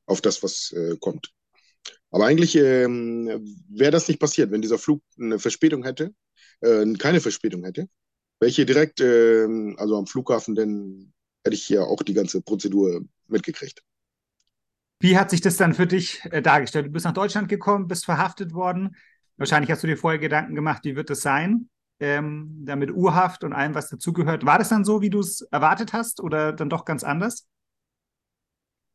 auf 0.06 0.20
das, 0.20 0.42
was 0.42 0.72
äh, 0.72 0.96
kommt. 1.00 1.32
Aber 2.10 2.26
eigentlich 2.26 2.56
ähm, 2.56 3.28
wäre 3.68 3.92
das 3.92 4.08
nicht 4.08 4.20
passiert, 4.20 4.50
wenn 4.50 4.62
dieser 4.62 4.78
Flug 4.78 5.02
eine 5.18 5.38
Verspätung 5.38 5.84
hätte, 5.84 6.14
keine 6.98 7.20
Verspätung 7.20 7.64
hätte, 7.64 7.88
welche 8.40 8.66
direkt, 8.66 9.00
ähm, 9.00 9.76
also 9.78 9.96
am 9.96 10.06
Flughafen, 10.06 10.54
dann 10.54 11.12
hätte 11.44 11.54
ich 11.54 11.68
ja 11.68 11.82
auch 11.82 12.02
die 12.02 12.14
ganze 12.14 12.42
Prozedur 12.42 13.02
mitgekriegt. 13.28 13.82
Wie 14.98 15.16
hat 15.16 15.30
sich 15.30 15.40
das 15.40 15.56
dann 15.56 15.74
für 15.74 15.86
dich 15.86 16.20
äh, 16.30 16.42
dargestellt? 16.42 16.86
Du 16.86 16.90
bist 16.90 17.04
nach 17.06 17.14
Deutschland 17.14 17.48
gekommen, 17.48 17.86
bist 17.86 18.04
verhaftet 18.04 18.52
worden. 18.52 18.96
Wahrscheinlich 19.36 19.70
hast 19.70 19.82
du 19.82 19.86
dir 19.86 19.96
vorher 19.96 20.18
Gedanken 20.18 20.54
gemacht, 20.54 20.84
wie 20.84 20.96
wird 20.96 21.08
das 21.08 21.20
sein? 21.20 21.70
Ähm, 22.00 22.62
damit 22.64 22.90
Urhaft 22.90 23.44
und 23.44 23.52
allem, 23.52 23.74
was 23.74 23.88
dazugehört. 23.88 24.44
War 24.44 24.58
das 24.58 24.70
dann 24.70 24.84
so, 24.84 25.00
wie 25.00 25.10
du 25.10 25.20
es 25.20 25.42
erwartet 25.50 25.92
hast 25.92 26.20
oder 26.20 26.52
dann 26.52 26.70
doch 26.70 26.84
ganz 26.84 27.04
anders? 27.04 27.46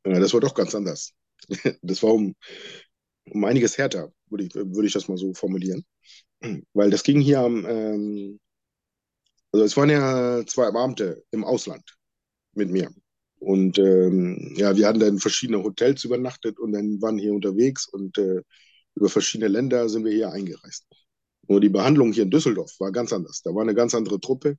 Ja, 0.06 0.20
das 0.20 0.34
war 0.34 0.42
doch 0.42 0.54
ganz 0.54 0.74
anders. 0.76 1.14
Das 1.82 2.02
war 2.02 2.14
um, 2.14 2.36
um 3.30 3.44
einiges 3.44 3.78
härter, 3.78 4.12
würde 4.30 4.46
ich, 4.46 4.56
würde 4.56 4.88
ich 4.88 4.94
das 4.94 5.08
mal 5.08 5.18
so 5.18 5.34
formulieren. 5.34 5.86
Weil 6.74 6.90
das 6.90 7.04
ging 7.04 7.20
hier 7.20 7.40
am, 7.40 7.66
ähm, 7.66 8.40
also 9.56 9.64
es 9.64 9.78
waren 9.78 9.90
ja 9.90 10.46
zwei 10.46 10.70
Beamte 10.70 11.24
im 11.32 11.46
Ausland 11.46 11.96
mit 12.56 12.70
mir. 12.70 12.92
Und 13.40 13.80
ähm, 13.80 14.54
ja, 14.58 14.76
wir 14.76 14.86
hatten 14.86 15.00
dann 15.00 15.18
verschiedene 15.20 15.64
Hotels 15.64 16.04
übernachtet 16.04 16.60
und 16.60 16.74
dann 16.74 17.02
waren 17.02 17.18
hier 17.18 17.34
unterwegs 17.34 17.88
und 17.88 18.18
äh, 18.18 18.42
über 18.96 19.08
verschiedene 19.08 19.48
Länder 19.48 19.88
sind 19.88 20.04
wir 20.04 20.12
hier 20.12 20.32
eingereist. 20.32 20.86
Nur 21.48 21.62
die 21.62 21.70
Behandlung 21.70 22.12
hier 22.12 22.24
in 22.24 22.32
Düsseldorf 22.32 22.74
war 22.80 22.92
ganz 22.92 23.14
anders. 23.14 23.44
Da 23.44 23.56
war 23.56 23.62
eine 23.62 23.74
ganz 23.74 23.96
andere 23.96 24.20
Truppe. 24.20 24.58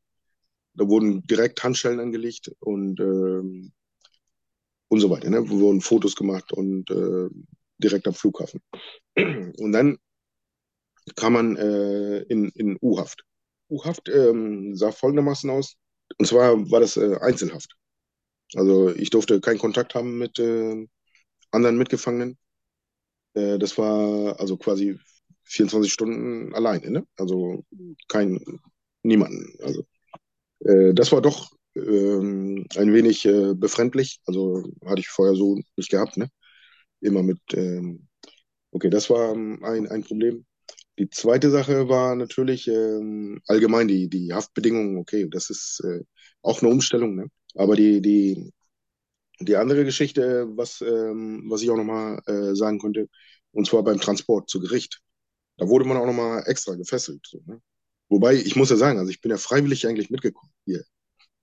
Da 0.72 0.88
wurden 0.88 1.22
direkt 1.26 1.62
Handschellen 1.62 2.01
angelegt 2.01 2.51
und, 2.61 2.99
ähm, 2.99 3.72
und 4.88 5.01
so 5.01 5.11
weiter. 5.11 5.28
Ne? 5.28 5.47
Wurden 5.47 5.82
Fotos 5.82 6.16
gemacht 6.16 6.53
und 6.55 6.90
äh, 6.90 7.28
direkt 7.76 8.09
am 8.09 8.14
Flughafen. 8.14 8.62
Und 9.14 9.72
dann 9.72 9.99
kam 11.16 11.34
man 11.34 11.57
äh, 11.57 12.20
in, 12.22 12.49
in 12.55 12.78
U-Haft. 12.80 13.26
U-Haft 13.71 14.09
ähm, 14.09 14.77
sah 14.77 14.93
folgendermaßen 14.93 15.51
aus. 15.51 15.77
Und 16.19 16.27
zwar 16.27 16.71
war 16.71 16.81
das 16.81 16.97
äh, 16.97 17.17
Einzelhaft. 17.21 17.77
Also 18.55 18.91
ich 18.95 19.11
durfte 19.11 19.41
keinen 19.41 19.59
Kontakt 19.59 19.95
haben 19.95 20.19
mit 20.19 20.39
äh, 20.39 20.87
anderen 21.51 21.79
Mitgefangenen. 21.79 22.39
Äh, 23.35 23.59
das 23.59 23.77
war 23.79 24.39
also 24.41 24.57
quasi 24.57 24.99
24 25.45 25.93
Stunden 25.93 26.55
alleine, 26.55 26.91
ne? 26.91 27.07
Also 27.17 27.64
kein, 28.09 28.41
niemanden. 29.03 29.55
Also 29.62 29.87
äh, 30.61 30.95
das 30.95 31.12
war 31.12 31.23
doch 31.23 31.51
ähm, 31.77 32.67
ein 32.77 32.93
wenig 32.95 33.25
äh, 33.27 33.55
befremdlich. 33.55 34.21
Also 34.27 34.64
hatte 34.85 35.01
ich 35.01 35.09
vorher 35.09 35.35
so 35.37 35.61
nicht 35.77 35.91
gehabt, 35.91 36.17
ne? 36.17 36.31
Immer 37.01 37.23
mit, 37.23 37.41
ähm, 37.55 38.09
okay, 38.73 38.91
das 38.91 39.11
war 39.11 39.33
ein, 39.35 39.89
ein 39.89 40.05
Problem. 40.05 40.47
Die 40.99 41.11
zweite 41.11 41.51
Sache 41.51 41.88
war 41.88 42.16
natürlich 42.16 42.68
ähm, 42.68 43.40
allgemein 43.47 43.88
die, 43.88 44.09
die 44.09 44.32
Haftbedingungen. 44.32 44.97
Okay, 44.99 45.28
das 45.30 45.51
ist 45.51 45.80
äh, 45.84 46.03
auch 46.42 46.62
eine 46.62 46.70
Umstellung, 46.70 47.14
ne? 47.16 47.26
Aber 47.55 47.76
die, 47.76 48.01
die, 48.01 48.53
die 49.40 49.57
andere 49.57 49.84
Geschichte, 49.84 50.47
was, 50.57 50.80
ähm, 50.80 51.44
was 51.49 51.62
ich 51.62 51.70
auch 51.70 51.76
nochmal 51.76 52.20
äh, 52.26 52.55
sagen 52.55 52.78
konnte, 52.78 53.09
und 53.53 53.66
zwar 53.66 53.82
beim 53.84 54.01
Transport 54.01 54.49
zu 54.51 54.61
Gericht. 54.61 55.01
Da 55.59 55.68
wurde 55.68 55.86
man 55.86 55.97
auch 55.97 56.07
nochmal 56.07 56.44
extra 56.47 56.74
gefesselt. 56.74 57.26
So, 57.26 57.42
ne? 57.47 57.61
Wobei, 58.09 58.34
ich 58.34 58.57
muss 58.57 58.70
ja 58.70 58.76
sagen, 58.76 58.99
also 58.99 59.11
ich 59.11 59.20
bin 59.20 59.30
ja 59.30 59.38
freiwillig 59.38 59.86
eigentlich 59.86 60.11
mitgekommen 60.11 60.53
hier. 60.64 60.84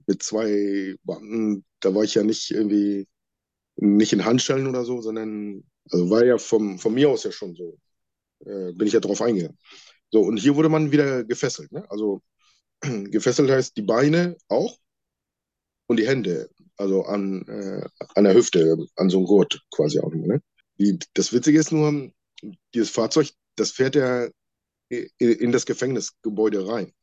Mit 0.08 0.24
zwei 0.24 0.96
Beamten, 1.04 1.66
da 1.80 1.96
war 1.96 2.04
ich 2.04 2.16
ja 2.16 2.24
nicht 2.24 2.52
irgendwie 2.52 3.08
nicht 3.78 4.14
in 4.14 4.26
Handschellen 4.26 4.68
oder 4.68 4.86
so, 4.86 5.02
sondern 5.02 5.64
also 5.92 6.10
war 6.10 6.26
ja 6.26 6.38
vom, 6.38 6.80
von 6.80 6.94
mir 6.94 7.10
aus 7.10 7.24
ja 7.24 7.32
schon 7.32 7.56
so. 7.56 7.80
Äh, 8.46 8.74
bin 8.74 8.88
ich 8.88 8.94
ja 8.94 9.00
drauf 9.00 9.22
eingegangen. 9.22 9.58
So, 10.12 10.22
und 10.22 10.38
hier 10.38 10.56
wurde 10.56 10.70
man 10.70 10.92
wieder 10.92 11.24
gefesselt. 11.24 11.72
Ne? 11.72 11.90
Also 11.90 12.22
gefesselt 12.82 13.50
heißt 13.50 13.76
die 13.78 13.82
Beine 13.82 14.38
auch 14.48 14.78
und 15.88 15.98
die 15.98 16.08
Hände, 16.08 16.50
also 16.78 17.04
an, 17.04 17.48
äh, 17.48 17.88
an 18.16 18.24
der 18.24 18.36
Hüfte, 18.36 18.78
an 18.96 19.10
so 19.10 19.18
einem 19.18 19.28
Gurt 19.28 19.62
quasi 19.72 20.00
auch. 20.00 20.14
Ne? 20.14 20.42
Die, 20.78 21.00
das 21.14 21.34
Witzige 21.34 21.60
ist 21.60 21.72
nur, 21.72 22.12
dieses 22.74 22.90
Fahrzeug, 22.90 23.32
das 23.56 23.72
fährt 23.72 23.96
ja 23.96 24.28
in 24.90 25.52
das 25.52 25.66
Gefängnisgebäude 25.66 26.68
rein. 26.68 26.94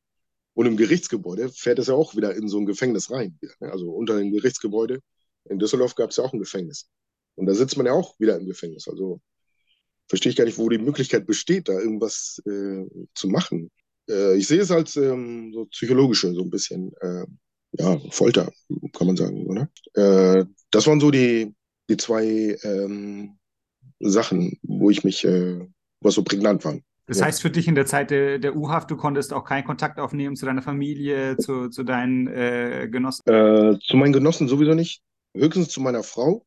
Und 0.55 0.67
im 0.67 0.77
Gerichtsgebäude 0.77 1.49
fährt 1.49 1.79
es 1.79 1.87
ja 1.87 1.95
auch 1.95 2.15
wieder 2.15 2.35
in 2.35 2.49
so 2.49 2.59
ein 2.59 2.67
Gefängnis 2.67 3.11
rein. 3.11 3.39
Ne? 3.61 3.73
Also 3.73 3.91
unter 3.91 4.19
dem 4.19 4.31
Gerichtsgebäude 4.31 5.01
in 5.45 5.59
Düsseldorf 5.59 5.95
gab 5.95 6.11
es 6.11 6.17
ja 6.17 6.25
auch 6.25 6.33
ein 6.33 6.39
Gefängnis. 6.39 6.89
Und 7.37 7.47
da 7.47 7.55
sitzt 7.55 7.77
man 7.77 7.87
ja 7.87 7.93
auch 7.93 8.19
wieder 8.19 8.37
im 8.37 8.47
Gefängnis. 8.47 8.87
Also 8.89 9.21
verstehe 10.11 10.31
ich 10.31 10.37
gar 10.37 10.45
nicht, 10.45 10.59
wo 10.59 10.69
die 10.69 10.79
Möglichkeit 10.79 11.25
besteht, 11.25 11.69
da 11.69 11.79
irgendwas 11.79 12.43
äh, 12.45 12.85
zu 13.15 13.29
machen. 13.29 13.71
Äh, 14.11 14.37
ich 14.37 14.49
sehe 14.49 14.61
es 14.61 14.71
als 14.71 14.97
ähm, 14.97 15.53
so 15.55 15.67
psychologische, 15.67 16.35
so 16.35 16.43
ein 16.43 16.51
bisschen, 16.51 16.93
äh, 17.01 17.25
ja, 17.79 17.99
Folter, 18.11 18.51
kann 18.93 19.07
man 19.07 19.17
sagen, 19.17 19.47
oder? 19.47 19.71
Äh, 19.95 20.45
das 20.73 20.87
waren 20.89 21.01
so 21.01 21.13
die, 21.13 21.55
die 21.89 21.97
zwei 21.97 22.59
ähm, 22.65 23.39
Sachen, 24.01 24.59
wo 24.63 24.91
ich 24.91 25.05
mich, 25.05 25.25
äh, 25.25 25.61
was 26.01 26.15
so 26.15 26.25
prägnant 26.25 26.65
waren. 26.65 26.83
Das 27.07 27.23
heißt 27.23 27.43
für 27.43 27.51
dich 27.51 27.67
in 27.67 27.75
der 27.75 27.87
Zeit 27.87 28.11
der, 28.11 28.39
der 28.39 28.57
U-Haft, 28.57 28.91
du 28.91 28.97
konntest 28.97 29.33
auch 29.33 29.45
keinen 29.45 29.65
Kontakt 29.65 29.99
aufnehmen 29.99 30.37
zu 30.37 30.47
deiner 30.47 30.63
Familie, 30.63 31.37
zu, 31.39 31.69
zu 31.69 31.83
deinen 31.83 32.29
äh, 32.29 32.89
Genossen? 32.91 33.23
Äh, 33.27 33.79
zu 33.81 33.97
meinen 33.97 34.13
Genossen 34.13 34.49
sowieso 34.49 34.75
nicht. 34.75 35.03
Höchstens 35.37 35.69
zu 35.69 35.81
meiner 35.81 36.03
Frau. 36.03 36.45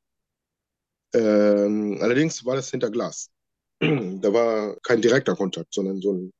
Ähm, 1.13 1.97
allerdings 2.01 2.45
war 2.45 2.55
das 2.55 2.71
hinter 2.71 2.89
Glas. 2.91 3.29
da 3.79 4.33
war 4.33 4.77
kein 4.83 5.01
direkter 5.01 5.35
Kontakt, 5.35 5.73
sondern 5.73 6.01
so 6.01 6.13
ein 6.13 6.33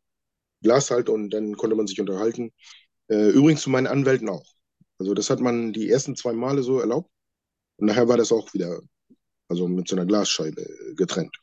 Glas 0.62 0.92
halt 0.92 1.10
und 1.10 1.32
dann 1.32 1.56
konnte 1.58 1.76
man 1.76 1.88
sich 1.88 2.00
unterhalten. 2.00 2.52
Äh, 3.10 3.30
übrigens 3.30 3.62
zu 3.62 3.70
meinen 3.70 3.88
Anwälten 3.88 4.30
auch. 4.30 4.46
Also 4.98 5.14
das 5.14 5.30
hat 5.30 5.40
man 5.40 5.74
die 5.74 5.90
ersten 5.90 6.16
zwei 6.16 6.34
Male 6.34 6.64
so 6.64 6.80
erlaubt 6.80 7.12
und 7.78 7.88
nachher 7.88 8.08
war 8.08 8.18
das 8.18 8.32
auch 8.32 8.54
wieder, 8.54 8.80
also 9.50 9.68
mit 9.68 9.88
so 9.88 9.96
einer 9.96 10.06
Glasscheibe 10.06 10.66
getrennt 10.96 11.36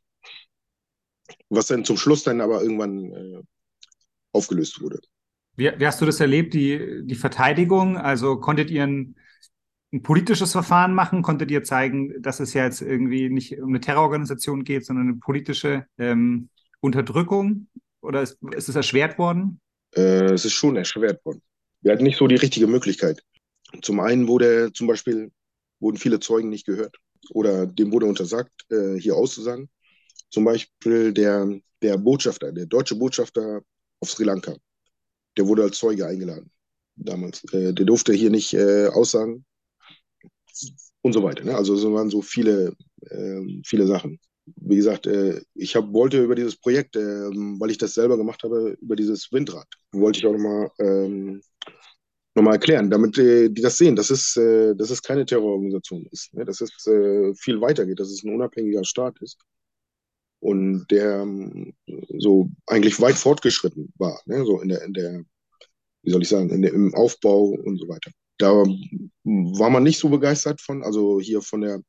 was 1.48 1.66
dann 1.66 1.84
zum 1.84 1.96
Schluss 1.96 2.22
dann 2.22 2.40
aber 2.40 2.62
irgendwann 2.62 3.12
äh, 3.12 3.42
aufgelöst 4.32 4.80
wurde. 4.80 5.00
Wie, 5.56 5.70
wie, 5.76 5.86
hast 5.86 6.00
du 6.00 6.06
das 6.06 6.20
erlebt, 6.20 6.54
die, 6.54 7.02
die 7.04 7.14
Verteidigung? 7.14 7.96
Also 7.96 8.38
konntet 8.38 8.70
ihr 8.70 8.84
ein, 8.84 9.16
ein, 9.92 10.02
politisches 10.02 10.52
Verfahren 10.52 10.94
machen? 10.94 11.22
Konntet 11.22 11.50
ihr 11.50 11.64
zeigen, 11.64 12.20
dass 12.22 12.40
es 12.40 12.54
ja 12.54 12.64
jetzt 12.64 12.80
irgendwie 12.80 13.28
nicht 13.28 13.58
um 13.60 13.70
eine 13.70 13.80
Terrororganisation 13.80 14.64
geht, 14.64 14.84
sondern 14.84 15.08
eine 15.08 15.16
politische 15.16 15.86
ähm, 15.98 16.48
Unterdrückung? 16.80 17.68
Oder 18.00 18.22
ist, 18.22 18.38
ist 18.54 18.68
es 18.68 18.76
erschwert 18.76 19.18
worden? 19.18 19.60
Äh, 19.94 20.32
es 20.32 20.44
ist 20.44 20.52
schon 20.52 20.76
erschwert 20.76 21.24
worden. 21.24 21.42
Wir 21.82 21.92
hatten 21.92 22.04
nicht 22.04 22.18
so 22.18 22.26
die 22.26 22.36
richtige 22.36 22.66
Möglichkeit. 22.66 23.22
Zum 23.82 24.00
einen 24.00 24.28
wurde 24.28 24.72
zum 24.72 24.86
Beispiel 24.86 25.30
wurden 25.80 25.96
viele 25.96 26.20
Zeugen 26.20 26.50
nicht 26.50 26.66
gehört 26.66 26.96
oder 27.30 27.66
dem 27.66 27.92
wurde 27.92 28.06
untersagt, 28.06 28.52
äh, 28.70 28.96
hier 28.98 29.16
auszusagen. 29.16 29.68
Zum 30.30 30.44
Beispiel 30.44 31.12
der, 31.12 31.58
der 31.82 31.96
Botschafter, 31.96 32.52
der 32.52 32.66
deutsche 32.66 32.94
Botschafter 32.94 33.62
auf 34.00 34.10
Sri 34.10 34.24
Lanka, 34.24 34.56
der 35.36 35.46
wurde 35.46 35.62
als 35.62 35.78
Zeuge 35.78 36.06
eingeladen 36.06 36.50
damals. 36.96 37.42
Äh, 37.52 37.72
der 37.72 37.86
durfte 37.86 38.12
hier 38.12 38.30
nicht 38.30 38.52
äh, 38.54 38.88
aussagen 38.88 39.44
und 41.02 41.12
so 41.12 41.22
weiter. 41.22 41.44
Ne? 41.44 41.54
Also 41.54 41.74
es 41.74 41.84
waren 41.84 42.10
so 42.10 42.22
viele, 42.22 42.74
äh, 43.02 43.40
viele 43.64 43.86
Sachen. 43.86 44.18
Wie 44.56 44.76
gesagt, 44.76 45.06
äh, 45.06 45.40
ich 45.54 45.76
hab, 45.76 45.92
wollte 45.92 46.22
über 46.22 46.34
dieses 46.34 46.56
Projekt, 46.56 46.96
ähm, 46.96 47.56
weil 47.60 47.70
ich 47.70 47.78
das 47.78 47.94
selber 47.94 48.16
gemacht 48.16 48.42
habe, 48.42 48.76
über 48.80 48.96
dieses 48.96 49.30
Windrad, 49.32 49.68
wollte 49.92 50.18
ich 50.18 50.26
auch 50.26 50.32
nochmal 50.32 50.70
ähm, 50.78 51.40
noch 52.34 52.50
erklären, 52.50 52.90
damit 52.90 53.18
äh, 53.18 53.48
die 53.48 53.62
das 53.62 53.76
sehen, 53.76 53.96
dass 53.96 54.10
es, 54.10 54.36
äh, 54.36 54.74
dass 54.74 54.90
es 54.90 55.02
keine 55.02 55.24
Terrororganisation 55.26 56.06
ist, 56.10 56.32
ne? 56.34 56.44
dass 56.44 56.60
es 56.60 56.72
viel 57.38 57.60
weiter 57.60 57.86
geht, 57.86 58.00
dass 58.00 58.10
es 58.10 58.24
ein 58.24 58.34
unabhängiger 58.34 58.84
Staat 58.84 59.20
ist 59.20 59.38
und 60.40 60.86
der 60.90 61.20
ähm, 61.20 61.74
so 62.18 62.50
eigentlich 62.66 63.00
weit 63.00 63.16
fortgeschritten 63.16 63.92
war, 63.98 64.20
ne? 64.24 64.44
so 64.44 64.60
in 64.60 64.70
der, 64.70 64.82
in 64.82 64.92
der, 64.94 65.24
wie 66.02 66.10
soll 66.10 66.22
ich 66.22 66.28
sagen, 66.28 66.50
in 66.50 66.62
der, 66.62 66.72
im 66.72 66.94
Aufbau 66.94 67.44
und 67.44 67.78
so 67.78 67.88
weiter. 67.88 68.10
Da 68.40 68.64
war 69.24 69.70
man 69.70 69.82
nicht 69.82 69.98
so 69.98 70.08
begeistert 70.08 70.60
von, 70.60 70.82
also 70.82 71.20
hier 71.20 71.42
von 71.42 71.60
der 71.60 71.82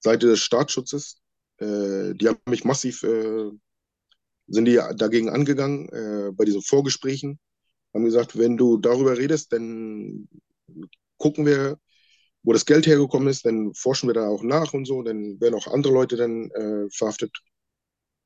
Seite 0.00 0.26
des 0.26 0.40
Staatsschutzes. 0.40 1.22
Äh, 1.58 2.14
die 2.14 2.28
haben 2.28 2.38
mich 2.48 2.64
massiv, 2.64 3.02
äh, 3.02 3.50
sind 4.46 4.66
die 4.66 4.80
dagegen 4.96 5.30
angegangen 5.30 5.88
äh, 5.88 6.32
bei 6.32 6.44
diesen 6.44 6.62
Vorgesprächen, 6.62 7.38
haben 7.94 8.04
gesagt, 8.04 8.38
wenn 8.38 8.56
du 8.56 8.76
darüber 8.76 9.16
redest, 9.16 9.52
dann 9.52 10.28
gucken 11.18 11.46
wir, 11.46 11.78
wo 12.42 12.52
das 12.52 12.66
Geld 12.66 12.86
hergekommen 12.86 13.28
ist, 13.28 13.46
dann 13.46 13.72
forschen 13.74 14.08
wir 14.08 14.14
da 14.14 14.28
auch 14.28 14.42
nach 14.42 14.74
und 14.74 14.84
so, 14.84 15.02
dann 15.02 15.40
werden 15.40 15.54
auch 15.54 15.66
andere 15.66 15.94
Leute 15.94 16.16
dann 16.16 16.50
äh, 16.50 16.90
verhaftet 16.90 17.32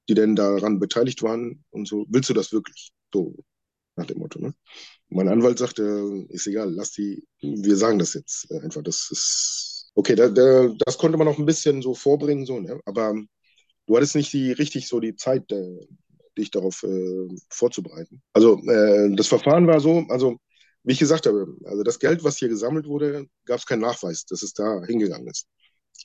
die 0.09 0.15
denn 0.15 0.35
daran 0.35 0.81
beteiligt 0.81 1.23
waren 1.23 1.65
und 1.71 1.87
so, 1.87 2.05
willst 2.09 2.29
du 2.31 2.35
das 2.35 2.53
wirklich? 2.53 2.91
So 3.15 3.37
nach 4.01 4.07
dem 4.07 4.19
Motto. 4.19 4.41
Ne? 4.41 4.55
Mein 5.09 5.29
Anwalt 5.29 5.59
sagte, 5.59 6.27
ist 6.29 6.47
egal, 6.47 6.73
lass 6.73 6.93
die, 6.93 7.25
wir 7.41 7.77
sagen 7.77 7.99
das 7.99 8.15
jetzt 8.15 8.51
einfach. 8.53 8.83
Das 8.83 9.09
ist 9.11 9.91
okay, 9.95 10.15
da, 10.15 10.29
da, 10.29 10.69
das 10.85 10.99
konnte 10.99 11.19
man 11.19 11.29
auch 11.29 11.39
ein 11.39 11.47
bisschen 11.47 11.83
so 11.83 11.95
vorbringen, 11.95 12.47
so, 12.47 12.61
ne? 12.61 12.81
aber 12.85 13.15
du 13.87 13.97
hattest 13.97 14.15
nicht 14.17 14.33
die, 14.33 14.53
richtig 14.53 14.89
so 14.89 15.01
die 15.01 15.17
Zeit, 15.17 15.51
äh, 15.53 15.79
dich 16.39 16.51
darauf 16.51 16.83
äh, 16.85 17.29
vorzubereiten. 17.51 18.23
Also 18.33 18.59
äh, 18.67 19.15
das 19.17 19.27
Verfahren 19.27 19.67
war 19.67 19.81
so, 19.81 20.05
also 20.09 20.39
wie 20.85 20.93
ich 20.93 20.99
gesagt 20.99 21.27
habe, 21.27 21.47
also 21.65 21.83
das 21.83 21.99
Geld, 21.99 22.25
was 22.25 22.39
hier 22.39 22.49
gesammelt 22.49 22.87
wurde, 22.87 23.27
gab 23.45 23.59
es 23.59 23.67
keinen 23.67 23.83
Nachweis, 23.83 24.25
dass 24.25 24.43
es 24.43 24.55
da 24.55 24.83
hingegangen 24.87 25.29
ist. 25.29 25.47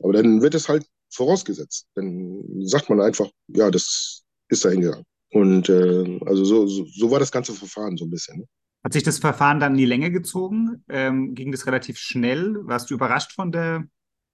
Aber 0.01 0.13
dann 0.13 0.41
wird 0.41 0.55
es 0.55 0.67
halt 0.67 0.85
vorausgesetzt. 1.09 1.87
Dann 1.95 2.43
sagt 2.65 2.89
man 2.89 2.99
einfach, 2.99 3.29
ja, 3.47 3.71
das 3.71 4.23
ist 4.49 4.65
da 4.65 4.69
hingegangen. 4.69 5.05
Und 5.31 5.69
äh, 5.69 6.19
also 6.25 6.45
so, 6.45 6.67
so, 6.67 6.85
so, 6.85 7.11
war 7.11 7.19
das 7.19 7.31
ganze 7.31 7.53
Verfahren 7.53 7.97
so 7.97 8.05
ein 8.05 8.09
bisschen. 8.09 8.39
Ne? 8.39 8.45
Hat 8.83 8.93
sich 8.93 9.03
das 9.03 9.17
Verfahren 9.17 9.59
dann 9.59 9.73
in 9.73 9.77
die 9.79 9.85
Länge 9.85 10.11
gezogen? 10.11 10.83
Ähm, 10.89 11.33
ging 11.33 11.51
das 11.51 11.65
relativ 11.65 11.97
schnell? 11.97 12.55
Warst 12.67 12.89
du 12.89 12.93
überrascht 12.93 13.33
von 13.33 13.51
der, 13.51 13.85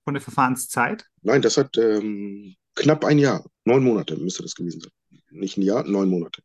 von 0.03 0.13
der 0.13 0.21
Verfahrenszeit? 0.21 1.05
Nein, 1.21 1.41
das 1.41 1.57
hat 1.57 1.77
ähm, 1.77 2.55
knapp 2.75 3.05
ein 3.05 3.17
Jahr, 3.17 3.45
neun 3.65 3.83
Monate 3.83 4.17
müsste 4.17 4.43
das 4.43 4.55
gewesen 4.55 4.81
sein. 4.81 4.91
Nicht 5.29 5.57
ein 5.57 5.61
Jahr, 5.63 5.83
neun 5.83 6.09
Monate. 6.09 6.41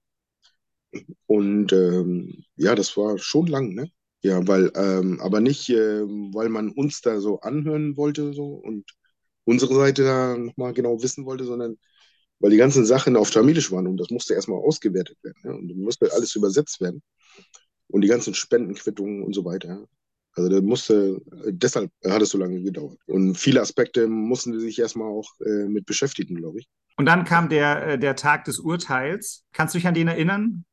Und 1.26 1.72
ähm, 1.72 2.44
ja, 2.56 2.74
das 2.74 2.96
war 2.96 3.18
schon 3.18 3.48
lang, 3.48 3.74
ne? 3.74 3.90
Ja, 4.22 4.46
weil, 4.46 4.72
ähm, 4.74 5.20
aber 5.20 5.40
nicht, 5.40 5.68
äh, 5.68 6.02
weil 6.02 6.48
man 6.48 6.70
uns 6.70 7.00
da 7.00 7.20
so 7.20 7.40
anhören 7.40 7.96
wollte 7.96 8.32
so 8.32 8.54
und 8.54 8.84
unsere 9.44 9.74
Seite 9.74 10.04
da 10.04 10.36
nochmal 10.36 10.72
genau 10.72 11.02
wissen 11.02 11.26
wollte, 11.26 11.44
sondern 11.44 11.76
weil 12.38 12.50
die 12.50 12.56
ganzen 12.56 12.84
Sachen 12.84 13.16
auf 13.16 13.30
Tamilisch 13.30 13.72
waren 13.72 13.86
und 13.86 13.96
das 13.98 14.10
musste 14.10 14.34
erstmal 14.34 14.58
ausgewertet 14.58 15.18
werden 15.22 15.38
ja, 15.44 15.50
und 15.50 15.76
musste 15.76 16.12
alles 16.12 16.34
übersetzt 16.34 16.80
werden 16.80 17.02
und 17.88 18.02
die 18.02 18.08
ganzen 18.08 18.34
Spendenquittungen 18.34 19.22
und 19.22 19.34
so 19.34 19.44
weiter. 19.44 19.86
Also 20.32 20.50
da 20.50 20.60
musste, 20.60 21.22
deshalb 21.46 21.90
hat 22.04 22.20
es 22.20 22.28
so 22.28 22.38
lange 22.38 22.60
gedauert. 22.60 22.98
Und 23.06 23.36
viele 23.36 23.62
Aspekte 23.62 24.06
mussten 24.06 24.52
sie 24.52 24.60
sich 24.60 24.78
erstmal 24.78 25.08
auch 25.08 25.30
äh, 25.40 25.64
mit 25.64 25.86
beschäftigen, 25.86 26.36
glaube 26.36 26.58
ich. 26.58 26.68
Und 26.98 27.06
dann 27.06 27.24
kam 27.24 27.48
der, 27.48 27.86
äh, 27.86 27.98
der 27.98 28.16
Tag 28.16 28.44
des 28.44 28.58
Urteils. 28.58 29.44
Kannst 29.52 29.74
du 29.74 29.78
dich 29.78 29.86
an 29.86 29.94
den 29.94 30.08
erinnern? 30.08 30.64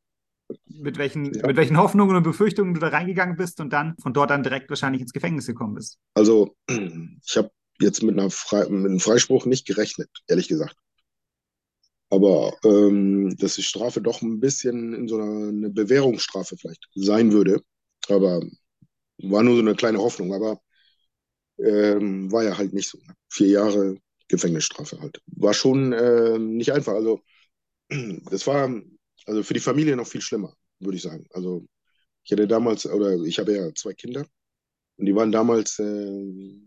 Mit 0.67 0.97
welchen, 0.97 1.33
ja. 1.33 1.47
mit 1.47 1.55
welchen 1.55 1.77
Hoffnungen 1.77 2.15
und 2.17 2.23
Befürchtungen 2.23 2.73
du 2.73 2.81
da 2.81 2.89
reingegangen 2.89 3.37
bist 3.37 3.61
und 3.61 3.71
dann 3.71 3.95
von 4.01 4.13
dort 4.13 4.29
dann 4.29 4.43
direkt 4.43 4.69
wahrscheinlich 4.69 5.01
ins 5.01 5.13
Gefängnis 5.13 5.47
gekommen 5.47 5.75
bist? 5.75 5.97
Also, 6.13 6.55
ich 6.67 7.37
habe 7.37 7.49
jetzt 7.79 8.03
mit, 8.03 8.19
einer 8.19 8.29
Fre 8.29 8.69
mit 8.69 8.89
einem 8.89 8.99
Freispruch 8.99 9.45
nicht 9.45 9.65
gerechnet, 9.65 10.09
ehrlich 10.27 10.49
gesagt. 10.49 10.75
Aber 12.13 12.55
ähm, 12.63 13.35
dass 13.37 13.55
die 13.55 13.63
Strafe 13.63 13.99
doch 13.99 14.21
ein 14.21 14.39
bisschen 14.39 14.93
in 14.93 15.07
so 15.07 15.15
einer 15.17 15.47
eine 15.49 15.69
Bewährungsstrafe 15.71 16.55
vielleicht 16.57 16.87
sein 16.93 17.31
würde. 17.31 17.61
Aber 18.07 18.39
war 19.17 19.43
nur 19.43 19.55
so 19.55 19.61
eine 19.61 19.75
kleine 19.75 19.97
Hoffnung. 19.97 20.31
Aber 20.33 20.59
ähm, 21.57 22.31
war 22.31 22.43
ja 22.43 22.57
halt 22.57 22.73
nicht 22.73 22.89
so. 22.89 22.99
Ne? 22.99 23.15
Vier 23.29 23.47
Jahre 23.47 23.97
Gefängnisstrafe 24.27 24.99
halt. 24.99 25.21
War 25.25 25.55
schon 25.55 25.91
äh, 25.93 26.37
nicht 26.37 26.71
einfach. 26.71 26.93
Also 26.93 27.21
das 28.29 28.45
war 28.45 28.69
also 29.25 29.43
für 29.43 29.53
die 29.55 29.59
Familie 29.59 29.95
noch 29.95 30.07
viel 30.07 30.21
schlimmer, 30.21 30.55
würde 30.79 30.97
ich 30.97 31.03
sagen. 31.03 31.25
Also 31.31 31.65
ich 32.23 32.31
hatte 32.31 32.47
damals, 32.47 32.85
oder 32.85 33.15
ich 33.23 33.39
habe 33.39 33.55
ja 33.55 33.73
zwei 33.73 33.93
Kinder 33.93 34.25
und 34.97 35.05
die 35.07 35.15
waren 35.15 35.31
damals 35.31 35.79
äh, 35.79 36.61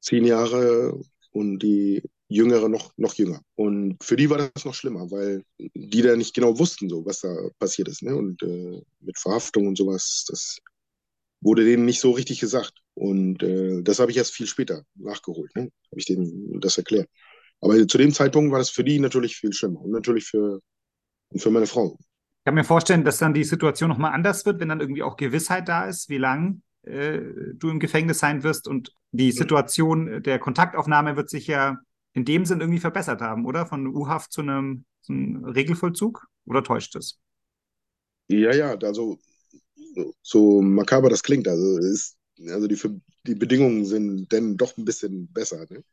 zehn 0.00 0.24
Jahre 0.24 1.00
und 1.32 1.58
die 1.58 2.02
Jüngere 2.34 2.68
noch, 2.68 2.92
noch 2.96 3.14
jünger. 3.14 3.40
Und 3.54 4.02
für 4.02 4.16
die 4.16 4.28
war 4.28 4.38
das 4.38 4.64
noch 4.64 4.74
schlimmer, 4.74 5.08
weil 5.10 5.44
die 5.58 6.02
da 6.02 6.16
nicht 6.16 6.34
genau 6.34 6.58
wussten, 6.58 6.88
so, 6.88 7.06
was 7.06 7.20
da 7.20 7.32
passiert 7.60 7.88
ist. 7.88 8.02
Ne? 8.02 8.14
Und 8.16 8.42
äh, 8.42 8.82
mit 9.00 9.18
Verhaftung 9.18 9.68
und 9.68 9.78
sowas, 9.78 10.24
das 10.28 10.58
wurde 11.40 11.64
denen 11.64 11.84
nicht 11.84 12.00
so 12.00 12.10
richtig 12.10 12.40
gesagt. 12.40 12.72
Und 12.94 13.42
äh, 13.44 13.82
das 13.82 14.00
habe 14.00 14.10
ich 14.10 14.16
erst 14.16 14.34
viel 14.34 14.48
später 14.48 14.82
nachgeholt, 14.96 15.54
ne? 15.54 15.62
habe 15.62 15.98
ich 15.98 16.06
denen 16.06 16.60
das 16.60 16.76
erklärt. 16.76 17.08
Aber 17.60 17.86
zu 17.86 17.98
dem 17.98 18.12
Zeitpunkt 18.12 18.50
war 18.50 18.58
das 18.58 18.70
für 18.70 18.82
die 18.82 18.98
natürlich 18.98 19.36
viel 19.36 19.52
schlimmer 19.52 19.80
und 19.80 19.92
natürlich 19.92 20.24
für, 20.24 20.60
für 21.36 21.50
meine 21.50 21.66
Frau. 21.66 21.96
Ich 22.00 22.44
kann 22.44 22.56
mir 22.56 22.64
vorstellen, 22.64 23.04
dass 23.04 23.18
dann 23.18 23.32
die 23.32 23.44
Situation 23.44 23.88
nochmal 23.88 24.12
anders 24.12 24.44
wird, 24.44 24.60
wenn 24.60 24.68
dann 24.68 24.80
irgendwie 24.80 25.04
auch 25.04 25.16
Gewissheit 25.16 25.68
da 25.68 25.86
ist, 25.86 26.08
wie 26.08 26.18
lange 26.18 26.60
äh, 26.82 27.20
du 27.54 27.70
im 27.70 27.78
Gefängnis 27.78 28.18
sein 28.18 28.42
wirst. 28.42 28.66
Und 28.66 28.92
die 29.12 29.30
Situation 29.30 30.22
der 30.22 30.40
Kontaktaufnahme 30.40 31.16
wird 31.16 31.30
sich 31.30 31.46
ja 31.46 31.78
in 32.14 32.24
dem 32.24 32.46
Sinn 32.46 32.60
irgendwie 32.60 32.80
verbessert 32.80 33.20
haben, 33.20 33.44
oder? 33.44 33.66
Von 33.66 33.86
U-Haft 33.86 34.32
zu 34.32 34.40
einem, 34.40 34.84
zu 35.02 35.12
einem 35.12 35.44
Regelvollzug? 35.44 36.26
Oder 36.46 36.62
täuscht 36.62 36.94
es? 36.96 37.18
Ja, 38.28 38.54
ja, 38.54 38.76
also 38.76 39.18
so 40.22 40.62
makaber 40.62 41.10
das 41.10 41.22
klingt, 41.22 41.46
also 41.46 41.78
ist, 41.78 42.16
also 42.48 42.66
die, 42.66 42.78
die 43.26 43.34
Bedingungen 43.34 43.84
sind 43.84 44.32
dann 44.32 44.56
doch 44.56 44.76
ein 44.76 44.84
bisschen 44.84 45.28
besser. 45.32 45.66
Ne? 45.68 45.84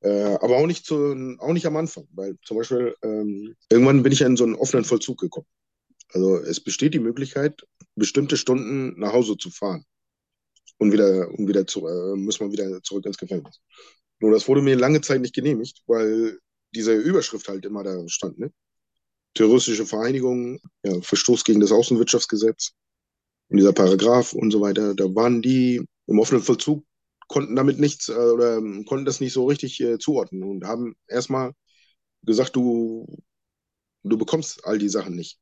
Äh, 0.00 0.34
aber 0.40 0.56
auch 0.56 0.66
nicht, 0.66 0.86
zu, 0.86 1.36
auch 1.38 1.52
nicht 1.52 1.66
am 1.66 1.76
Anfang, 1.76 2.06
weil 2.12 2.36
zum 2.42 2.58
Beispiel 2.58 2.94
ähm, 3.02 3.54
irgendwann 3.68 4.02
bin 4.02 4.12
ich 4.12 4.20
in 4.22 4.36
so 4.36 4.44
einen 4.44 4.54
offenen 4.54 4.84
Vollzug 4.84 5.18
gekommen. 5.18 5.46
Also 6.12 6.38
es 6.38 6.60
besteht 6.60 6.94
die 6.94 7.00
Möglichkeit, 7.00 7.62
bestimmte 7.94 8.36
Stunden 8.36 8.98
nach 8.98 9.12
Hause 9.12 9.36
zu 9.36 9.50
fahren. 9.50 9.84
Und 10.78 10.92
wieder, 10.92 11.28
und 11.28 11.46
wieder 11.46 11.66
zu, 11.66 11.86
äh, 11.86 12.16
muss 12.16 12.40
man 12.40 12.52
wieder 12.52 12.82
zurück 12.82 13.04
ins 13.04 13.18
Gefängnis. 13.18 13.60
Nur 14.20 14.32
das 14.32 14.48
wurde 14.48 14.62
mir 14.62 14.76
lange 14.76 15.00
Zeit 15.00 15.20
nicht 15.20 15.34
genehmigt, 15.34 15.82
weil 15.86 16.38
diese 16.74 16.94
Überschrift 16.94 17.48
halt 17.48 17.64
immer 17.64 17.82
da 17.82 18.08
stand, 18.08 18.38
ne? 18.38 18.52
Terroristische 19.34 19.86
Vereinigung, 19.86 20.60
ja, 20.84 21.00
Verstoß 21.00 21.44
gegen 21.44 21.60
das 21.60 21.72
Außenwirtschaftsgesetz 21.72 22.72
und 23.48 23.58
dieser 23.58 23.72
Paragraph 23.72 24.32
und 24.32 24.50
so 24.50 24.60
weiter. 24.60 24.94
Da 24.94 25.04
waren 25.14 25.42
die 25.42 25.84
im 26.06 26.18
offenen 26.18 26.42
Vollzug, 26.42 26.84
konnten 27.28 27.56
damit 27.56 27.78
nichts 27.78 28.08
äh, 28.08 28.12
oder 28.12 28.60
konnten 28.86 29.04
das 29.04 29.20
nicht 29.20 29.32
so 29.32 29.46
richtig 29.46 29.80
äh, 29.80 29.98
zuordnen 29.98 30.42
und 30.42 30.64
haben 30.64 30.96
erstmal 31.08 31.52
gesagt, 32.22 32.56
du, 32.56 33.06
du 34.02 34.18
bekommst 34.18 34.64
all 34.64 34.78
die 34.78 34.88
Sachen 34.88 35.14
nicht. 35.14 35.38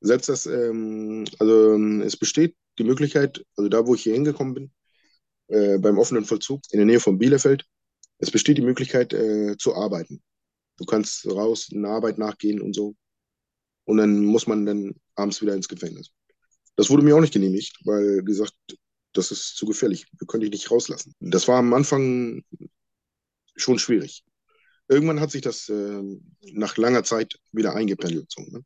Selbst 0.00 0.28
das, 0.28 0.46
ähm, 0.46 1.24
also 1.38 1.76
es 2.02 2.16
besteht 2.16 2.56
die 2.78 2.84
Möglichkeit, 2.84 3.44
also 3.56 3.68
da, 3.68 3.86
wo 3.86 3.94
ich 3.94 4.02
hier 4.04 4.14
hingekommen 4.14 4.54
bin, 4.54 4.72
äh, 5.48 5.78
beim 5.78 5.98
offenen 5.98 6.24
Vollzug 6.24 6.62
in 6.70 6.78
der 6.78 6.86
Nähe 6.86 7.00
von 7.00 7.18
Bielefeld, 7.18 7.66
es 8.18 8.30
besteht 8.30 8.58
die 8.58 8.62
Möglichkeit 8.62 9.12
äh, 9.12 9.56
zu 9.56 9.74
arbeiten. 9.74 10.22
Du 10.76 10.84
kannst 10.84 11.26
raus, 11.26 11.70
eine 11.72 11.88
Arbeit 11.88 12.18
nachgehen 12.18 12.60
und 12.60 12.74
so. 12.74 12.94
Und 13.84 13.98
dann 13.98 14.24
muss 14.24 14.46
man 14.46 14.66
dann 14.66 14.94
abends 15.14 15.40
wieder 15.40 15.54
ins 15.54 15.68
Gefängnis. 15.68 16.10
Das 16.76 16.90
wurde 16.90 17.02
mir 17.02 17.16
auch 17.16 17.20
nicht 17.20 17.32
genehmigt, 17.32 17.78
weil 17.84 18.22
gesagt, 18.22 18.54
das 19.12 19.30
ist 19.30 19.56
zu 19.56 19.66
gefährlich, 19.66 20.06
wir 20.18 20.26
können 20.26 20.42
dich 20.42 20.50
nicht 20.50 20.70
rauslassen. 20.70 21.14
Das 21.18 21.48
war 21.48 21.58
am 21.58 21.74
Anfang 21.74 22.44
schon 23.56 23.78
schwierig. 23.78 24.24
Irgendwann 24.88 25.20
hat 25.20 25.30
sich 25.30 25.42
das 25.42 25.68
äh, 25.68 26.02
nach 26.52 26.76
langer 26.76 27.04
Zeit 27.04 27.38
wieder 27.52 27.74
eingependelt. 27.74 28.30
So, 28.30 28.42
ne? 28.42 28.64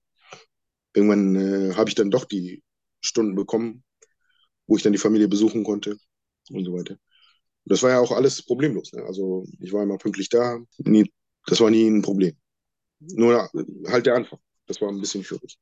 Irgendwann 0.94 1.36
äh, 1.36 1.74
habe 1.74 1.88
ich 1.88 1.94
dann 1.94 2.10
doch 2.10 2.24
die 2.24 2.62
Stunden 3.00 3.34
bekommen, 3.34 3.82
wo 4.66 4.76
ich 4.76 4.82
dann 4.82 4.92
die 4.92 4.98
Familie 4.98 5.28
besuchen 5.28 5.64
konnte 5.64 5.96
und 6.50 6.64
so 6.64 6.74
weiter. 6.74 6.96
Das 7.64 7.82
war 7.82 7.90
ja 7.90 8.00
auch 8.00 8.12
alles 8.12 8.42
problemlos. 8.42 8.92
Ne? 8.92 9.02
Also 9.04 9.44
ich 9.60 9.72
war 9.72 9.82
immer 9.82 9.98
pünktlich 9.98 10.28
da. 10.28 10.58
Nie, 10.78 11.10
das 11.46 11.60
war 11.60 11.70
nie 11.70 11.86
ein 11.88 12.02
Problem. 12.02 12.36
Nur 13.00 13.48
halt 13.88 14.06
der 14.06 14.14
Anfang. 14.14 14.38
Das 14.66 14.80
war 14.80 14.88
ein 14.88 15.00
bisschen 15.00 15.24
schwierig. 15.24 15.58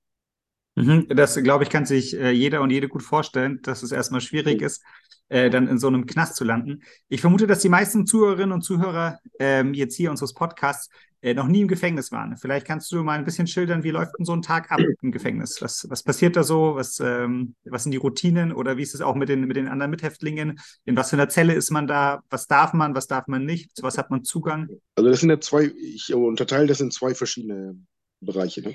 Mhm, 0.76 1.08
das, 1.08 1.34
glaube 1.42 1.64
ich, 1.64 1.70
kann 1.70 1.84
sich 1.84 2.14
äh, 2.14 2.30
jeder 2.30 2.60
und 2.62 2.70
jede 2.70 2.88
gut 2.88 3.02
vorstellen, 3.02 3.60
dass 3.62 3.82
es 3.82 3.92
erstmal 3.92 4.20
schwierig 4.20 4.62
ist, 4.62 4.82
äh, 5.30 5.48
dann 5.48 5.66
in 5.68 5.78
so 5.78 5.88
einem 5.88 6.06
Knast 6.06 6.36
zu 6.36 6.44
landen. 6.44 6.82
Ich 7.08 7.20
vermute, 7.20 7.46
dass 7.46 7.60
die 7.60 7.68
meisten 7.68 8.06
Zuhörerinnen 8.06 8.52
und 8.52 8.62
Zuhörer 8.62 9.18
ähm, 9.38 9.72
jetzt 9.74 9.96
hier 9.96 10.10
unseres 10.10 10.34
Podcasts 10.34 10.90
äh, 11.22 11.34
noch 11.34 11.46
nie 11.46 11.60
im 11.60 11.68
Gefängnis 11.68 12.12
waren. 12.12 12.36
Vielleicht 12.36 12.66
kannst 12.66 12.90
du 12.92 13.02
mal 13.02 13.18
ein 13.18 13.24
bisschen 13.24 13.46
schildern, 13.46 13.84
wie 13.84 13.90
läuft 13.90 14.18
denn 14.18 14.24
so 14.24 14.32
ein 14.32 14.42
Tag 14.42 14.70
ab 14.70 14.80
im 15.02 15.12
Gefängnis? 15.12 15.60
Was, 15.60 15.86
was 15.88 16.02
passiert 16.02 16.34
da 16.34 16.42
so? 16.42 16.74
Was, 16.74 16.98
ähm, 17.00 17.54
was 17.64 17.82
sind 17.82 17.92
die 17.92 17.98
Routinen? 17.98 18.52
Oder 18.52 18.76
wie 18.76 18.82
ist 18.82 18.94
es 18.94 19.02
auch 19.02 19.14
mit 19.14 19.28
den, 19.28 19.46
mit 19.46 19.56
den 19.56 19.68
anderen 19.68 19.90
Mithäftlingen? 19.90 20.58
In 20.84 20.96
was 20.96 21.10
für 21.10 21.16
einer 21.16 21.28
Zelle 21.28 21.52
ist 21.54 21.70
man 21.70 21.86
da? 21.86 22.22
Was 22.30 22.46
darf 22.46 22.72
man, 22.72 22.94
was 22.94 23.06
darf 23.06 23.26
man 23.26 23.44
nicht? 23.44 23.76
Zu 23.76 23.82
was 23.82 23.98
hat 23.98 24.10
man 24.10 24.24
Zugang? 24.24 24.68
Also 24.96 25.10
das 25.10 25.20
sind 25.20 25.30
ja 25.30 25.40
zwei, 25.40 25.70
ich 25.76 26.12
unterteile 26.12 26.66
das 26.66 26.80
in 26.80 26.90
zwei 26.90 27.14
verschiedene 27.14 27.76
Bereiche. 28.20 28.62
Ne? 28.62 28.74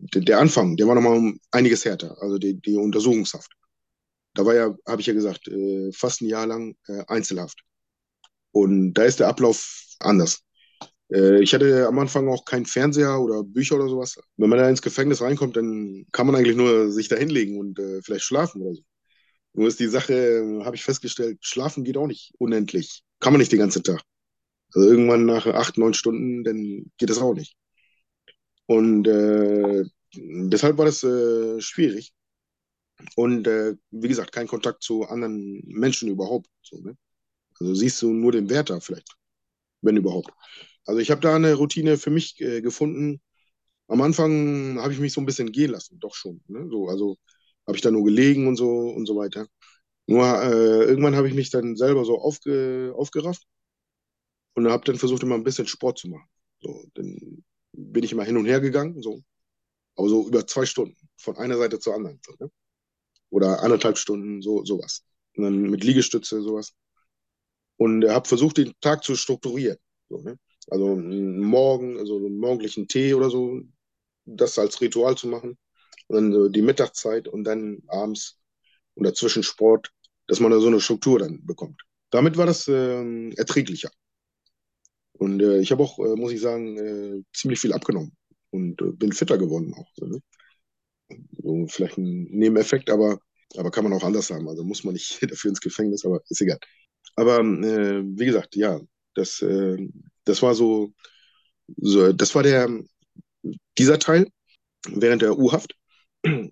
Der 0.00 0.40
Anfang, 0.40 0.76
der 0.76 0.88
war 0.88 0.94
nochmal 0.94 1.34
einiges 1.50 1.84
härter, 1.84 2.16
also 2.20 2.38
die, 2.38 2.60
die 2.60 2.76
Untersuchungshaft. 2.76 3.52
Da 4.34 4.44
war 4.44 4.54
ja, 4.54 4.74
habe 4.86 5.00
ich 5.00 5.06
ja 5.06 5.14
gesagt, 5.14 5.48
äh, 5.48 5.92
fast 5.92 6.20
ein 6.20 6.26
Jahr 6.28 6.46
lang 6.46 6.76
äh, 6.88 7.04
Einzelhaft. 7.06 7.60
Und 8.52 8.94
da 8.94 9.04
ist 9.04 9.20
der 9.20 9.28
Ablauf 9.28 9.84
anders. 10.00 10.40
Äh, 11.12 11.42
ich 11.42 11.54
hatte 11.54 11.86
am 11.86 11.98
Anfang 11.98 12.28
auch 12.28 12.44
keinen 12.44 12.66
Fernseher 12.66 13.20
oder 13.20 13.42
Bücher 13.44 13.76
oder 13.76 13.88
sowas. 13.88 14.18
Wenn 14.36 14.50
man 14.50 14.58
da 14.58 14.68
ins 14.68 14.82
Gefängnis 14.82 15.22
reinkommt, 15.22 15.56
dann 15.56 16.06
kann 16.12 16.26
man 16.26 16.36
eigentlich 16.36 16.56
nur 16.56 16.90
sich 16.90 17.08
da 17.08 17.16
hinlegen 17.16 17.58
und 17.58 17.78
äh, 17.78 18.02
vielleicht 18.02 18.24
schlafen 18.24 18.62
oder 18.62 18.74
so. 18.74 18.82
Nur 19.54 19.68
ist 19.68 19.80
die 19.80 19.88
Sache, 19.88 20.62
habe 20.64 20.76
ich 20.76 20.84
festgestellt, 20.84 21.38
schlafen 21.40 21.84
geht 21.84 21.96
auch 21.96 22.08
nicht 22.08 22.32
unendlich. 22.38 23.04
Kann 23.20 23.32
man 23.32 23.40
nicht 23.40 23.52
den 23.52 23.60
ganzen 23.60 23.84
Tag. 23.84 24.02
Also 24.74 24.88
irgendwann 24.90 25.26
nach 25.26 25.46
acht, 25.46 25.78
neun 25.78 25.94
Stunden, 25.94 26.44
dann 26.44 26.90
geht 26.98 27.10
das 27.10 27.18
auch 27.18 27.34
nicht. 27.34 27.56
Und 28.66 29.06
äh, 29.06 29.84
deshalb 30.14 30.78
war 30.78 30.86
das 30.86 31.02
äh, 31.04 31.60
schwierig. 31.60 32.12
Und 33.16 33.46
äh, 33.46 33.74
wie 33.90 34.08
gesagt, 34.08 34.32
kein 34.32 34.48
Kontakt 34.48 34.82
zu 34.82 35.04
anderen 35.04 35.62
Menschen 35.66 36.08
überhaupt. 36.08 36.48
So, 36.62 36.78
ne? 36.80 36.96
Also 37.60 37.74
siehst 37.74 38.02
du 38.02 38.12
nur 38.12 38.32
den 38.32 38.50
Wärter 38.50 38.80
vielleicht, 38.80 39.14
wenn 39.82 39.96
überhaupt. 39.96 40.30
Also 40.86 41.00
ich 41.00 41.10
habe 41.10 41.20
da 41.20 41.36
eine 41.36 41.54
Routine 41.54 41.98
für 41.98 42.10
mich 42.10 42.40
äh, 42.40 42.60
gefunden. 42.62 43.20
Am 43.88 44.00
Anfang 44.02 44.78
habe 44.80 44.92
ich 44.92 45.00
mich 45.00 45.12
so 45.12 45.20
ein 45.20 45.26
bisschen 45.26 45.52
gehen 45.52 45.70
lassen, 45.70 45.98
doch 46.00 46.14
schon. 46.14 46.42
Ne? 46.48 46.68
So, 46.70 46.88
also 46.88 47.16
habe 47.66 47.76
ich 47.76 47.82
da 47.82 47.90
nur 47.90 48.04
gelegen 48.04 48.48
und 48.48 48.56
so 48.56 48.68
und 48.68 49.06
so 49.06 49.16
weiter. 49.16 49.46
Nur 50.06 50.24
äh, 50.42 50.84
irgendwann 50.84 51.16
habe 51.16 51.28
ich 51.28 51.34
mich 51.34 51.50
dann 51.50 51.76
selber 51.76 52.04
so 52.04 52.18
aufge, 52.20 52.92
aufgerafft 52.96 53.44
und 54.54 54.68
habe 54.68 54.84
dann 54.84 54.96
versucht, 54.98 55.22
immer 55.22 55.34
ein 55.34 55.44
bisschen 55.44 55.66
Sport 55.66 55.98
zu 55.98 56.08
machen. 56.08 56.28
So, 56.60 56.84
dann 56.94 57.44
bin 57.72 58.04
ich 58.04 58.12
immer 58.12 58.24
hin 58.24 58.36
und 58.36 58.46
her 58.46 58.60
gegangen, 58.60 59.02
so. 59.02 59.22
aber 59.96 60.08
so 60.08 60.28
über 60.28 60.46
zwei 60.46 60.66
Stunden, 60.66 60.96
von 61.18 61.36
einer 61.36 61.58
Seite 61.58 61.78
zur 61.80 61.94
anderen. 61.94 62.20
So, 62.26 62.34
ne? 62.38 62.50
Oder 63.34 63.64
anderthalb 63.64 63.98
Stunden, 63.98 64.42
so 64.42 64.64
sowas. 64.64 65.02
Und 65.36 65.42
dann 65.42 65.62
mit 65.62 65.82
Liegestütze, 65.82 66.40
sowas. 66.40 66.72
Und 67.76 68.08
habe 68.08 68.28
versucht, 68.28 68.58
den 68.58 68.72
Tag 68.80 69.02
zu 69.02 69.16
strukturieren. 69.16 69.76
So, 70.08 70.18
ne? 70.22 70.38
Also 70.70 70.94
Morgen, 70.94 71.98
also 71.98 72.16
einen 72.18 72.38
morgendlichen 72.38 72.86
Tee 72.86 73.12
oder 73.12 73.30
so, 73.30 73.60
das 74.24 74.56
als 74.56 74.80
Ritual 74.80 75.16
zu 75.16 75.26
machen. 75.26 75.58
Und 76.06 76.14
dann 76.14 76.32
so 76.32 76.48
die 76.48 76.62
Mittagszeit 76.62 77.26
und 77.26 77.42
dann 77.42 77.82
abends 77.88 78.38
oder 78.94 79.12
zwischen 79.14 79.42
Sport, 79.42 79.90
dass 80.28 80.38
man 80.38 80.52
da 80.52 80.60
so 80.60 80.68
eine 80.68 80.80
Struktur 80.80 81.18
dann 81.18 81.44
bekommt. 81.44 81.82
Damit 82.10 82.36
war 82.36 82.46
das 82.46 82.68
äh, 82.68 83.30
erträglicher. 83.30 83.90
Und 85.14 85.42
äh, 85.42 85.58
ich 85.58 85.72
habe 85.72 85.82
auch, 85.82 85.98
äh, 85.98 86.14
muss 86.14 86.30
ich 86.30 86.40
sagen, 86.40 86.78
äh, 86.78 87.22
ziemlich 87.32 87.58
viel 87.58 87.72
abgenommen 87.72 88.16
und 88.50 88.80
äh, 88.80 88.92
bin 88.92 89.10
fitter 89.10 89.38
geworden 89.38 89.74
auch. 89.74 89.90
So, 89.96 90.06
ne? 90.06 90.20
So, 91.42 91.66
vielleicht 91.68 91.98
ein 91.98 92.24
Nebeneffekt, 92.24 92.90
aber, 92.90 93.18
aber 93.56 93.70
kann 93.70 93.84
man 93.84 93.92
auch 93.92 94.04
anders 94.04 94.30
haben. 94.30 94.48
Also 94.48 94.64
muss 94.64 94.84
man 94.84 94.94
nicht 94.94 95.22
dafür 95.30 95.50
ins 95.50 95.60
Gefängnis, 95.60 96.04
aber 96.04 96.20
ist 96.28 96.40
egal. 96.40 96.58
Aber 97.16 97.40
äh, 97.40 98.02
wie 98.04 98.26
gesagt, 98.26 98.56
ja, 98.56 98.80
das, 99.14 99.42
äh, 99.42 99.76
das 100.24 100.42
war 100.42 100.54
so, 100.54 100.92
so, 101.76 102.12
das 102.12 102.34
war 102.34 102.42
der, 102.42 102.68
dieser 103.78 103.98
Teil 103.98 104.26
während 104.88 105.22
der 105.22 105.38
U-Haft. 105.38 105.74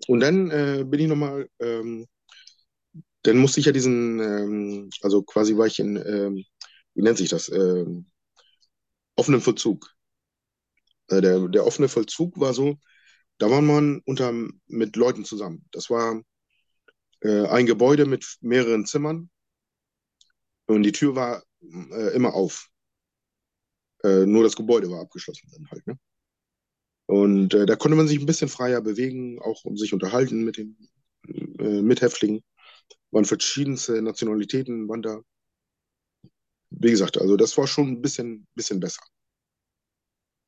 Und 0.07 0.19
dann 0.19 0.51
äh, 0.51 0.83
bin 0.85 0.99
ich 0.99 1.07
nochmal, 1.07 1.49
ähm, 1.59 2.07
dann 3.23 3.37
musste 3.37 3.59
ich 3.59 3.65
ja 3.65 3.71
diesen, 3.71 4.19
ähm, 4.19 4.89
also 5.01 5.23
quasi 5.23 5.57
war 5.57 5.67
ich 5.67 5.79
in, 5.79 5.95
ähm, 5.97 6.43
wie 6.93 7.01
nennt 7.01 7.17
sich 7.17 7.29
das, 7.29 7.49
ähm, 7.49 8.05
offenen 9.15 9.41
Vollzug. 9.41 9.89
Äh, 11.07 11.21
der, 11.21 11.47
der 11.47 11.65
offene 11.65 11.87
Vollzug 11.89 12.39
war 12.39 12.53
so, 12.53 12.77
da 13.37 13.49
war 13.49 13.61
man 13.61 14.01
unter, 14.05 14.33
mit 14.67 14.95
Leuten 14.95 15.25
zusammen. 15.25 15.65
Das 15.71 15.89
war 15.89 16.21
äh, 17.21 17.47
ein 17.47 17.65
Gebäude 17.65 18.05
mit 18.05 18.37
mehreren 18.41 18.85
Zimmern 18.85 19.29
und 20.65 20.83
die 20.83 20.91
Tür 20.91 21.15
war 21.15 21.43
äh, 21.61 22.15
immer 22.15 22.33
auf. 22.33 22.69
Äh, 24.03 24.25
nur 24.25 24.43
das 24.43 24.55
Gebäude 24.55 24.89
war 24.89 25.01
abgeschlossen 25.01 25.49
dann 25.51 25.69
halt. 25.71 25.87
Ne? 25.87 25.97
Und 27.05 27.53
äh, 27.53 27.65
da 27.65 27.75
konnte 27.75 27.97
man 27.97 28.07
sich 28.07 28.19
ein 28.19 28.25
bisschen 28.25 28.49
freier 28.49 28.81
bewegen, 28.81 29.39
auch 29.41 29.65
um 29.65 29.77
sich 29.77 29.93
unterhalten 29.93 30.43
mit 30.43 30.57
den 30.57 30.77
äh, 31.27 31.81
Mithäftlingen. 31.81 32.43
Waren 33.11 33.25
verschiedenste 33.25 34.01
Nationalitäten, 34.01 34.87
waren 34.89 35.01
da. 35.01 35.21
Wie 36.71 36.89
gesagt, 36.89 37.19
also 37.19 37.37
das 37.37 37.57
war 37.57 37.67
schon 37.67 37.87
ein 37.89 38.01
bisschen, 38.01 38.47
bisschen 38.55 38.79
besser. 38.79 39.03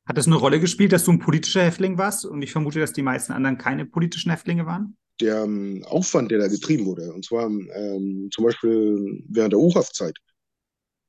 Hat 0.05 0.17
das 0.17 0.27
eine 0.27 0.35
Rolle 0.35 0.59
gespielt, 0.59 0.91
dass 0.91 1.05
du 1.05 1.11
ein 1.11 1.19
politischer 1.19 1.63
Häftling 1.63 1.97
warst? 1.97 2.25
Und 2.25 2.41
ich 2.41 2.51
vermute, 2.51 2.79
dass 2.79 2.93
die 2.93 3.01
meisten 3.01 3.33
anderen 3.33 3.57
keine 3.57 3.85
politischen 3.85 4.29
Häftlinge 4.29 4.65
waren? 4.65 4.97
Der 5.19 5.43
ähm, 5.43 5.83
Aufwand, 5.87 6.29
der 6.29 6.39
da 6.39 6.47
getrieben 6.47 6.85
wurde, 6.85 7.11
und 7.13 7.25
zwar 7.25 7.45
ähm, 7.45 8.29
zum 8.33 8.43
Beispiel 8.43 9.23
während 9.29 9.53
der 9.53 9.59
U-Haft-Zeit. 9.59 10.17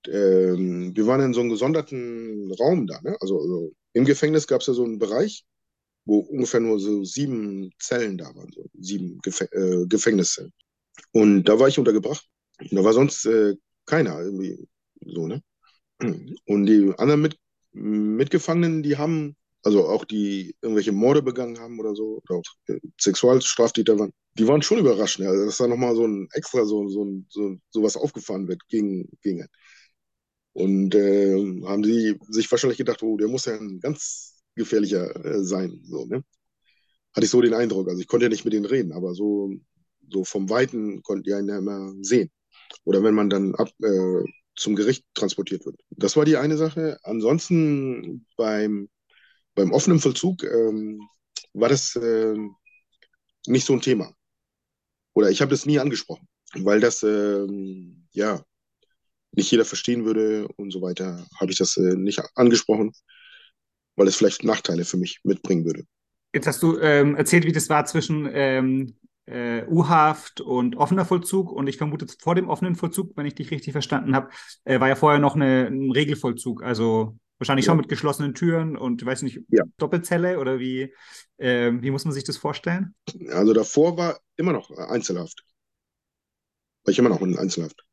Ähm, 0.06 0.96
wir 0.96 1.06
waren 1.06 1.20
in 1.20 1.34
so 1.34 1.40
einem 1.40 1.50
gesonderten 1.50 2.52
Raum 2.52 2.86
da. 2.86 3.00
Ne? 3.02 3.16
Also, 3.20 3.40
also 3.40 3.72
im 3.92 4.04
Gefängnis 4.04 4.46
gab 4.46 4.60
es 4.60 4.68
ja 4.68 4.74
so 4.74 4.84
einen 4.84 4.98
Bereich, 4.98 5.44
wo 6.04 6.20
ungefähr 6.20 6.60
nur 6.60 6.78
so 6.78 7.04
sieben 7.04 7.70
Zellen 7.78 8.16
da 8.16 8.26
waren, 8.26 8.50
so 8.52 8.64
sieben 8.78 9.18
Gef 9.18 9.40
äh, 9.40 9.86
Gefängniszellen. 9.88 10.52
Und 11.12 11.44
da 11.44 11.58
war 11.58 11.68
ich 11.68 11.78
untergebracht. 11.78 12.24
Und 12.60 12.72
da 12.72 12.84
war 12.84 12.92
sonst 12.92 13.26
äh, 13.26 13.56
keiner 13.84 14.20
irgendwie 14.20 14.66
so, 15.04 15.26
ne? 15.26 15.42
Und 16.46 16.66
die 16.66 16.92
anderen 16.98 17.22
mit, 17.22 17.38
Mitgefangenen, 17.76 18.82
die 18.82 18.96
haben, 18.96 19.36
also 19.62 19.86
auch 19.88 20.04
die 20.04 20.56
irgendwelche 20.62 20.92
Morde 20.92 21.22
begangen 21.22 21.58
haben 21.58 21.78
oder 21.80 21.94
so, 21.94 22.22
oder 22.24 22.38
auch 22.40 22.44
äh, 22.68 22.80
Sexualstraftäter 23.00 23.98
waren, 23.98 24.12
die 24.38 24.46
waren 24.48 24.62
schon 24.62 24.78
überrascht, 24.78 25.18
ne? 25.20 25.28
Also, 25.28 25.46
dass 25.46 25.58
da 25.58 25.66
nochmal 25.68 25.94
so 25.96 26.06
ein 26.06 26.28
extra 26.32 26.64
so, 26.64 26.88
so, 26.88 27.06
so, 27.28 27.56
so 27.70 27.82
was 27.82 27.96
aufgefahren 27.96 28.48
wird 28.48 28.66
gegen, 28.68 29.08
gegen 29.22 29.46
Und 30.52 30.94
äh, 30.94 31.34
haben 31.66 31.82
die 31.82 32.18
sich 32.28 32.50
wahrscheinlich 32.50 32.78
gedacht, 32.78 33.02
oh, 33.02 33.16
der 33.16 33.28
muss 33.28 33.44
ja 33.44 33.54
ein 33.56 33.78
ganz 33.80 34.42
gefährlicher 34.54 35.14
äh, 35.24 35.44
sein. 35.44 35.80
So, 35.84 36.06
ne? 36.06 36.24
Hatte 37.14 37.24
ich 37.26 37.30
so 37.30 37.40
den 37.42 37.54
Eindruck. 37.54 37.88
Also 37.88 38.00
ich 38.00 38.08
konnte 38.08 38.26
ja 38.26 38.30
nicht 38.30 38.44
mit 38.44 38.54
denen 38.54 38.66
reden, 38.66 38.92
aber 38.92 39.14
so, 39.14 39.52
so 40.10 40.24
vom 40.24 40.50
Weiten 40.50 41.02
konnte 41.02 41.30
ich 41.30 41.36
ihn 41.36 41.48
ja 41.48 41.58
immer 41.58 41.94
sehen. 42.02 42.30
Oder 42.84 43.02
wenn 43.02 43.14
man 43.14 43.30
dann 43.30 43.54
ab, 43.56 43.70
äh, 43.82 44.24
zum 44.56 44.74
Gericht 44.74 45.04
transportiert 45.14 45.64
wird. 45.66 45.80
Das 45.90 46.16
war 46.16 46.24
die 46.24 46.36
eine 46.36 46.56
Sache. 46.56 46.98
Ansonsten 47.02 48.26
beim, 48.36 48.88
beim 49.54 49.72
offenen 49.72 50.00
Vollzug 50.00 50.42
ähm, 50.44 51.00
war 51.52 51.68
das 51.68 51.94
äh, 51.96 52.36
nicht 53.46 53.66
so 53.66 53.74
ein 53.74 53.80
Thema. 53.80 54.14
Oder 55.14 55.30
ich 55.30 55.40
habe 55.40 55.50
das 55.50 55.66
nie 55.66 55.78
angesprochen, 55.78 56.28
weil 56.54 56.80
das 56.80 57.02
äh, 57.02 57.46
ja 58.12 58.42
nicht 59.32 59.50
jeder 59.50 59.64
verstehen 59.64 60.04
würde 60.04 60.48
und 60.56 60.72
so 60.72 60.80
weiter, 60.82 61.26
habe 61.38 61.52
ich 61.52 61.58
das 61.58 61.76
äh, 61.76 61.94
nicht 61.94 62.20
angesprochen, 62.34 62.92
weil 63.96 64.08
es 64.08 64.16
vielleicht 64.16 64.44
Nachteile 64.44 64.84
für 64.84 64.96
mich 64.96 65.20
mitbringen 65.24 65.64
würde. 65.64 65.84
Jetzt 66.34 66.46
hast 66.46 66.62
du 66.62 66.78
ähm, 66.78 67.16
erzählt, 67.16 67.44
wie 67.44 67.52
das 67.52 67.68
war 67.68 67.84
zwischen 67.86 68.28
ähm, 68.32 68.98
äh, 69.26 69.64
U-Haft 69.66 70.40
und 70.40 70.76
offener 70.76 71.04
Vollzug. 71.04 71.52
Und 71.52 71.66
ich 71.66 71.76
vermute, 71.76 72.06
vor 72.18 72.34
dem 72.34 72.48
offenen 72.48 72.76
Vollzug, 72.76 73.16
wenn 73.16 73.26
ich 73.26 73.34
dich 73.34 73.50
richtig 73.50 73.72
verstanden 73.72 74.14
habe, 74.14 74.30
äh, 74.64 74.80
war 74.80 74.88
ja 74.88 74.96
vorher 74.96 75.20
noch 75.20 75.34
eine, 75.34 75.66
ein 75.66 75.90
Regelvollzug. 75.90 76.62
Also 76.62 77.18
wahrscheinlich 77.38 77.66
ja. 77.66 77.70
schon 77.70 77.78
mit 77.78 77.88
geschlossenen 77.88 78.34
Türen 78.34 78.76
und, 78.76 79.04
weiß 79.04 79.22
nicht, 79.22 79.40
ja. 79.48 79.64
Doppelzelle 79.76 80.38
oder 80.38 80.58
wie, 80.58 80.92
äh, 81.38 81.72
wie 81.80 81.90
muss 81.90 82.04
man 82.04 82.14
sich 82.14 82.24
das 82.24 82.36
vorstellen? 82.36 82.94
Also 83.30 83.52
davor 83.52 83.96
war 83.96 84.18
immer 84.36 84.52
noch 84.52 84.70
Einzelhaft. 84.70 85.44
War 86.84 86.92
ich 86.92 86.98
immer 86.98 87.08
noch 87.08 87.20
in 87.20 87.36
Einzelhaft, 87.36 87.84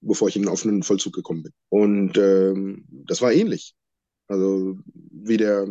bevor 0.00 0.28
ich 0.28 0.36
in 0.36 0.42
den 0.42 0.48
offenen 0.48 0.82
Vollzug 0.82 1.12
gekommen 1.12 1.42
bin. 1.42 1.52
Und 1.68 2.16
ähm, 2.16 2.86
das 3.06 3.20
war 3.20 3.32
ähnlich. 3.32 3.74
Also 4.26 4.78
wie 4.86 5.36
der, 5.36 5.68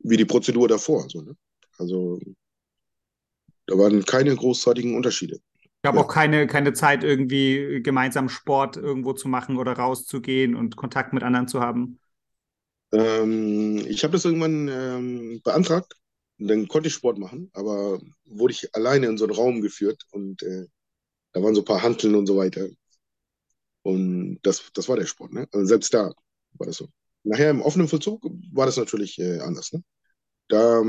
wie 0.00 0.16
die 0.16 0.24
Prozedur 0.24 0.66
davor. 0.66 1.08
So, 1.08 1.22
ne? 1.22 1.36
Also 1.78 2.18
da 3.66 3.78
waren 3.78 4.04
keine 4.04 4.34
großartigen 4.34 4.96
Unterschiede. 4.96 5.40
gab 5.82 5.94
ja. 5.94 6.00
auch 6.00 6.08
keine, 6.08 6.46
keine 6.46 6.72
Zeit, 6.72 7.04
irgendwie 7.04 7.80
gemeinsam 7.82 8.28
Sport 8.28 8.76
irgendwo 8.76 9.12
zu 9.12 9.28
machen 9.28 9.56
oder 9.56 9.72
rauszugehen 9.72 10.54
und 10.54 10.76
Kontakt 10.76 11.12
mit 11.12 11.22
anderen 11.22 11.48
zu 11.48 11.60
haben. 11.60 11.98
Ähm, 12.92 13.78
ich 13.86 14.04
habe 14.04 14.12
das 14.12 14.24
irgendwann 14.24 14.68
ähm, 14.68 15.40
beantragt. 15.42 15.94
Dann 16.38 16.66
konnte 16.68 16.88
ich 16.88 16.94
Sport 16.94 17.18
machen, 17.18 17.50
aber 17.52 18.00
wurde 18.24 18.52
ich 18.52 18.74
alleine 18.74 19.06
in 19.06 19.16
so 19.18 19.24
einen 19.24 19.34
Raum 19.34 19.60
geführt 19.60 20.02
und 20.10 20.42
äh, 20.42 20.66
da 21.32 21.42
waren 21.42 21.54
so 21.54 21.62
ein 21.62 21.64
paar 21.64 21.82
Hanteln 21.82 22.14
und 22.14 22.26
so 22.26 22.36
weiter. 22.36 22.68
Und 23.82 24.40
das, 24.42 24.70
das 24.72 24.88
war 24.88 24.96
der 24.96 25.06
Sport. 25.06 25.32
Ne? 25.32 25.46
Also 25.52 25.66
selbst 25.66 25.92
da 25.94 26.12
war 26.54 26.66
das 26.66 26.76
so. 26.76 26.88
Nachher 27.22 27.50
im 27.50 27.62
offenen 27.62 27.88
Vollzug 27.88 28.24
war 28.52 28.66
das 28.66 28.76
natürlich 28.76 29.18
äh, 29.18 29.40
anders. 29.40 29.72
Ne? 29.72 29.82
Da 30.48 30.82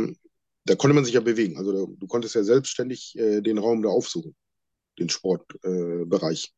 da 0.66 0.76
konnte 0.76 0.96
man 0.96 1.06
sich 1.06 1.14
ja 1.14 1.22
bewegen. 1.22 1.58
Also 1.58 1.72
da, 1.72 1.92
du 1.92 2.08
konntest 2.08 2.36
ja 2.36 2.44
selbstständig 2.44 3.16
äh, 3.18 3.42
den 3.42 3.58
Raum 3.58 3.82
da 3.82 3.90
aufsuchen, 3.90 4.36
den 5.00 5.10
Sportbereich. 5.10 6.54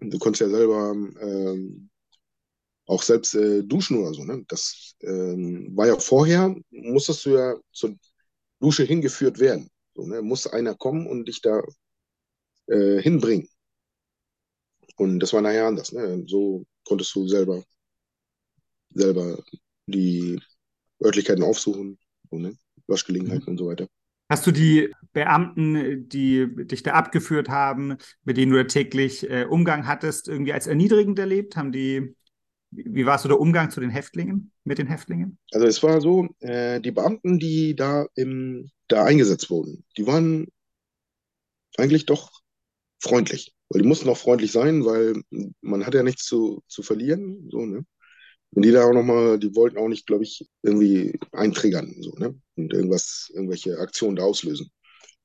Äh, 0.00 0.08
du 0.08 0.18
konntest 0.18 0.40
ja 0.40 0.48
selber 0.48 0.92
ähm, 0.92 1.90
auch 2.86 3.02
selbst 3.02 3.34
äh, 3.34 3.62
duschen 3.62 3.98
oder 3.98 4.14
so. 4.14 4.24
Ne? 4.24 4.44
Das 4.48 4.94
ähm, 5.02 5.76
war 5.76 5.86
ja 5.86 5.98
vorher, 5.98 6.54
musstest 6.70 7.26
du 7.26 7.30
ja 7.30 7.56
zur 7.72 7.96
Dusche 8.60 8.84
hingeführt 8.84 9.38
werden. 9.38 9.70
So, 9.94 10.06
ne? 10.06 10.22
Muss 10.22 10.46
einer 10.46 10.74
kommen 10.74 11.06
und 11.06 11.26
dich 11.26 11.40
da 11.40 11.62
äh, 12.66 13.00
hinbringen. 13.00 13.48
Und 14.96 15.20
das 15.20 15.32
war 15.32 15.40
nachher 15.40 15.66
anders. 15.66 15.92
Ne? 15.92 16.24
So 16.26 16.66
konntest 16.84 17.14
du 17.14 17.26
selber, 17.26 17.62
selber 18.94 19.42
die 19.86 20.40
Örtlichkeiten 21.02 21.42
aufsuchen. 21.42 21.98
So, 22.30 22.38
ne? 22.38 22.56
Waschgelegenheiten 22.90 23.44
mhm. 23.46 23.50
und 23.52 23.58
so 23.58 23.66
weiter. 23.66 23.86
Hast 24.28 24.46
du 24.46 24.52
die 24.52 24.92
Beamten, 25.12 26.08
die 26.08 26.48
dich 26.66 26.84
da 26.84 26.92
abgeführt 26.92 27.48
haben, 27.48 27.96
mit 28.22 28.36
denen 28.36 28.52
du 28.52 28.64
täglich 28.64 29.28
äh, 29.28 29.44
Umgang 29.44 29.88
hattest, 29.88 30.28
irgendwie 30.28 30.52
als 30.52 30.68
erniedrigend 30.68 31.18
erlebt? 31.18 31.56
Haben 31.56 31.72
die, 31.72 32.14
wie 32.70 33.06
war 33.06 33.18
so 33.18 33.28
der 33.28 33.40
Umgang 33.40 33.70
zu 33.70 33.80
den 33.80 33.90
Häftlingen, 33.90 34.52
mit 34.62 34.78
den 34.78 34.86
Häftlingen? 34.86 35.38
Also 35.52 35.66
es 35.66 35.82
war 35.82 36.00
so, 36.00 36.28
äh, 36.38 36.80
die 36.80 36.92
Beamten, 36.92 37.40
die 37.40 37.74
da 37.74 38.06
im, 38.14 38.70
da 38.86 39.04
eingesetzt 39.04 39.50
wurden, 39.50 39.84
die 39.96 40.06
waren 40.06 40.46
eigentlich 41.76 42.06
doch 42.06 42.30
freundlich. 43.00 43.52
Weil 43.68 43.82
die 43.82 43.88
mussten 43.88 44.08
auch 44.08 44.16
freundlich 44.16 44.52
sein, 44.52 44.84
weil 44.84 45.22
man 45.60 45.86
hat 45.86 45.94
ja 45.94 46.02
nichts 46.02 46.24
zu, 46.24 46.62
zu 46.68 46.82
verlieren. 46.82 47.48
So, 47.50 47.64
ne? 47.64 47.84
Und 48.52 48.64
die 48.64 48.72
da 48.72 48.84
auch 48.84 48.92
nochmal, 48.92 49.38
die 49.38 49.54
wollten 49.54 49.78
auch 49.78 49.88
nicht, 49.88 50.06
glaube 50.06 50.24
ich, 50.24 50.48
irgendwie 50.62 51.18
eintriggern 51.32 51.94
so, 52.00 52.12
ne? 52.16 52.34
und 52.56 52.72
irgendwas, 52.72 53.30
irgendwelche 53.32 53.78
Aktionen 53.78 54.16
da 54.16 54.24
auslösen. 54.24 54.70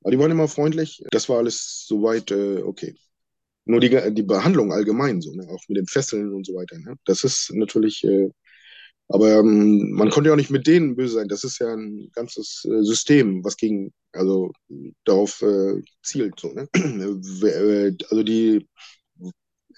Aber 0.02 0.12
die 0.12 0.20
waren 0.20 0.32
immer 0.32 0.48
freundlich. 0.48 1.04
Das 1.10 1.28
war 1.30 1.40
alles 1.40 1.86
soweit 1.88 2.30
äh, 2.30 2.62
okay. 2.62 2.96
Nur 3.66 3.80
die, 3.80 3.90
die 4.14 4.24
Behandlung 4.24 4.72
allgemein, 4.72 5.22
so, 5.22 5.34
ne? 5.34 5.48
auch 5.50 5.62
mit 5.68 5.78
den 5.78 5.88
Fesseln 5.88 6.32
und 6.32 6.46
so 6.46 6.54
weiter. 6.54 6.78
Ne? 6.78 6.96
Das 7.06 7.24
ist 7.24 7.52
natürlich, 7.54 8.04
äh, 8.04 8.30
aber 9.08 9.40
ähm, 9.40 9.92
man 9.94 10.12
konnte 10.12 10.28
ja 10.30 10.34
auch 10.34 10.38
nicht 10.38 10.52
mit 10.52 10.68
denen 10.68 10.96
böse 10.96 11.16
sein. 11.16 11.28
Das 11.28 11.44
ist 11.44 11.60
ja 11.60 11.74
ein 11.74 12.10
ganzes 12.14 12.64
äh, 12.66 12.84
System, 12.84 13.44
was 13.44 13.58
gegen, 13.58 13.92
also 14.12 14.52
darauf 15.04 15.42
äh, 15.42 15.82
zielt. 16.04 16.40
So, 16.40 16.54
ne? 16.54 16.70
Also 18.10 18.24
die 18.24 18.68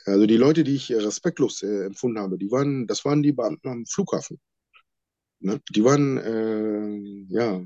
also 0.07 0.25
die 0.25 0.37
Leute, 0.37 0.63
die 0.63 0.75
ich 0.75 0.91
respektlos 0.91 1.63
äh, 1.63 1.85
empfunden 1.85 2.19
habe, 2.19 2.37
die 2.37 2.51
waren, 2.51 2.87
das 2.87 3.03
waren 3.05 3.21
die 3.21 3.33
Beamten 3.33 3.67
am 3.67 3.85
Flughafen. 3.85 4.39
Ne? 5.39 5.59
Die 5.75 5.83
waren, 5.83 6.17
äh, 6.17 7.33
ja, 7.33 7.61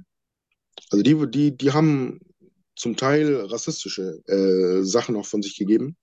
also 0.89 1.04
die, 1.04 1.30
die, 1.30 1.58
die 1.58 1.72
haben 1.72 2.20
zum 2.76 2.98
Teil 2.98 3.36
rassistische 3.36 4.22
äh, 4.28 4.84
Sachen 4.84 5.16
auch 5.16 5.26
von 5.26 5.44
sich 5.44 5.56
gegeben, 5.58 5.96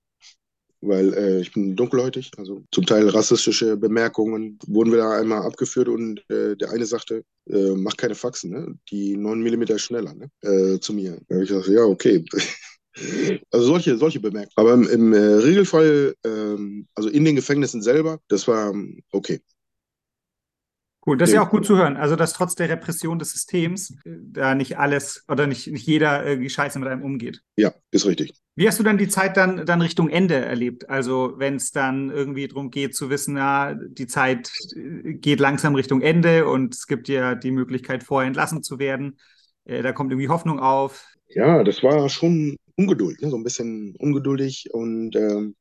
weil 0.81 1.13
äh, 1.13 1.41
ich 1.41 1.51
bin 1.51 1.75
dunkelhäutig, 1.75 2.31
also 2.37 2.63
zum 2.71 2.85
Teil 2.85 3.09
rassistische 3.09 3.75
Bemerkungen 3.75 4.57
wurden 4.65 4.91
wir 4.91 4.99
da 4.99 5.19
einmal 5.19 5.41
abgeführt 5.41 5.89
und 5.89 6.23
äh, 6.29 6.55
der 6.55 6.71
eine 6.71 6.85
sagte, 6.85 7.25
äh, 7.47 7.71
mach 7.75 7.97
keine 7.97 8.15
Faxen, 8.15 8.51
ne? 8.51 8.79
die 8.89 9.17
9 9.17 9.41
mm 9.41 9.77
schneller 9.77 10.13
ne? 10.13 10.31
Äh, 10.41 10.79
zu 10.79 10.93
mir. 10.93 11.19
Da 11.27 11.35
habe 11.35 11.43
ich 11.43 11.49
gesagt, 11.49 11.67
ja, 11.67 11.83
okay. 11.83 12.23
Also 13.51 13.67
solche, 13.67 13.97
solche 13.97 14.19
Bemerkungen. 14.19 14.53
Aber 14.55 14.73
im, 14.73 14.87
im 14.87 15.13
äh, 15.13 15.17
Regelfall, 15.17 16.15
ähm, 16.25 16.87
also 16.95 17.09
in 17.09 17.23
den 17.25 17.35
Gefängnissen 17.35 17.81
selber, 17.81 18.19
das 18.27 18.47
war 18.47 18.71
ähm, 18.71 19.01
okay. 19.11 19.41
Cool, 21.05 21.17
das 21.17 21.29
ist 21.29 21.35
ja 21.35 21.41
auch 21.41 21.49
gut 21.49 21.65
zu 21.65 21.77
hören. 21.77 21.95
Also, 21.95 22.15
dass 22.15 22.33
trotz 22.33 22.55
der 22.55 22.69
Repression 22.69 23.19
des 23.19 23.31
Systems 23.31 23.91
äh, 24.03 24.17
da 24.21 24.53
nicht 24.53 24.77
alles 24.77 25.23
oder 25.29 25.47
nicht, 25.47 25.67
nicht 25.67 25.87
jeder 25.87 26.25
irgendwie 26.25 26.49
scheiße 26.49 26.77
mit 26.77 26.89
einem 26.89 27.03
umgeht. 27.03 27.41
Ja, 27.55 27.73
ist 27.91 28.05
richtig. 28.05 28.33
Wie 28.55 28.67
hast 28.67 28.79
du 28.79 28.83
dann 28.83 28.97
die 28.97 29.07
Zeit 29.07 29.37
dann, 29.37 29.65
dann 29.65 29.81
Richtung 29.81 30.09
Ende 30.09 30.35
erlebt? 30.35 30.89
Also, 30.89 31.35
wenn 31.37 31.55
es 31.55 31.71
dann 31.71 32.09
irgendwie 32.11 32.47
darum 32.47 32.69
geht 32.69 32.95
zu 32.95 33.09
wissen, 33.09 33.35
na, 33.35 33.75
die 33.75 34.07
Zeit 34.07 34.51
äh, 34.75 35.13
geht 35.13 35.39
langsam 35.39 35.73
Richtung 35.73 36.01
Ende 36.01 36.47
und 36.47 36.75
es 36.75 36.85
gibt 36.85 37.07
ja 37.07 37.33
die 37.33 37.51
Möglichkeit, 37.51 38.03
vorher 38.03 38.27
entlassen 38.27 38.61
zu 38.61 38.77
werden. 38.77 39.19
Äh, 39.63 39.81
da 39.81 39.93
kommt 39.93 40.11
irgendwie 40.11 40.29
Hoffnung 40.29 40.59
auf. 40.59 41.07
Ja, 41.29 41.63
das 41.63 41.81
war 41.81 42.09
schon 42.09 42.57
Ungeduld, 42.79 43.21
ne? 43.21 43.29
so 43.29 43.35
ein 43.35 43.43
bisschen 43.43 43.93
ungeduldig 43.97 44.73
und 44.73 45.13
ähm, 45.17 45.57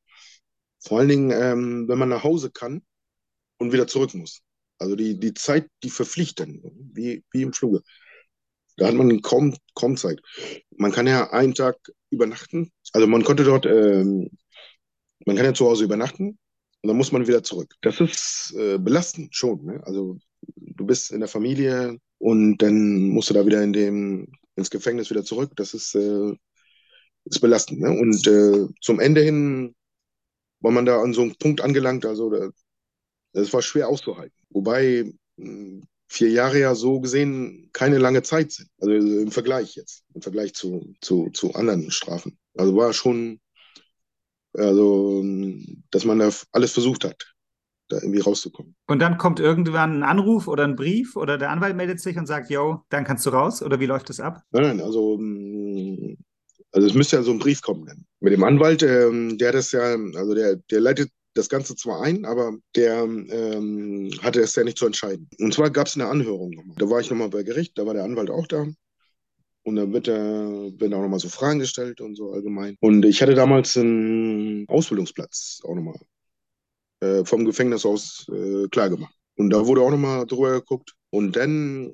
vor 0.79 1.01
allen 1.01 1.09
Dingen, 1.09 1.31
ähm, 1.33 1.89
wenn 1.89 1.99
man 1.99 2.09
nach 2.09 2.23
Hause 2.23 2.51
kann 2.53 2.83
und 3.59 3.73
wieder 3.73 3.89
zurück 3.89 4.15
muss. 4.15 4.43
Also 4.79 4.95
die, 4.95 5.19
die 5.19 5.35
Zeit, 5.35 5.69
die 5.83 5.91
verpflichtet, 5.91 6.49
wie, 6.93 7.25
wie 7.33 7.43
im 7.43 7.53
Fluge. 7.53 7.83
Da 8.77 8.87
hat 8.87 8.95
man 8.95 9.21
kaum, 9.23 9.57
kaum 9.75 9.97
Zeit. 9.97 10.21
Man 10.77 10.93
kann 10.93 11.09
ja 11.09 11.33
einen 11.33 11.55
Tag 11.55 11.77
übernachten. 12.11 12.71
Also 12.93 13.09
man 13.09 13.25
konnte 13.25 13.43
dort, 13.43 13.67
ähm, 13.67 14.31
man 15.27 15.35
kann 15.35 15.47
ja 15.47 15.55
zu 15.55 15.67
Hause 15.67 15.83
übernachten 15.83 16.39
und 16.83 16.89
dann 16.89 16.97
muss 16.97 17.11
man 17.11 17.27
wieder 17.27 17.43
zurück. 17.43 17.75
Das 17.81 18.01
ist 18.01 18.55
äh, 18.57 18.79
belastend 18.79 19.35
schon. 19.35 19.65
Ne? 19.65 19.83
Also 19.85 20.19
du 20.55 20.87
bist 20.87 21.11
in 21.11 21.19
der 21.19 21.29
Familie 21.29 21.99
und 22.19 22.59
dann 22.59 23.09
musst 23.09 23.31
du 23.31 23.35
da 23.35 23.45
wieder 23.45 23.65
in 23.65 23.73
dem, 23.73 24.29
ins 24.55 24.71
Gefängnis 24.71 25.11
wieder 25.11 25.25
zurück. 25.25 25.51
Das 25.57 25.75
ist, 25.75 25.97
äh, 25.97 26.33
ist 27.31 27.41
belastend. 27.41 27.81
Ne? 27.81 27.91
Und 27.91 28.27
äh, 28.27 28.67
zum 28.81 29.01
Ende 29.01 29.23
hin 29.23 29.75
war 30.61 30.73
man 30.73 30.87
da 30.87 31.01
an 31.01 31.13
so 31.15 31.23
einem 31.23 31.37
Punkt 31.37 31.61
angelangt, 31.61 32.05
also 32.05 32.31
das 33.33 33.53
war 33.53 33.63
schwer 33.63 33.89
auszuhalten. 33.89 34.37
Wobei 34.51 35.13
hm, 35.37 35.83
vier 36.09 36.31
Jahre 36.31 36.59
ja 36.59 36.75
so 36.75 37.01
gesehen 37.01 37.71
keine 37.73 37.99
lange 37.99 38.23
Zeit 38.23 38.53
sind. 38.53 38.69
Also 38.81 38.93
im 38.95 39.31
Vergleich 39.31 39.77
jetzt, 39.77 40.05
im 40.15 40.23
Vergleich 40.23 40.55
zu, 40.55 40.95
zu, 41.01 41.31
zu 41.31 41.55
anderen 41.55 41.91
Strafen. 41.91 42.39
Also 42.57 42.75
war 42.77 42.93
schon, 42.93 43.41
also, 44.55 45.23
dass 45.91 46.05
man 46.05 46.19
da 46.19 46.31
alles 46.53 46.73
versucht 46.73 47.05
hat, 47.05 47.35
da 47.89 47.97
irgendwie 47.97 48.21
rauszukommen. 48.21 48.75
Und 48.87 49.01
dann 49.01 49.19
kommt 49.19 49.39
irgendwann 49.39 49.99
ein 49.99 50.03
Anruf 50.03 50.49
oder 50.49 50.65
ein 50.65 50.77
Brief 50.77 51.15
oder 51.15 51.39
der 51.39 51.51
Anwalt 51.51 51.77
meldet 51.77 52.01
sich 52.01 52.17
und 52.17 52.27
sagt, 52.27 52.51
yo, 52.51 52.83
dann 52.89 53.05
kannst 53.05 53.27
du 53.27 53.31
raus 53.31 53.63
oder 53.63 53.79
wie 53.79 53.87
läuft 53.87 54.09
das 54.09 54.19
ab? 54.19 54.43
Nein, 54.51 54.63
nein, 54.63 54.81
also, 54.81 55.19
hm, 55.19 56.17
also 56.73 56.87
es 56.87 56.95
müsste 56.95 57.17
ja 57.17 57.23
so 57.23 57.31
ein 57.31 57.39
Brief 57.39 57.63
kommen. 57.63 58.07
Mit 58.21 58.33
dem 58.33 58.45
Anwalt, 58.45 58.83
ähm, 58.83 59.39
der 59.39 59.53
das 59.53 59.73
ja, 59.73 59.97
also 60.15 60.35
der, 60.35 60.57
der 60.71 60.81
leitet 60.81 61.11
das 61.35 61.49
Ganze 61.49 61.77
zwar 61.77 62.03
ein, 62.03 62.25
aber 62.25 62.57
der 62.75 63.05
ähm, 63.05 64.11
hatte 64.23 64.41
es 64.41 64.55
ja 64.55 64.65
nicht 64.65 64.79
zu 64.79 64.87
entscheiden. 64.87 65.29
Und 65.39 65.55
zwar 65.55 65.71
gab 65.71 65.87
es 65.87 65.95
eine 65.95 66.07
Anhörung 66.07 66.51
nochmal. 66.51 66.77
Da 66.79 66.91
war 66.91 67.01
ich 67.01 67.11
nochmal 67.11 67.29
bei 67.29 67.43
Gericht, 67.43 67.79
da 67.79 67.87
war 67.87 67.95
der 67.95 68.05
Anwalt 68.05 68.31
auch 68.31 68.47
da. 68.47 68.67
Und 69.63 69.77
da 69.77 69.93
wird, 69.93 70.09
äh, 70.09 70.13
werden 70.13 70.95
auch 70.95 71.03
nochmal 71.03 71.21
so 71.21 71.29
Fragen 71.29 71.59
gestellt 71.59 72.01
und 72.01 72.17
so 72.17 72.33
allgemein. 72.33 72.77
Und 72.81 73.05
ich 73.05 73.23
hatte 73.23 73.35
damals 73.35 73.77
einen 73.77 74.67
Ausbildungsplatz 74.69 75.61
auch 75.65 75.75
nochmal 75.75 76.01
äh, 77.01 77.25
vom 77.25 77.45
Gefängnis 77.45 77.85
aus 77.85 78.27
äh, 78.33 78.67
klargemacht. 78.69 79.15
Und 79.37 79.51
da 79.51 79.67
wurde 79.67 79.83
auch 79.83 79.91
nochmal 79.91 80.27
drüber 80.27 80.53
geguckt. 80.53 80.95
Und 81.11 81.37
dann 81.37 81.93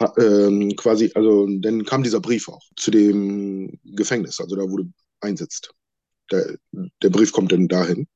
äh, 0.00 0.74
quasi, 0.74 1.10
also 1.14 1.46
dann 1.46 1.84
kam 1.84 2.02
dieser 2.02 2.20
Brief 2.20 2.48
auch 2.48 2.62
zu 2.76 2.90
dem 2.90 3.78
Gefängnis, 3.84 4.40
also 4.40 4.56
da 4.56 4.62
wo 4.62 4.78
du 4.78 4.84
einsetzt. 5.20 5.72
Der, 6.30 6.56
der 6.72 7.10
Brief 7.10 7.32
kommt 7.32 7.52
dann 7.52 7.68
dahin. 7.68 8.06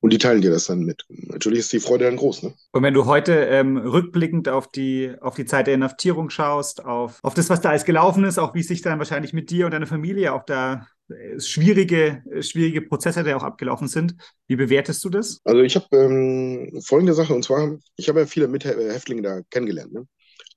Und 0.00 0.12
die 0.12 0.18
teilen 0.18 0.42
dir 0.42 0.50
das 0.50 0.66
dann 0.66 0.80
mit. 0.80 1.04
Natürlich 1.08 1.60
ist 1.60 1.72
die 1.72 1.80
Freude 1.80 2.04
dann 2.04 2.16
groß. 2.16 2.44
Ne? 2.44 2.54
Und 2.70 2.82
wenn 2.84 2.94
du 2.94 3.06
heute 3.06 3.32
ähm, 3.32 3.76
rückblickend 3.76 4.48
auf 4.48 4.68
die, 4.68 5.12
auf 5.20 5.34
die 5.34 5.44
Zeit 5.44 5.66
der 5.66 5.74
Inhaftierung 5.74 6.30
schaust, 6.30 6.84
auf, 6.84 7.18
auf 7.22 7.34
das, 7.34 7.50
was 7.50 7.60
da 7.60 7.70
alles 7.70 7.84
gelaufen 7.84 8.22
ist, 8.24 8.38
auch 8.38 8.54
wie 8.54 8.62
sich 8.62 8.80
dann 8.80 8.98
wahrscheinlich 8.98 9.32
mit 9.32 9.50
dir 9.50 9.64
und 9.64 9.72
deiner 9.72 9.88
Familie 9.88 10.34
auch 10.34 10.44
da 10.44 10.86
äh, 11.08 11.40
schwierige, 11.40 12.22
schwierige 12.40 12.82
Prozesse, 12.82 13.24
die 13.24 13.34
auch 13.34 13.42
abgelaufen 13.42 13.88
sind, 13.88 14.14
wie 14.46 14.56
bewertest 14.56 15.04
du 15.04 15.10
das? 15.10 15.40
Also 15.44 15.62
ich 15.62 15.74
habe 15.74 15.96
ähm, 15.96 16.80
folgende 16.80 17.14
Sache, 17.14 17.34
und 17.34 17.42
zwar, 17.42 17.76
ich 17.96 18.08
habe 18.08 18.20
ja 18.20 18.26
viele 18.26 18.46
Mithäftlinge 18.46 19.22
da 19.22 19.40
kennengelernt. 19.50 19.92
Ne? 19.92 20.06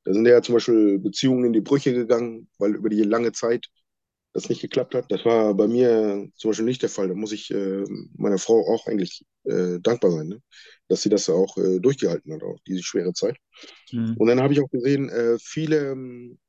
Da 0.04 0.14
sind 0.14 0.26
ja 0.26 0.42
zum 0.42 0.54
Beispiel 0.54 1.00
Beziehungen 1.00 1.46
in 1.46 1.54
die 1.54 1.62
Brüche 1.62 1.94
gegangen, 1.94 2.48
weil 2.58 2.76
über 2.76 2.90
die 2.90 3.04
lange 3.04 3.32
Zeit 3.32 3.68
das 4.34 4.50
nicht 4.50 4.62
geklappt 4.62 4.96
hat. 4.96 5.12
Das 5.12 5.26
war 5.26 5.54
bei 5.54 5.68
mir 5.68 6.30
zum 6.36 6.52
Beispiel 6.52 6.66
nicht 6.66 6.82
der 6.82 6.90
Fall. 6.90 7.08
Da 7.10 7.14
muss 7.14 7.32
ich 7.32 7.52
äh, 7.52 7.84
meiner 8.16 8.38
Frau 8.38 8.66
auch 8.68 8.88
eigentlich 8.88 9.26
äh, 9.44 9.80
dankbar 9.82 10.12
sein, 10.12 10.28
ne? 10.28 10.42
dass 10.88 11.02
sie 11.02 11.10
das 11.10 11.30
auch 11.30 11.58
äh, 11.58 11.80
durchgehalten 11.80 12.34
hat, 12.34 12.44
auch 12.44 12.58
diese 12.66 12.84
schwere 12.84 13.14
Zeit. 13.14 13.38
Mhm. 13.92 14.16
Und 14.18 14.28
dann 14.28 14.42
habe 14.42 14.54
ich 14.54 14.62
auch 14.62 14.70
gesehen, 14.70 15.10
äh, 15.10 15.38
viele, 15.40 15.92
ähm, 15.92 16.40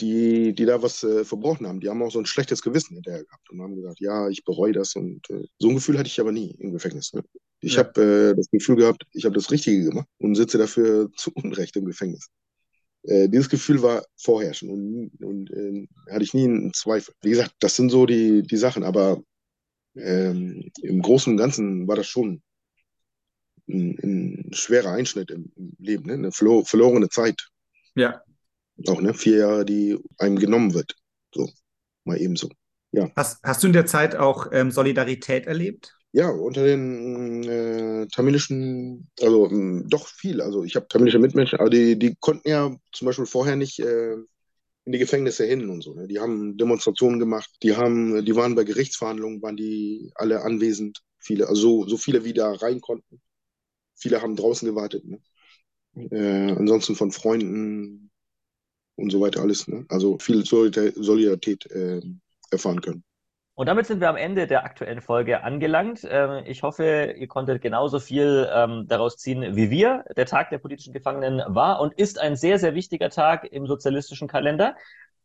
die, 0.00 0.54
die 0.54 0.64
da 0.64 0.80
was 0.80 1.02
äh, 1.02 1.24
verbrochen 1.24 1.66
haben, 1.66 1.80
die 1.80 1.88
haben 1.88 2.02
auch 2.02 2.12
so 2.12 2.20
ein 2.20 2.26
schlechtes 2.26 2.62
Gewissen 2.62 2.94
hinterher 2.94 3.24
gehabt 3.24 3.50
und 3.50 3.60
haben 3.60 3.74
gesagt, 3.74 4.00
ja, 4.00 4.28
ich 4.28 4.44
bereue 4.44 4.72
das. 4.72 4.94
Und 4.94 5.28
äh, 5.30 5.44
so 5.58 5.68
ein 5.68 5.74
Gefühl 5.74 5.98
hatte 5.98 6.08
ich 6.08 6.20
aber 6.20 6.32
nie 6.32 6.54
im 6.58 6.72
Gefängnis. 6.72 7.12
Ne? 7.12 7.22
Ich 7.60 7.74
ja. 7.74 7.78
habe 7.80 8.34
das 8.36 8.48
Gefühl 8.50 8.76
gehabt, 8.76 9.04
ich 9.12 9.24
habe 9.24 9.34
das 9.34 9.50
Richtige 9.50 9.84
gemacht 9.84 10.06
und 10.18 10.36
sitze 10.36 10.56
dafür 10.56 11.10
zu 11.16 11.32
Unrecht 11.34 11.76
im 11.76 11.84
Gefängnis. 11.84 12.28
Äh, 13.08 13.28
dieses 13.30 13.48
Gefühl 13.48 13.82
war 13.82 14.04
vorherrschend 14.16 14.70
und, 14.70 15.10
und 15.24 15.50
äh, 15.50 15.88
hatte 16.12 16.24
ich 16.24 16.34
nie 16.34 16.44
einen 16.44 16.74
Zweifel. 16.74 17.14
Wie 17.22 17.30
gesagt, 17.30 17.54
das 17.60 17.74
sind 17.74 17.88
so 17.88 18.04
die, 18.04 18.42
die 18.42 18.56
Sachen, 18.58 18.84
aber 18.84 19.22
ähm, 19.96 20.70
im 20.82 21.00
Großen 21.00 21.32
und 21.32 21.38
Ganzen 21.38 21.88
war 21.88 21.96
das 21.96 22.06
schon 22.06 22.42
ein, 23.66 23.98
ein 24.02 24.50
schwerer 24.52 24.92
Einschnitt 24.92 25.30
im, 25.30 25.50
im 25.56 25.72
Leben, 25.78 26.06
ne? 26.06 26.14
eine 26.14 26.32
verlo 26.32 26.64
verlorene 26.64 27.08
Zeit. 27.08 27.48
Ja. 27.94 28.20
Auch 28.86 29.00
ne? 29.00 29.14
vier 29.14 29.38
Jahre, 29.38 29.64
die 29.64 29.98
einem 30.18 30.38
genommen 30.38 30.74
wird. 30.74 30.94
So, 31.34 31.50
mal 32.04 32.20
ebenso. 32.20 32.50
Ja. 32.92 33.10
Hast, 33.16 33.42
hast 33.42 33.62
du 33.62 33.68
in 33.68 33.72
der 33.72 33.86
Zeit 33.86 34.16
auch 34.16 34.48
ähm, 34.52 34.70
Solidarität 34.70 35.46
erlebt? 35.46 35.97
Ja, 36.18 36.30
unter 36.30 36.64
den 36.64 37.44
äh, 37.44 38.08
tamilischen, 38.08 39.08
also 39.20 39.46
äh, 39.52 39.84
doch 39.88 40.08
viel. 40.08 40.40
Also 40.40 40.64
ich 40.64 40.74
habe 40.74 40.88
tamilische 40.88 41.20
Mitmenschen, 41.20 41.60
aber 41.60 41.70
die, 41.70 41.96
die 41.96 42.16
konnten 42.18 42.48
ja 42.48 42.76
zum 42.92 43.06
Beispiel 43.06 43.24
vorher 43.26 43.54
nicht 43.54 43.78
äh, 43.78 44.14
in 44.14 44.92
die 44.92 44.98
Gefängnisse 44.98 45.44
hin 45.44 45.70
und 45.70 45.82
so. 45.82 45.94
Ne? 45.94 46.08
Die 46.08 46.18
haben 46.18 46.56
Demonstrationen 46.56 47.20
gemacht, 47.20 47.48
die 47.62 47.76
haben, 47.76 48.24
die 48.24 48.34
waren 48.34 48.56
bei 48.56 48.64
Gerichtsverhandlungen, 48.64 49.40
waren 49.42 49.56
die 49.56 50.10
alle 50.16 50.42
anwesend, 50.42 51.02
viele, 51.20 51.46
also 51.48 51.84
so, 51.84 51.88
so 51.90 51.96
viele 51.96 52.24
wie 52.24 52.32
da 52.32 52.50
rein 52.52 52.80
konnten. 52.80 53.20
Viele 53.94 54.20
haben 54.20 54.34
draußen 54.34 54.68
gewartet. 54.68 55.04
Ne? 55.04 55.20
Äh, 56.10 56.52
ansonsten 56.52 56.96
von 56.96 57.12
Freunden 57.12 58.10
und 58.96 59.10
so 59.12 59.20
weiter 59.20 59.42
alles. 59.42 59.68
Ne? 59.68 59.86
Also 59.88 60.18
viel 60.18 60.44
Solidarität 60.44 61.66
äh, 61.70 62.00
erfahren 62.50 62.80
können. 62.80 63.04
Und 63.58 63.66
damit 63.66 63.86
sind 63.88 64.00
wir 64.00 64.08
am 64.08 64.16
Ende 64.16 64.46
der 64.46 64.64
aktuellen 64.64 65.00
Folge 65.00 65.42
angelangt. 65.42 66.06
Ähm, 66.08 66.44
ich 66.46 66.62
hoffe, 66.62 67.16
ihr 67.18 67.26
konntet 67.26 67.60
genauso 67.60 67.98
viel 67.98 68.48
ähm, 68.54 68.84
daraus 68.86 69.16
ziehen 69.16 69.56
wie 69.56 69.68
wir. 69.68 70.04
Der 70.16 70.26
Tag 70.26 70.50
der 70.50 70.58
politischen 70.58 70.92
Gefangenen 70.92 71.42
war 71.44 71.80
und 71.80 71.92
ist 71.94 72.20
ein 72.20 72.36
sehr, 72.36 72.60
sehr 72.60 72.76
wichtiger 72.76 73.10
Tag 73.10 73.42
im 73.50 73.66
sozialistischen 73.66 74.28
Kalender. 74.28 74.76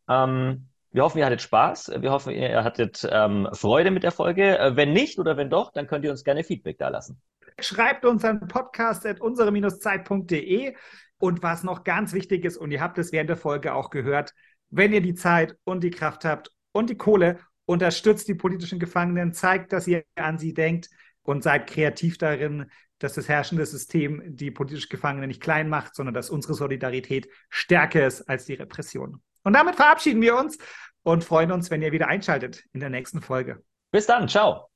Ähm, 0.10 0.66
wir 0.90 1.04
hoffen, 1.04 1.20
ihr 1.20 1.28
hattet 1.28 1.44
Spaß. 1.44 1.92
Wir 2.00 2.12
hoffen, 2.12 2.34
ihr 2.34 2.64
hattet 2.64 2.98
Freude 2.98 3.92
mit 3.92 4.02
der 4.02 4.12
Folge. 4.12 4.58
Äh, 4.58 4.76
wenn 4.76 4.94
nicht 4.94 5.20
oder 5.20 5.38
wenn 5.38 5.52
doch, 5.52 5.72
dann 5.72 5.86
könnt 5.86 6.04
ihr 6.04 6.10
uns 6.10 6.24
gerne 6.24 6.44
Feedback 6.44 6.80
da 6.80 6.90
lassen. 6.90 7.22
Schreibt 7.60 8.04
uns 8.04 8.26
an 8.26 8.48
podcast.unsere-zeit.de. 8.48 10.74
Und 11.20 11.44
was 11.44 11.64
noch 11.64 11.84
ganz 11.84 12.14
wichtig 12.14 12.46
ist, 12.46 12.58
und 12.58 12.72
ihr 12.72 12.82
habt 12.82 12.98
es 12.98 13.12
während 13.12 13.30
der 13.30 13.38
Folge 13.38 13.76
auch 13.76 13.92
gehört, 13.92 14.34
wenn 14.72 14.92
ihr 14.92 15.02
die 15.02 15.14
Zeit 15.14 15.56
und 15.66 15.84
die 15.84 15.92
Kraft 15.92 16.26
habt 16.26 16.50
und 16.72 16.90
die 16.90 16.98
Kohle 16.98 17.38
unterstützt 17.66 18.28
die 18.28 18.36
politischen 18.36 18.80
Gefangenen, 18.80 19.34
zeigt, 19.34 19.74
dass 19.74 19.88
ihr 19.88 20.04
an 20.16 20.38
sie 20.38 20.54
denkt 20.54 20.90
und 21.24 21.44
seid 21.44 21.68
kreativ 21.68 22.18
darin, 22.18 22.70
dass 23.00 23.14
das 23.14 23.28
herrschende 23.28 23.66
System 23.66 24.22
die 24.26 24.52
politischen 24.52 24.90
Gefangenen 24.90 25.28
nicht 25.28 25.42
klein 25.42 25.70
macht, 25.70 25.96
sondern 25.96 26.14
dass 26.14 26.30
unsere 26.30 26.54
Solidarität 26.54 27.28
stärker 27.50 28.08
ist 28.08 28.22
als 28.30 28.46
die 28.46 28.54
Repression. 28.54 29.22
Und 29.44 29.54
damit 29.54 29.76
verabschieden 29.76 30.22
wir 30.22 30.38
uns 30.38 30.58
und 31.04 31.24
freuen 31.24 31.52
uns, 31.52 31.70
wenn 31.70 31.82
ihr 31.82 31.92
wieder 31.92 32.08
einschaltet 32.08 32.64
in 32.72 32.80
der 32.80 32.90
nächsten 32.90 33.22
Folge. 33.22 33.62
Bis 33.92 34.06
dann, 34.06 34.28
ciao. 34.28 34.70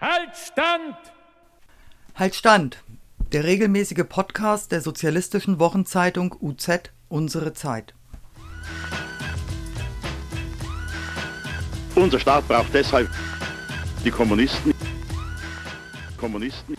Halt 0.00 0.34
Stand! 0.34 0.96
Halt 2.14 2.34
Stand! 2.34 2.82
Der 3.32 3.44
regelmäßige 3.44 4.04
Podcast 4.08 4.72
der 4.72 4.80
sozialistischen 4.80 5.58
Wochenzeitung 5.58 6.34
UZ 6.40 6.90
Unsere 7.08 7.52
Zeit. 7.52 7.94
Unser 11.94 12.18
Staat 12.18 12.46
braucht 12.48 12.74
deshalb 12.74 13.08
die 14.04 14.10
Kommunisten. 14.10 14.74
Kommunisten. 16.18 16.76